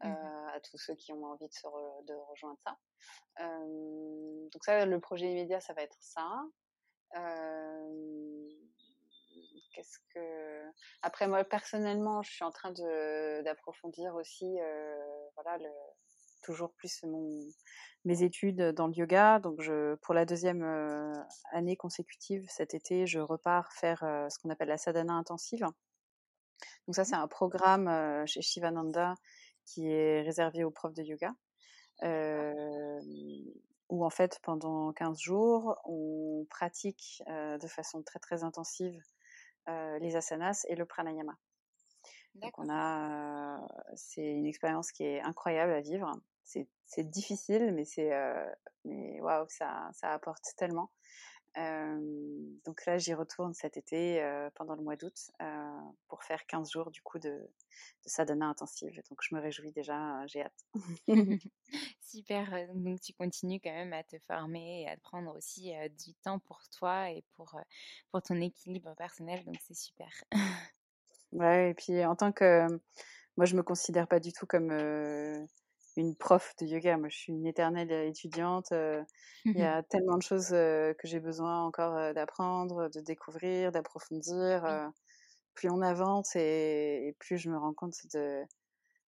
mmh 0.02 0.34
à 0.54 0.60
tous 0.60 0.78
ceux 0.78 0.94
qui 0.94 1.12
ont 1.12 1.24
envie 1.24 1.48
de, 1.48 2.06
de 2.06 2.14
rejoindre 2.30 2.58
ça. 2.64 2.78
donc 4.52 4.64
ça, 4.64 4.86
le 4.86 5.00
projet 5.00 5.30
immédiat, 5.30 5.60
ça 5.60 5.72
va 5.74 5.82
être 5.82 5.96
ça. 6.00 6.44
Qu'est-ce 9.72 9.98
que 10.14 10.70
après 11.02 11.26
moi 11.26 11.42
personnellement, 11.44 12.22
je 12.22 12.30
suis 12.30 12.44
en 12.44 12.52
train 12.52 12.70
d'approfondir 13.42 14.14
aussi, 14.14 14.56
voilà, 15.34 15.58
le, 15.58 15.70
toujours 16.42 16.72
plus 16.74 17.02
mon, 17.02 17.40
mes 18.04 18.22
études 18.22 18.62
dans 18.72 18.86
le 18.86 18.94
yoga. 18.94 19.40
Donc, 19.40 19.60
je, 19.60 19.96
pour 19.96 20.14
la 20.14 20.24
deuxième 20.24 20.62
année 21.52 21.76
consécutive 21.76 22.46
cet 22.48 22.74
été, 22.74 23.06
je 23.06 23.18
repars 23.18 23.72
faire 23.72 24.00
ce 24.30 24.38
qu'on 24.38 24.50
appelle 24.50 24.68
la 24.68 24.78
sadhana 24.78 25.14
intensive. 25.14 25.66
Donc 26.86 26.94
ça, 26.94 27.04
c'est 27.04 27.16
un 27.16 27.28
programme 27.28 28.26
chez 28.26 28.42
Shivananda 28.42 29.14
qui 29.66 29.90
est 29.90 30.22
réservé 30.22 30.64
aux 30.64 30.70
profs 30.70 30.94
de 30.94 31.02
yoga. 31.02 31.34
où 33.90 34.04
en 34.04 34.10
fait, 34.10 34.40
pendant 34.42 34.92
15 34.92 35.20
jours, 35.20 35.78
on 35.84 36.46
pratique 36.50 37.22
de 37.28 37.66
façon 37.66 38.02
très 38.02 38.18
très 38.18 38.44
intensive 38.44 39.00
les 39.66 40.16
asanas 40.16 40.64
et 40.68 40.74
le 40.74 40.84
pranayama. 40.84 41.36
Donc 42.34 42.58
on 42.58 42.68
a, 42.68 43.60
c'est 43.94 44.26
une 44.26 44.46
expérience 44.46 44.90
qui 44.90 45.04
est 45.04 45.20
incroyable 45.20 45.72
à 45.72 45.80
vivre. 45.80 46.10
C'est, 46.44 46.68
c'est 46.84 47.08
difficile, 47.08 47.72
mais 47.72 47.84
c'est, 47.84 48.10
mais 48.84 49.20
waouh, 49.20 49.46
ça, 49.48 49.88
ça 49.92 50.12
apporte 50.12 50.44
tellement. 50.56 50.90
Donc 51.56 52.84
là, 52.86 52.98
j'y 52.98 53.14
retourne 53.14 53.54
cet 53.54 53.76
été 53.76 54.20
pendant 54.54 54.74
le 54.74 54.82
mois 54.82 54.96
d'août 54.96 55.30
pour 56.08 56.24
faire 56.24 56.46
15 56.46 56.70
jours 56.70 56.90
du 56.90 57.00
coup 57.02 57.18
de, 57.18 57.30
de 57.30 58.08
sadhana 58.08 58.46
intensive. 58.46 59.00
Donc 59.10 59.20
je 59.22 59.34
me 59.34 59.40
réjouis 59.40 59.72
déjà, 59.72 60.26
j'ai 60.26 60.42
hâte. 60.42 60.66
Super, 62.00 62.68
donc 62.74 63.00
tu 63.00 63.12
continues 63.12 63.60
quand 63.62 63.72
même 63.72 63.92
à 63.92 64.02
te 64.02 64.16
former 64.26 64.82
et 64.82 64.88
à 64.88 64.96
te 64.96 65.02
prendre 65.02 65.36
aussi 65.36 65.72
du 66.04 66.14
temps 66.14 66.38
pour 66.38 66.60
toi 66.76 67.10
et 67.10 67.24
pour, 67.34 67.58
pour 68.10 68.22
ton 68.22 68.40
équilibre 68.40 68.94
personnel, 68.96 69.44
donc 69.44 69.56
c'est 69.60 69.74
super. 69.74 70.08
Ouais, 71.34 71.70
et 71.70 71.74
puis 71.74 72.04
en 72.04 72.14
tant 72.14 72.32
que. 72.32 72.66
Moi, 73.36 73.46
je 73.46 73.56
me 73.56 73.64
considère 73.64 74.06
pas 74.06 74.20
du 74.20 74.32
tout 74.32 74.46
comme 74.46 74.70
une 75.96 76.16
prof 76.16 76.54
de 76.60 76.66
yoga. 76.66 76.96
Moi, 76.96 77.08
je 77.08 77.16
suis 77.16 77.32
une 77.32 77.46
éternelle 77.46 77.90
étudiante. 77.90 78.72
Il 79.44 79.58
y 79.58 79.62
a 79.62 79.82
tellement 79.82 80.16
de 80.16 80.22
choses 80.22 80.48
que 80.48 80.94
j'ai 81.04 81.20
besoin 81.20 81.64
encore 81.64 82.14
d'apprendre, 82.14 82.88
de 82.88 83.00
découvrir, 83.00 83.72
d'approfondir. 83.72 84.90
plus 85.54 85.70
on 85.70 85.80
avance 85.82 86.34
et, 86.36 87.14
plus 87.18 87.38
je 87.38 87.50
me 87.50 87.58
rends 87.58 87.74
compte 87.74 87.94
de 88.12 88.42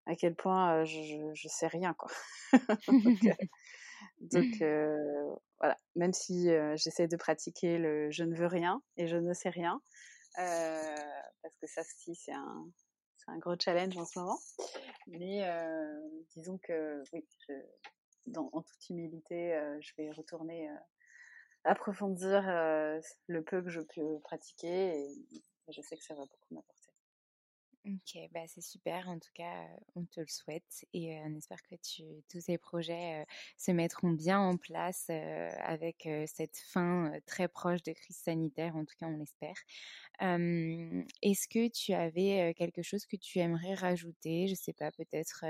à 0.08 0.14
quel 0.14 0.36
point 0.36 0.84
je, 0.84 1.32
je, 1.34 1.48
sais 1.48 1.66
rien, 1.66 1.92
quoi. 1.94 2.10
donc, 4.20 4.46
voilà, 5.58 5.76
même 5.96 6.12
si 6.12 6.48
j'essaie 6.76 7.08
de 7.08 7.16
pratiquer 7.16 7.78
le 7.78 8.10
je 8.10 8.22
ne 8.22 8.36
veux 8.36 8.46
rien 8.46 8.80
et 8.96 9.08
je 9.08 9.16
ne 9.16 9.32
sais 9.32 9.50
rien, 9.50 9.80
euh, 10.38 10.96
parce 11.42 11.56
que 11.56 11.66
ça 11.66 11.80
aussi 11.80 12.14
c'est 12.14 12.32
un, 12.32 12.66
un 13.28 13.38
gros 13.38 13.54
challenge 13.58 13.96
en 13.96 14.04
ce 14.04 14.18
moment. 14.18 14.38
Mais 15.06 15.48
euh, 15.48 16.08
disons 16.34 16.58
que 16.58 17.02
oui, 17.12 17.24
dans, 18.26 18.48
en 18.52 18.62
toute 18.62 18.90
humilité, 18.90 19.54
euh, 19.54 19.78
je 19.80 19.92
vais 19.96 20.10
retourner 20.12 20.68
approfondir 21.64 22.42
le 23.26 23.42
peu 23.42 23.62
que 23.62 23.70
je 23.70 23.80
peux 23.80 24.20
pratiquer 24.20 25.00
et, 25.00 25.42
je 25.68 25.80
sais 25.82 25.96
que 25.96 26.04
ça 26.04 26.14
va 26.14 26.20
beaucoup 26.20 26.54
m'apporter. 26.54 26.85
Ok, 27.88 28.18
bah 28.32 28.40
c'est 28.48 28.62
super. 28.62 29.08
En 29.08 29.20
tout 29.20 29.30
cas, 29.32 29.64
on 29.94 30.04
te 30.06 30.18
le 30.18 30.26
souhaite 30.26 30.84
et 30.92 31.20
on 31.24 31.36
espère 31.36 31.62
que 31.62 31.76
tous 32.28 32.40
ces 32.40 32.58
projets 32.58 33.24
se 33.58 33.70
mettront 33.70 34.10
bien 34.10 34.40
en 34.40 34.56
place 34.56 35.08
avec 35.08 36.08
cette 36.26 36.56
fin 36.56 37.12
très 37.26 37.46
proche 37.46 37.84
de 37.84 37.92
crise 37.92 38.16
sanitaire. 38.16 38.74
En 38.74 38.84
tout 38.84 38.96
cas, 38.98 39.06
on 39.06 39.16
l'espère. 39.16 39.54
Est-ce 40.18 41.46
que 41.46 41.68
tu 41.68 41.92
avais 41.92 42.54
quelque 42.54 42.82
chose 42.82 43.06
que 43.06 43.16
tu 43.16 43.38
aimerais 43.38 43.74
rajouter? 43.74 44.48
Je 44.48 44.56
sais 44.56 44.72
pas, 44.72 44.90
peut-être 44.90 45.44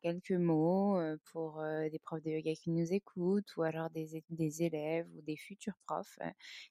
quelques 0.00 0.30
mots 0.30 0.98
pour 1.30 1.62
des 1.90 1.98
profs 1.98 2.22
de 2.22 2.30
yoga 2.30 2.54
qui 2.54 2.70
nous 2.70 2.90
écoutent 2.90 3.54
ou 3.58 3.62
alors 3.64 3.90
des, 3.90 4.22
élèves 4.62 5.08
ou 5.14 5.20
des 5.20 5.36
futurs 5.36 5.76
profs. 5.86 6.18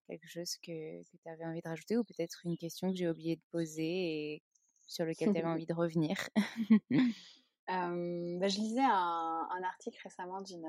quelque 0.07 0.27
chose 0.27 0.57
que, 0.57 1.03
tu 1.03 1.29
avais 1.29 1.45
envie 1.45 1.61
de 1.61 1.69
rajouter 1.69 1.95
ou 1.95 2.03
peut-être 2.03 2.41
une 2.45 2.57
question 2.57 2.91
que 2.91 2.97
j'ai 2.97 3.07
oublié 3.07 3.35
de 3.35 3.41
poser 3.51 4.41
sur 4.87 5.05
lequel 5.05 5.31
tu 5.31 5.37
avais 5.37 5.47
envie 5.47 5.65
de 5.65 5.73
revenir. 5.73 6.17
Bah, 7.67 8.47
je 8.49 8.57
lisais 8.57 8.81
un, 8.81 9.63
article 9.63 9.97
récemment 10.03 10.41
d'une, 10.41 10.67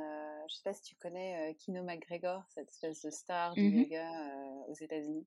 je 0.48 0.54
sais 0.54 0.62
pas 0.62 0.72
si 0.72 0.82
tu 0.82 0.94
connais 0.96 1.54
Kino 1.58 1.82
McGregor, 1.82 2.44
cette 2.50 2.68
espèce 2.68 3.02
de 3.02 3.10
star 3.10 3.54
du 3.54 3.68
mmh 3.68 3.82
yoga 3.82 4.10
aux 4.68 4.74
États-Unis. 4.74 5.26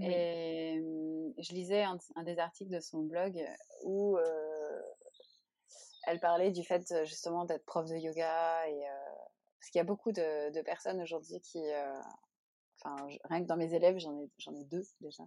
Et 0.00 0.80
je 1.38 1.52
lisais 1.52 1.82
un, 1.82 1.98
des 2.24 2.38
articles 2.38 2.72
de 2.72 2.80
son 2.80 3.02
blog 3.02 3.44
où 3.84 4.16
elle 6.06 6.20
parlait 6.20 6.52
du 6.52 6.62
fait 6.62 7.04
justement 7.04 7.44
d'être 7.44 7.64
prof 7.64 7.88
de 7.88 7.96
yoga 7.96 8.68
et 8.68 8.82
parce 9.58 9.70
qu'il 9.70 9.78
y 9.78 9.82
a 9.82 9.84
beaucoup 9.84 10.12
de, 10.12 10.62
personnes 10.62 11.00
aujourd'hui 11.00 11.40
qui, 11.40 11.60
enfin 12.84 13.06
rien 13.24 13.42
que 13.42 13.48
dans 13.48 13.56
mes 13.56 13.74
élèves 13.74 13.98
j'en 13.98 14.16
ai 14.20 14.30
j'en 14.38 14.54
ai 14.54 14.64
deux 14.64 14.84
déjà, 15.00 15.24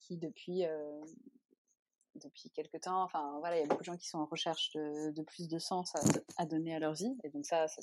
qui 0.00 0.18
depuis 0.18 0.64
depuis 2.22 2.50
quelques 2.50 2.80
temps. 2.80 3.02
Enfin, 3.02 3.36
voilà, 3.40 3.56
il 3.56 3.60
y 3.60 3.64
a 3.64 3.66
beaucoup 3.66 3.82
de 3.82 3.86
gens 3.86 3.96
qui 3.96 4.08
sont 4.08 4.18
en 4.18 4.26
recherche 4.26 4.72
de, 4.74 5.22
plus 5.22 5.48
de 5.48 5.58
sens 5.58 5.94
à, 6.36 6.46
donner 6.46 6.74
à 6.74 6.78
leur 6.78 6.94
vie. 6.94 7.16
Et 7.24 7.30
donc 7.30 7.46
ça, 7.46 7.66
c'est 7.68 7.82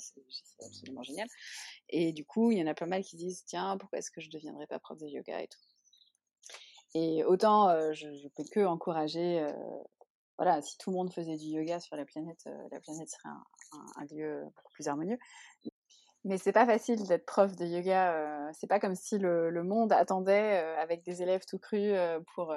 absolument 0.64 1.02
génial. 1.02 1.28
Et 1.88 2.12
du 2.12 2.24
coup, 2.24 2.50
il 2.50 2.58
y 2.58 2.62
en 2.62 2.66
a 2.66 2.74
pas 2.74 2.86
mal 2.86 3.02
qui 3.02 3.16
disent, 3.16 3.44
tiens, 3.46 3.76
pourquoi 3.78 3.98
est-ce 3.98 4.10
que 4.10 4.20
je 4.20 4.28
ne 4.28 4.32
deviendrais 4.32 4.66
pas 4.66 4.78
prof 4.78 4.98
de 4.98 5.06
yoga 5.06 5.40
et 5.40 5.48
tout. 5.48 5.60
Et 6.94 7.24
autant, 7.24 7.68
euh, 7.68 7.92
je, 7.92 8.06
ne 8.06 8.28
peux 8.36 8.44
que 8.44 8.64
encourager, 8.64 9.40
euh, 9.40 9.52
voilà, 10.38 10.62
si 10.62 10.78
tout 10.78 10.90
le 10.90 10.96
monde 10.96 11.12
faisait 11.12 11.36
du 11.36 11.46
yoga 11.46 11.80
sur 11.80 11.96
la 11.96 12.04
planète, 12.04 12.44
euh, 12.46 12.68
la 12.70 12.80
planète 12.80 13.08
serait 13.08 13.34
un, 13.96 14.04
lieu 14.10 14.44
beaucoup 14.56 14.72
plus 14.72 14.86
harmonieux. 14.86 15.18
Mais 16.24 16.38
c'est 16.38 16.52
pas 16.52 16.66
facile 16.66 17.02
d'être 17.06 17.26
prof 17.26 17.54
de 17.56 17.66
yoga. 17.66 18.50
c'est 18.54 18.66
pas 18.66 18.80
comme 18.80 18.94
si 18.94 19.18
le, 19.18 19.50
le 19.50 19.62
monde 19.62 19.92
attendait 19.92 20.56
avec 20.78 21.04
des 21.04 21.20
élèves 21.20 21.44
tout 21.46 21.58
crus 21.58 21.94
pour 22.34 22.54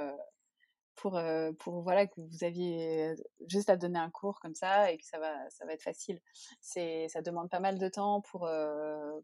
pour, 0.97 1.19
pour 1.59 1.81
voilà 1.83 2.07
que 2.07 2.19
vous 2.19 2.43
aviez 2.43 3.13
juste 3.47 3.69
à 3.69 3.77
donner 3.77 3.99
un 3.99 4.09
cours 4.09 4.39
comme 4.39 4.55
ça 4.55 4.91
et 4.91 4.97
que 4.97 5.05
ça 5.05 5.19
va 5.19 5.49
ça 5.49 5.65
va 5.65 5.73
être 5.73 5.83
facile. 5.83 6.19
C'est 6.59 7.07
ça 7.07 7.21
demande 7.21 7.49
pas 7.49 7.59
mal 7.59 7.79
de 7.79 7.87
temps 7.87 8.21
pour 8.21 8.49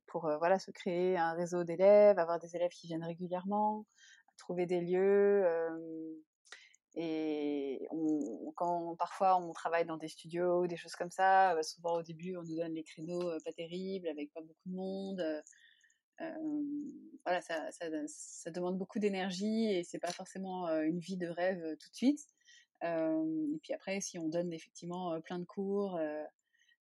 pour 0.08 0.22
voilà 0.40 0.60
se 0.60 0.72
créer 0.72 1.18
un 1.18 1.34
réseau 1.34 1.64
d'élèves, 1.64 2.20
avoir 2.20 2.40
des 2.40 2.56
élèves 2.56 2.72
qui 2.72 2.88
viennent 2.88 3.04
régulièrement, 3.04 3.86
trouver 4.38 4.66
des 4.66 4.82
lieux. 4.82 5.46
et 6.96 7.88
quand 8.56 8.96
parfois 8.98 9.38
on 9.38 9.52
travaille 9.52 9.86
dans 9.86 9.98
des 9.98 10.08
studios, 10.08 10.68
des 10.68 10.78
choses 10.78 10.96
comme 10.96 11.12
ça, 11.12 11.56
souvent 11.64 11.96
au 11.98 12.04
début 12.04 12.38
on 12.38 12.44
nous 12.44 12.56
donne 12.56 12.74
les 12.74 12.84
créneaux 12.84 13.32
pas 13.44 13.52
terribles 13.52 14.08
avec 14.08 14.32
pas 14.32 14.42
beaucoup 14.42 14.70
de 14.70 14.76
monde 14.76 15.44
voilà, 17.26 17.42
ça, 17.42 17.70
ça, 17.72 18.52
demande 18.52 18.78
beaucoup 18.78 19.00
d'énergie 19.00 19.66
et 19.66 19.84
c'est 19.84 20.00
pas 20.00 20.12
forcément 20.12 20.68
une 20.82 21.00
vie 21.00 21.18
de 21.18 21.28
rêve 21.28 21.62
tout 21.80 21.90
de 21.90 21.96
suite. 21.96 22.28
et 22.84 23.60
puis 23.62 23.74
après, 23.74 24.02
si 24.02 24.20
on 24.20 24.28
donne 24.28 24.54
effectivement 24.54 25.20
plein 25.22 25.40
de 25.40 25.46
cours, 25.46 26.00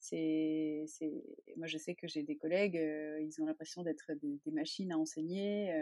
c'est, 0.01 0.85
c'est, 0.87 1.13
moi 1.57 1.67
je 1.67 1.77
sais 1.77 1.95
que 1.95 2.07
j'ai 2.07 2.23
des 2.23 2.37
collègues, 2.37 2.81
ils 3.21 3.43
ont 3.43 3.47
l'impression 3.47 3.83
d'être 3.83 4.13
des, 4.15 4.53
machines 4.53 4.93
à 4.93 4.99
enseigner. 4.99 5.75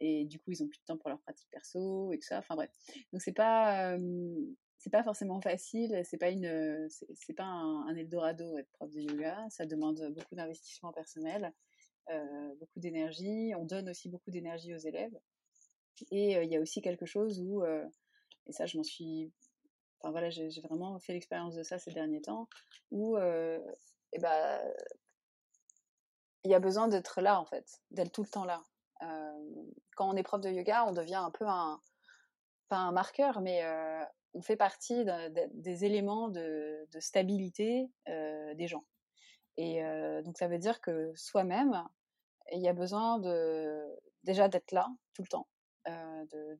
et 0.00 0.24
du 0.24 0.38
coup, 0.38 0.52
ils 0.52 0.62
ont 0.62 0.68
plus 0.68 0.80
de 0.80 0.84
temps 0.84 0.96
pour 0.96 1.10
leur 1.10 1.20
pratique 1.20 1.48
perso 1.50 2.12
et 2.12 2.18
tout 2.18 2.26
ça. 2.26 2.38
Enfin 2.38 2.54
bref, 2.54 2.70
donc 3.12 3.20
c'est 3.20 3.32
pas 3.32 3.98
c'est 4.78 4.90
pas 4.90 5.02
forcément 5.02 5.40
facile, 5.40 6.00
c'est 6.04 6.18
pas 6.18 6.30
une, 6.30 6.88
c'est, 6.88 7.34
pas 7.34 7.44
un, 7.44 7.88
un, 7.88 7.96
Eldorado 7.96 8.56
être 8.58 8.70
prof 8.72 8.92
de 8.92 9.00
yoga, 9.00 9.44
ça 9.50 9.66
demande 9.66 10.12
beaucoup 10.14 10.34
d'investissement 10.36 10.92
personnel. 10.92 11.52
Euh, 12.10 12.54
beaucoup 12.60 12.78
d'énergie. 12.78 13.52
On 13.56 13.64
donne 13.64 13.88
aussi 13.88 14.08
beaucoup 14.08 14.30
d'énergie 14.30 14.72
aux 14.74 14.78
élèves. 14.78 15.18
Et 16.12 16.36
euh, 16.36 16.44
il 16.44 16.50
y 16.50 16.56
a 16.56 16.60
aussi 16.60 16.80
quelque 16.80 17.04
chose 17.04 17.40
où, 17.40 17.64
euh, 17.64 17.84
et 18.46 18.52
ça 18.52 18.66
je 18.66 18.76
m'en 18.76 18.84
suis, 18.84 19.32
enfin 19.98 20.12
voilà, 20.12 20.30
j'ai 20.30 20.48
vraiment 20.62 20.98
fait 21.00 21.14
l'expérience 21.14 21.56
de 21.56 21.62
ça 21.64 21.78
ces 21.78 21.90
derniers 21.90 22.20
temps, 22.20 22.48
où 22.92 23.16
et 23.18 23.60
eh 24.12 24.18
ben, 24.20 24.60
il 26.44 26.50
y 26.50 26.54
a 26.54 26.60
besoin 26.60 26.86
d'être 26.86 27.20
là 27.20 27.40
en 27.40 27.44
fait, 27.44 27.80
d'être 27.90 28.12
tout 28.12 28.22
le 28.22 28.28
temps 28.28 28.44
là. 28.44 28.62
quand 29.96 30.08
on 30.08 30.16
est 30.16 30.22
prof 30.22 30.40
de 30.40 30.50
yoga, 30.50 30.84
on 30.86 30.92
devient 30.92 31.16
un 31.16 31.30
peu 31.30 31.46
un, 31.46 31.80
pas 32.68 32.76
un 32.76 32.92
marqueur, 32.92 33.40
mais 33.40 33.64
on 34.34 34.42
fait 34.42 34.56
partie 34.56 35.04
des 35.54 35.84
éléments 35.84 36.28
de 36.28 36.86
stabilité 37.00 37.90
des 38.06 38.68
gens. 38.68 38.84
Et 39.56 39.82
donc 40.22 40.36
ça 40.38 40.48
veut 40.48 40.58
dire 40.58 40.80
que 40.80 41.12
soi-même, 41.14 41.82
il 42.52 42.60
y 42.60 42.68
a 42.68 42.72
besoin 42.72 43.18
déjà 44.24 44.48
d'être 44.48 44.72
là 44.72 44.88
tout 45.14 45.22
le 45.22 45.28
temps, 45.28 45.48
de, 45.86 46.58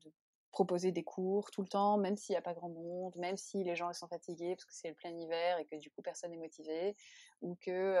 proposer 0.51 0.91
des 0.91 1.03
cours 1.03 1.51
tout 1.51 1.61
le 1.61 1.67
temps, 1.67 1.97
même 1.97 2.17
s'il 2.17 2.33
n'y 2.33 2.37
a 2.37 2.41
pas 2.41 2.55
grand 2.55 2.69
monde, 2.69 3.15
même 3.17 3.37
si 3.37 3.63
les 3.63 3.75
gens 3.75 3.93
sont 3.93 4.07
fatigués 4.07 4.55
parce 4.55 4.65
que 4.65 4.73
c'est 4.73 4.89
le 4.89 4.95
plein 4.95 5.15
hiver 5.15 5.59
et 5.59 5.65
que 5.65 5.75
du 5.75 5.91
coup 5.91 6.01
personne 6.01 6.31
n'est 6.31 6.37
motivé, 6.37 6.95
ou 7.41 7.55
que 7.61 7.95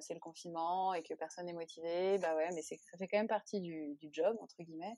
c'est 0.00 0.14
le 0.14 0.20
confinement 0.20 0.94
et 0.94 1.04
que 1.04 1.14
personne 1.14 1.46
n'est 1.46 1.52
motivé, 1.52 2.18
bah 2.18 2.34
ouais, 2.34 2.48
mais 2.52 2.62
ça 2.62 2.74
fait 2.98 3.06
quand 3.06 3.18
même 3.18 3.28
partie 3.28 3.60
du, 3.60 3.96
job 4.10 4.36
entre 4.40 4.56
guillemets, 4.60 4.96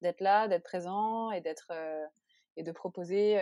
d'être 0.00 0.20
là, 0.20 0.48
d'être 0.48 0.64
présent 0.64 1.30
et 1.30 1.42
de 1.42 2.72
proposer 2.72 3.38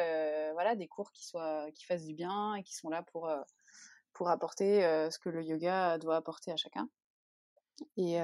des 0.76 0.88
cours 0.88 1.10
qui 1.12 1.84
fassent 1.86 2.04
du 2.04 2.14
bien 2.14 2.56
et 2.56 2.62
qui 2.62 2.74
sont 2.74 2.90
là 2.90 3.02
pour 3.02 3.30
pour 4.20 4.28
apporter 4.28 4.82
ce 5.10 5.18
que 5.18 5.30
le 5.30 5.42
yoga 5.42 5.96
doit 5.96 6.16
apporter 6.16 6.52
à 6.52 6.56
chacun. 6.56 6.90
Et, 7.96 8.18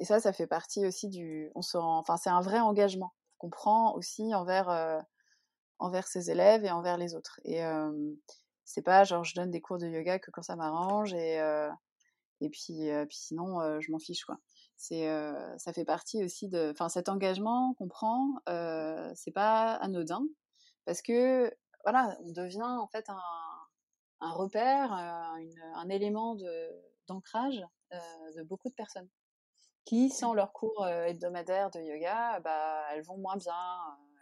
ça, 0.00 0.18
ça 0.18 0.32
fait 0.32 0.48
partie 0.48 0.84
aussi 0.84 1.08
du. 1.08 1.52
On 1.54 1.62
se 1.62 1.78
enfin, 1.78 2.16
c'est 2.16 2.30
un 2.30 2.40
vrai 2.40 2.58
engagement 2.58 3.14
qu'on 3.38 3.48
prend 3.48 3.94
aussi 3.94 4.34
envers 4.34 5.04
envers 5.78 6.08
ses 6.08 6.32
élèves 6.32 6.64
et 6.64 6.72
envers 6.72 6.96
les 6.96 7.14
autres. 7.14 7.38
Et 7.44 7.60
c'est 8.64 8.82
pas 8.82 9.04
genre 9.04 9.22
je 9.22 9.36
donne 9.36 9.52
des 9.52 9.60
cours 9.60 9.78
de 9.78 9.86
yoga 9.86 10.18
que 10.18 10.32
quand 10.32 10.42
ça 10.42 10.56
m'arrange 10.56 11.14
et 11.14 11.36
et 12.40 12.50
puis 12.50 12.90
puis 13.08 13.16
sinon 13.16 13.80
je 13.80 13.92
m'en 13.92 14.00
fiche 14.00 14.24
quoi. 14.24 14.38
C'est 14.76 15.06
ça 15.58 15.72
fait 15.72 15.84
partie 15.84 16.24
aussi 16.24 16.48
de. 16.48 16.72
Enfin, 16.72 16.88
cet 16.88 17.08
engagement 17.08 17.74
qu'on 17.74 17.86
prend, 17.86 18.32
c'est 19.14 19.30
pas 19.32 19.74
anodin 19.74 20.26
parce 20.86 21.02
que 21.02 21.54
voilà, 21.84 22.18
on 22.24 22.32
devient 22.32 22.62
en 22.64 22.88
fait 22.88 23.08
un 23.08 23.20
un 24.20 24.32
repère, 24.32 24.92
un 24.92 25.88
élément 25.88 26.36
d'ancrage 27.06 27.62
de 27.92 28.42
beaucoup 28.42 28.68
de 28.68 28.74
personnes 28.74 29.08
qui, 29.84 30.10
sans 30.10 30.34
leur 30.34 30.52
cours 30.52 30.86
hebdomadaire 30.86 31.70
de 31.70 31.80
yoga, 31.80 32.40
bah, 32.40 32.84
elles 32.92 33.02
vont 33.02 33.16
moins 33.16 33.36
bien, 33.36 33.54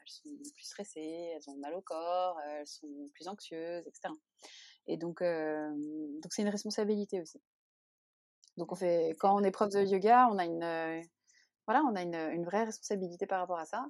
elles 0.00 0.08
sont 0.08 0.28
plus 0.54 0.64
stressées, 0.64 1.32
elles 1.34 1.50
ont 1.50 1.56
mal 1.56 1.74
au 1.74 1.82
corps, 1.82 2.40
elles 2.42 2.66
sont 2.66 3.10
plus 3.14 3.26
anxieuses, 3.26 3.86
etc. 3.86 4.14
Et 4.86 4.96
donc, 4.96 5.22
donc 5.22 6.32
c'est 6.32 6.42
une 6.42 6.48
responsabilité 6.48 7.20
aussi. 7.20 7.40
Donc 8.56 8.72
on 8.72 8.74
fait, 8.74 9.16
quand 9.18 9.34
on 9.34 9.42
est 9.42 9.50
prof 9.50 9.68
de 9.70 9.82
yoga, 9.82 10.28
on 10.30 10.38
a 10.38 10.44
une, 10.44 11.06
voilà, 11.66 11.82
on 11.90 11.94
a 11.94 12.02
une, 12.02 12.14
une, 12.14 12.44
vraie 12.44 12.64
responsabilité 12.64 13.26
par 13.26 13.40
rapport 13.40 13.58
à 13.58 13.66
ça. 13.66 13.86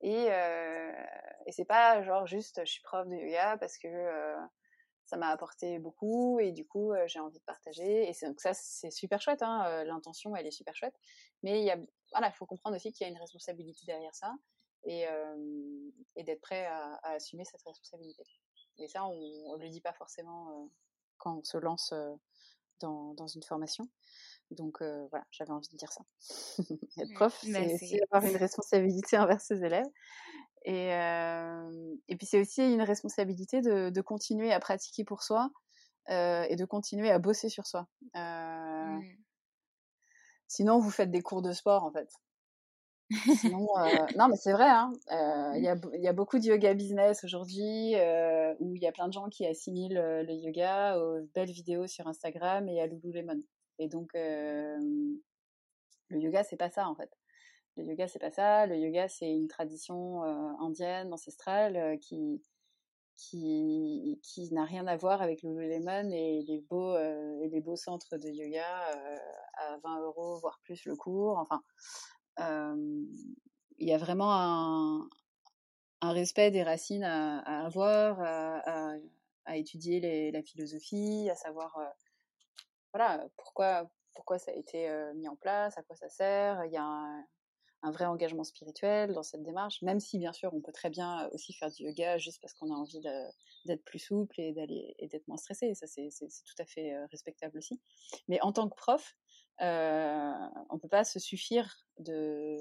Et, 0.00 0.26
euh, 0.30 0.92
et 1.46 1.52
c'est 1.52 1.64
pas 1.64 2.02
genre 2.02 2.26
juste 2.26 2.60
je 2.64 2.70
suis 2.70 2.82
prof 2.82 3.06
de 3.08 3.14
yoga 3.14 3.56
parce 3.58 3.78
que 3.78 3.88
ça 5.08 5.16
m'a 5.16 5.28
apporté 5.28 5.78
beaucoup 5.78 6.38
et 6.38 6.52
du 6.52 6.66
coup 6.66 6.92
j'ai 7.06 7.18
envie 7.18 7.38
de 7.38 7.44
partager 7.44 8.10
et 8.10 8.26
donc 8.26 8.40
ça 8.40 8.52
c'est 8.52 8.90
super 8.90 9.22
chouette 9.22 9.42
hein, 9.42 9.84
l'intention 9.84 10.36
elle 10.36 10.46
est 10.46 10.50
super 10.50 10.76
chouette. 10.76 10.94
Mais 11.42 11.60
il 11.60 11.64
y 11.64 11.70
a 11.70 11.78
voilà 12.12 12.28
il 12.28 12.34
faut 12.34 12.44
comprendre 12.44 12.76
aussi 12.76 12.92
qu'il 12.92 13.06
y 13.06 13.08
a 13.08 13.10
une 13.10 13.18
responsabilité 13.18 13.86
derrière 13.86 14.14
ça 14.14 14.34
et, 14.84 15.06
et 16.16 16.24
d'être 16.24 16.42
prêt 16.42 16.66
à, 16.66 16.98
assumer 17.04 17.46
cette 17.46 17.62
responsabilité. 17.62 18.22
Et 18.76 18.86
ça 18.86 19.06
on, 19.06 19.56
ne 19.56 19.62
le 19.62 19.70
dit 19.70 19.80
pas 19.80 19.94
forcément 19.94 20.70
quand 21.16 21.38
on 21.38 21.44
se 21.44 21.56
lance 21.56 21.94
dans, 22.80 23.14
dans 23.14 23.26
une 23.26 23.42
formation. 23.42 23.88
Donc 24.50 24.82
voilà 24.82 25.24
j'avais 25.30 25.52
envie 25.52 25.68
de 25.68 25.76
dire 25.78 25.90
ça. 25.90 26.02
Être 26.98 27.08
mmh, 27.08 27.14
prof 27.14 27.38
c'est 27.40 27.74
aussi 27.74 27.98
avoir 28.10 28.30
une 28.30 28.36
responsabilité 28.44 29.16
envers 29.16 29.40
ses 29.40 29.64
élèves 29.64 29.88
et, 30.64 30.90
et 32.08 32.16
puis 32.16 32.26
c'est 32.26 32.40
aussi 32.40 32.62
une 32.62 32.82
responsabilité 32.82 33.60
de, 33.60 33.90
de, 33.90 34.00
continuer 34.00 34.52
à 34.52 34.60
pratiquer 34.60 35.04
pour 35.04 35.22
soi 35.22 35.50
euh, 36.10 36.46
et 36.48 36.56
de 36.56 36.64
continuer 36.64 37.10
à 37.10 37.18
bosser 37.18 37.50
sur 37.50 37.66
soi. 37.66 37.86
Mmh. 38.14 39.00
Sinon, 40.46 40.78
vous 40.78 40.90
faites 40.90 41.10
des 41.10 41.20
cours 41.20 41.42
de 41.42 41.52
sport 41.52 41.84
en 41.84 41.92
fait. 41.92 42.08
Sinon, 43.36 43.68
non, 44.16 44.28
mais 44.28 44.36
c'est 44.36 44.52
vrai. 44.52 44.68
Hein, 44.68 44.92
il 45.54 45.62
y, 45.62 45.68
a, 45.68 45.76
y, 45.94 46.08
a, 46.08 46.12
beaucoup 46.14 46.38
de 46.38 46.44
yoga 46.44 46.72
business 46.72 47.24
aujourd'hui 47.24 47.94
où 48.58 48.74
il 48.74 48.82
y 48.82 48.86
a 48.86 48.92
plein 48.92 49.08
de 49.08 49.12
gens 49.12 49.28
qui 49.28 49.46
assimilent 49.46 50.00
le 50.26 50.32
yoga 50.32 50.98
aux 50.98 51.20
belles 51.34 51.50
vidéos 51.50 51.86
sur 51.86 52.06
Instagram 52.06 52.68
et 52.68 52.80
à 52.80 52.86
Lululemon. 52.86 53.42
Et 53.78 53.88
donc, 53.88 54.10
le 54.14 54.78
yoga, 56.10 56.42
c'est 56.42 56.56
pas 56.56 56.70
ça 56.70 56.88
en 56.88 56.94
fait. 56.94 57.10
Le 57.78 57.84
yoga, 57.84 58.08
c'est 58.08 58.18
pas 58.18 58.32
ça. 58.32 58.66
Le 58.66 58.76
yoga, 58.76 59.08
c'est 59.08 59.30
une 59.30 59.46
tradition 59.46 60.24
euh, 60.24 60.52
indienne, 60.58 61.12
ancestrale, 61.12 61.76
euh, 61.76 61.96
qui, 61.96 62.42
qui, 63.16 64.18
qui 64.24 64.52
n'a 64.52 64.64
rien 64.64 64.88
à 64.88 64.96
voir 64.96 65.22
avec 65.22 65.44
le 65.44 65.50
Lululemon 65.54 66.10
et 66.10 66.42
les 66.42 66.60
beaux, 66.60 66.96
euh, 66.96 67.40
et 67.40 67.48
les 67.48 67.60
beaux 67.60 67.76
centres 67.76 68.16
de 68.16 68.28
yoga 68.28 68.66
à 69.54 69.78
20 69.84 70.00
euros, 70.02 70.38
voire 70.40 70.58
plus 70.64 70.84
le 70.86 70.96
cours. 70.96 71.38
Enfin, 71.38 71.62
il 73.78 73.88
y 73.88 73.92
a 73.92 73.98
vraiment 73.98 74.32
un, 74.32 75.08
un, 76.00 76.12
respect 76.12 76.50
des 76.50 76.64
racines 76.64 77.04
à, 77.04 77.64
avoir, 77.64 78.20
à, 78.20 79.56
étudier 79.56 80.32
la 80.32 80.42
philosophie, 80.42 81.28
à 81.30 81.36
savoir 81.36 81.78
voilà, 82.92 83.24
pourquoi, 83.36 83.88
pourquoi 84.14 84.38
ça 84.40 84.50
a 84.50 84.54
été 84.54 84.88
mis 85.14 85.28
en 85.28 85.36
place, 85.36 85.78
à 85.78 85.82
quoi 85.82 85.94
ça 85.94 86.08
sert. 86.08 86.64
Il 86.64 86.72
y 86.72 86.76
a 86.76 86.82
un, 86.82 87.24
un 87.82 87.90
vrai 87.92 88.06
engagement 88.06 88.44
spirituel 88.44 89.12
dans 89.12 89.22
cette 89.22 89.42
démarche, 89.42 89.82
même 89.82 90.00
si 90.00 90.18
bien 90.18 90.32
sûr 90.32 90.52
on 90.52 90.60
peut 90.60 90.72
très 90.72 90.90
bien 90.90 91.28
aussi 91.32 91.52
faire 91.52 91.70
du 91.70 91.84
yoga 91.84 92.18
juste 92.18 92.40
parce 92.40 92.54
qu'on 92.54 92.72
a 92.72 92.76
envie 92.76 93.00
d'être 93.66 93.84
plus 93.84 94.00
souple 94.00 94.40
et 94.40 94.52
d'aller 94.52 94.94
et 94.98 95.08
d'être 95.08 95.26
moins 95.28 95.36
stressé. 95.36 95.74
Ça 95.74 95.86
c'est 95.86 96.08
tout 96.10 96.62
à 96.62 96.64
fait 96.64 96.94
euh, 96.94 97.06
respectable 97.10 97.58
aussi. 97.58 97.80
Mais 98.26 98.40
en 98.42 98.52
tant 98.52 98.68
que 98.68 98.74
prof, 98.74 99.16
euh, 99.60 100.32
on 100.70 100.78
peut 100.78 100.88
pas 100.88 101.04
se 101.04 101.18
suffire 101.18 101.84
de, 101.98 102.56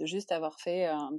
juste 0.00 0.32
avoir 0.32 0.58
fait 0.60 0.86
un 0.86 1.18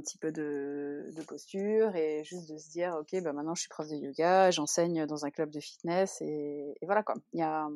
petit 0.00 0.18
peu 0.18 0.32
de, 0.32 1.10
posture 1.28 1.94
et 1.94 2.24
juste 2.24 2.50
de 2.50 2.58
se 2.58 2.70
dire 2.70 2.94
ok 3.00 3.22
bah 3.22 3.32
maintenant 3.32 3.54
je 3.54 3.60
suis 3.60 3.68
prof 3.68 3.86
de 3.88 3.96
yoga, 3.96 4.50
j'enseigne 4.50 5.06
dans 5.06 5.26
un 5.26 5.30
club 5.30 5.50
de 5.50 5.60
fitness 5.60 6.20
et, 6.22 6.74
voilà 6.82 7.02
quoi. 7.02 7.16
Il 7.34 7.40
y 7.40 7.42
a 7.42 7.68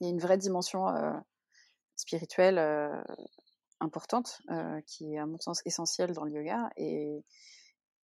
il 0.00 0.06
y 0.06 0.10
a 0.10 0.10
une 0.10 0.18
vraie 0.18 0.38
dimension 0.38 0.88
euh, 0.88 1.12
spirituelle 1.96 2.58
euh, 2.58 3.02
importante, 3.80 4.40
euh, 4.50 4.80
qui 4.86 5.14
est 5.14 5.18
à 5.18 5.26
mon 5.26 5.38
sens 5.38 5.62
essentielle 5.64 6.12
dans 6.12 6.24
le 6.24 6.32
yoga. 6.32 6.70
Et 6.76 7.24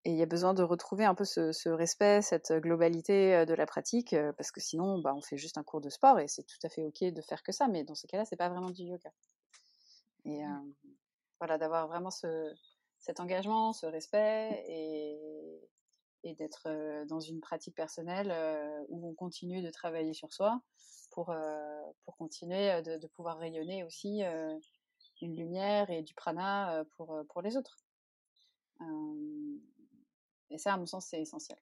il 0.05 0.17
y 0.17 0.23
a 0.23 0.27
besoin 0.27 0.55
de 0.55 0.63
retrouver 0.63 1.05
un 1.05 1.15
peu 1.15 1.25
ce, 1.25 1.69
respect, 1.69 2.23
cette 2.23 2.53
globalité 2.53 3.35
euh, 3.35 3.45
de 3.45 3.55
la 3.55 3.67
pratique, 3.67 4.15
parce 4.37 4.51
que 4.51 4.61
sinon, 4.61 5.01
bah, 5.01 5.15
on 5.15 5.23
fait 5.23 5.37
juste 5.37 5.59
un 5.59 5.63
cours 5.63 5.81
de 5.81 5.91
sport 5.91 6.19
et 6.19 6.29
c'est 6.29 6.45
tout 6.45 6.59
à 6.65 6.69
fait 6.69 6.85
ok 6.85 7.05
de 7.13 7.23
faire 7.23 7.43
que 7.43 7.53
ça, 7.53 7.69
mais 7.69 7.85
dans 7.85 7.95
ce 7.95 8.07
cas-là, 8.07 8.25
c'est 8.25 8.37
pas 8.37 8.49
vraiment 8.49 8.71
du 8.71 8.83
yoga. 8.85 9.11
Et 10.25 10.45
mmh. 10.45 10.75
voilà, 11.39 11.57
d'avoir 11.57 11.89
vraiment 11.89 12.11
ce, 12.11 12.53
cet 12.99 13.21
engagement, 13.21 13.73
ce 13.73 13.87
respect 13.87 14.65
et, 14.69 15.19
et 16.25 16.35
d'être 16.35 16.69
dans 17.07 17.21
une 17.21 17.41
pratique 17.41 17.75
personnelle 17.75 18.35
où 18.89 19.09
on 19.09 19.15
continue 19.15 19.63
de 19.63 19.71
travailler 19.71 20.13
sur 20.13 20.33
soi 20.33 20.61
pour, 21.11 21.31
euh, 21.31 21.83
pour 22.05 22.17
continuer 22.17 22.71
euh, 22.73 22.99
de, 22.99 23.07
pouvoir 23.09 23.39
rayonner 23.39 23.85
aussi 23.85 24.23
euh, 24.25 24.59
une 25.21 25.37
lumière 25.37 25.91
et 25.91 26.03
du 26.03 26.15
prana 26.15 26.83
pour, 26.97 27.21
pour 27.29 27.43
les 27.43 27.57
autres. 27.57 27.77
et 30.51 30.57
ça, 30.57 30.75
à 30.75 30.77
mon 30.79 30.87
samenc'est 30.87 31.21
essentiel. 31.21 31.59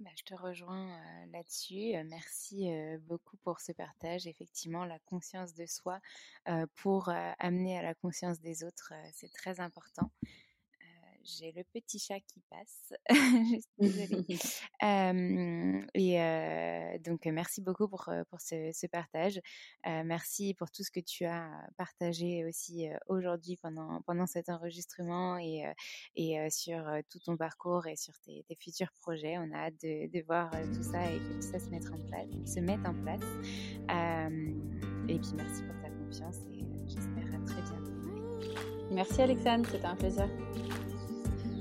Bah, 0.00 0.10
je 0.16 0.24
te 0.24 0.34
rejoins 0.34 1.00
là-dessus. 1.32 1.92
merci 2.06 2.68
beaucoup 3.02 3.36
pour 3.38 3.60
ce 3.60 3.70
partage. 3.70 4.26
Effectivement, 4.26 4.84
la 4.84 4.98
conscience 5.00 5.54
de 5.54 5.66
soi 5.66 6.00
pour 6.74 7.08
amener 7.38 7.78
à 7.78 7.82
la 7.82 7.94
conscience 7.94 8.40
des 8.40 8.64
autres, 8.64 8.92
c'est 9.12 9.32
très 9.32 9.60
important 9.60 10.10
j'ai 11.28 11.52
le 11.52 11.62
petit 11.64 11.98
chat 11.98 12.20
qui 12.20 12.40
passe. 12.50 12.92
désolée. 13.78 14.24
et 15.94 16.98
donc, 17.00 17.26
merci 17.26 17.60
beaucoup 17.60 17.88
pour, 17.88 18.08
pour 18.30 18.40
ce, 18.40 18.86
partage. 18.86 19.40
merci 19.84 20.54
pour 20.54 20.70
tout 20.70 20.82
ce 20.82 20.90
que 20.90 21.00
tu 21.00 21.24
as 21.24 21.50
partagé 21.76 22.44
aussi 22.44 22.88
aujourd'hui 23.06 23.56
pendant, 23.56 24.00
pendant 24.02 24.26
cet 24.26 24.48
enregistrement 24.48 25.38
et, 25.38 25.64
et 26.16 26.50
sur 26.50 26.84
tout 27.10 27.18
ton 27.20 27.36
parcours 27.36 27.86
et 27.86 27.96
sur 27.96 28.14
tes, 28.20 28.44
futurs 28.60 28.92
projets. 29.00 29.38
On 29.38 29.52
a 29.52 29.66
hâte 29.66 29.80
de, 29.82 30.10
de, 30.10 30.24
voir 30.24 30.50
tout 30.74 30.82
ça 30.82 31.10
et 31.10 31.18
que 31.18 31.34
tout 31.34 31.42
ça 31.42 31.58
se 31.58 31.68
mette 31.68 31.86
en 31.86 31.98
place. 32.08 32.54
Se 32.54 32.60
mette 32.60 32.84
en 32.86 32.94
place. 32.94 33.24
et 35.08 35.18
puis, 35.18 35.32
merci 35.36 35.62
pour 35.62 35.80
ta 35.82 35.90
confiance 35.90 36.38
et 36.52 36.64
j'espère 36.86 37.34
à 37.34 37.44
très 37.44 37.62
bientôt. 37.62 37.88
Merci 38.90 39.20
Alexandre, 39.20 39.66
c'était 39.70 39.84
un 39.84 39.96
plaisir. 39.96 40.28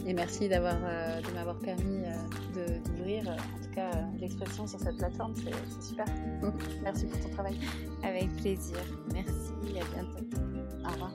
Et 0.08 0.14
merci 0.14 0.48
d'avoir, 0.48 0.78
euh, 0.84 1.22
de 1.22 1.32
m'avoir 1.32 1.60
permis 1.60 2.04
euh, 2.06 2.80
d'ouvrir, 2.80 3.30
euh, 3.30 3.34
en 3.34 3.64
tout 3.64 3.72
cas, 3.76 3.92
l'expression 4.20 4.66
sur 4.66 4.80
cette 4.80 4.98
plateforme. 4.98 5.34
C'est 5.36 5.84
super. 5.84 6.06
merci 6.82 7.06
pour 7.06 7.20
ton 7.20 7.30
travail. 7.30 7.60
Avec 8.04 8.34
plaisir. 8.38 8.78
Merci. 9.14 9.52
À 9.80 9.94
bientôt. 9.94 10.42
Au 10.86 10.92
revoir. 10.92 11.12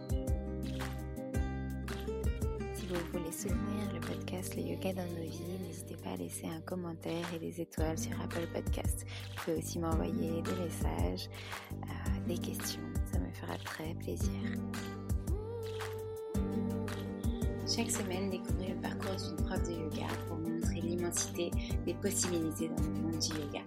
vous 2.92 3.18
voulez 3.18 3.32
soutenir 3.32 3.92
le 3.94 4.00
podcast 4.00 4.54
Le 4.54 4.62
Yoga 4.62 4.92
dans 4.92 5.06
nos 5.14 5.22
vies, 5.22 5.58
n'hésitez 5.66 5.96
pas 5.96 6.10
à 6.10 6.16
laisser 6.16 6.46
un 6.46 6.60
commentaire 6.60 7.24
et 7.34 7.38
des 7.38 7.60
étoiles 7.60 7.98
sur 7.98 8.12
Apple 8.20 8.46
Podcast. 8.52 9.06
Vous 9.06 9.44
pouvez 9.44 9.56
aussi 9.56 9.78
m'envoyer 9.78 10.42
des 10.42 10.54
messages, 10.62 11.30
euh, 11.72 12.28
des 12.28 12.38
questions, 12.38 12.82
ça 13.10 13.18
me 13.18 13.30
fera 13.32 13.56
très 13.64 13.94
plaisir. 13.94 14.30
Chaque 17.74 17.90
semaine, 17.90 18.28
découvrez 18.28 18.68
le 18.68 18.80
parcours 18.82 19.16
d'une 19.16 19.46
prof 19.46 19.62
de 19.62 19.72
yoga 19.72 20.06
pour 20.28 20.36
montrer 20.36 20.82
l'immensité 20.82 21.50
des 21.86 21.94
possibilités 21.94 22.68
dans 22.68 22.82
le 22.82 23.00
monde 23.00 23.18
du 23.18 23.30
yoga. 23.34 23.60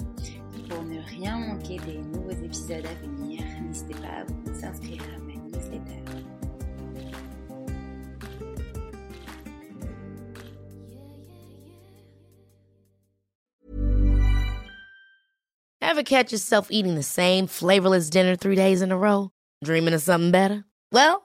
Pour 0.69 0.83
ne 0.83 0.99
rien 1.01 1.39
manquer 1.39 1.79
des 1.79 1.97
nouveaux 1.97 2.29
épisodes 2.29 2.85
à 2.85 2.93
venir, 3.03 3.41
n'hésitez 3.63 3.95
pas 3.95 4.21
à 4.21 4.25
vous 4.25 4.63
inscrire 4.63 5.01
à 5.15 5.19
ma 5.21 5.33
newsletter. 5.33 6.03
Ever 15.81 16.03
catch 16.03 16.31
yourself 16.31 16.67
eating 16.69 16.93
the 16.93 17.01
same 17.01 17.47
flavorless 17.47 18.11
dinner 18.11 18.35
three 18.35 18.55
days 18.55 18.83
in 18.83 18.91
a 18.91 18.97
row? 18.97 19.31
Dreaming 19.63 19.95
of 19.95 20.01
something 20.01 20.31
better? 20.31 20.65
Well, 20.91 21.24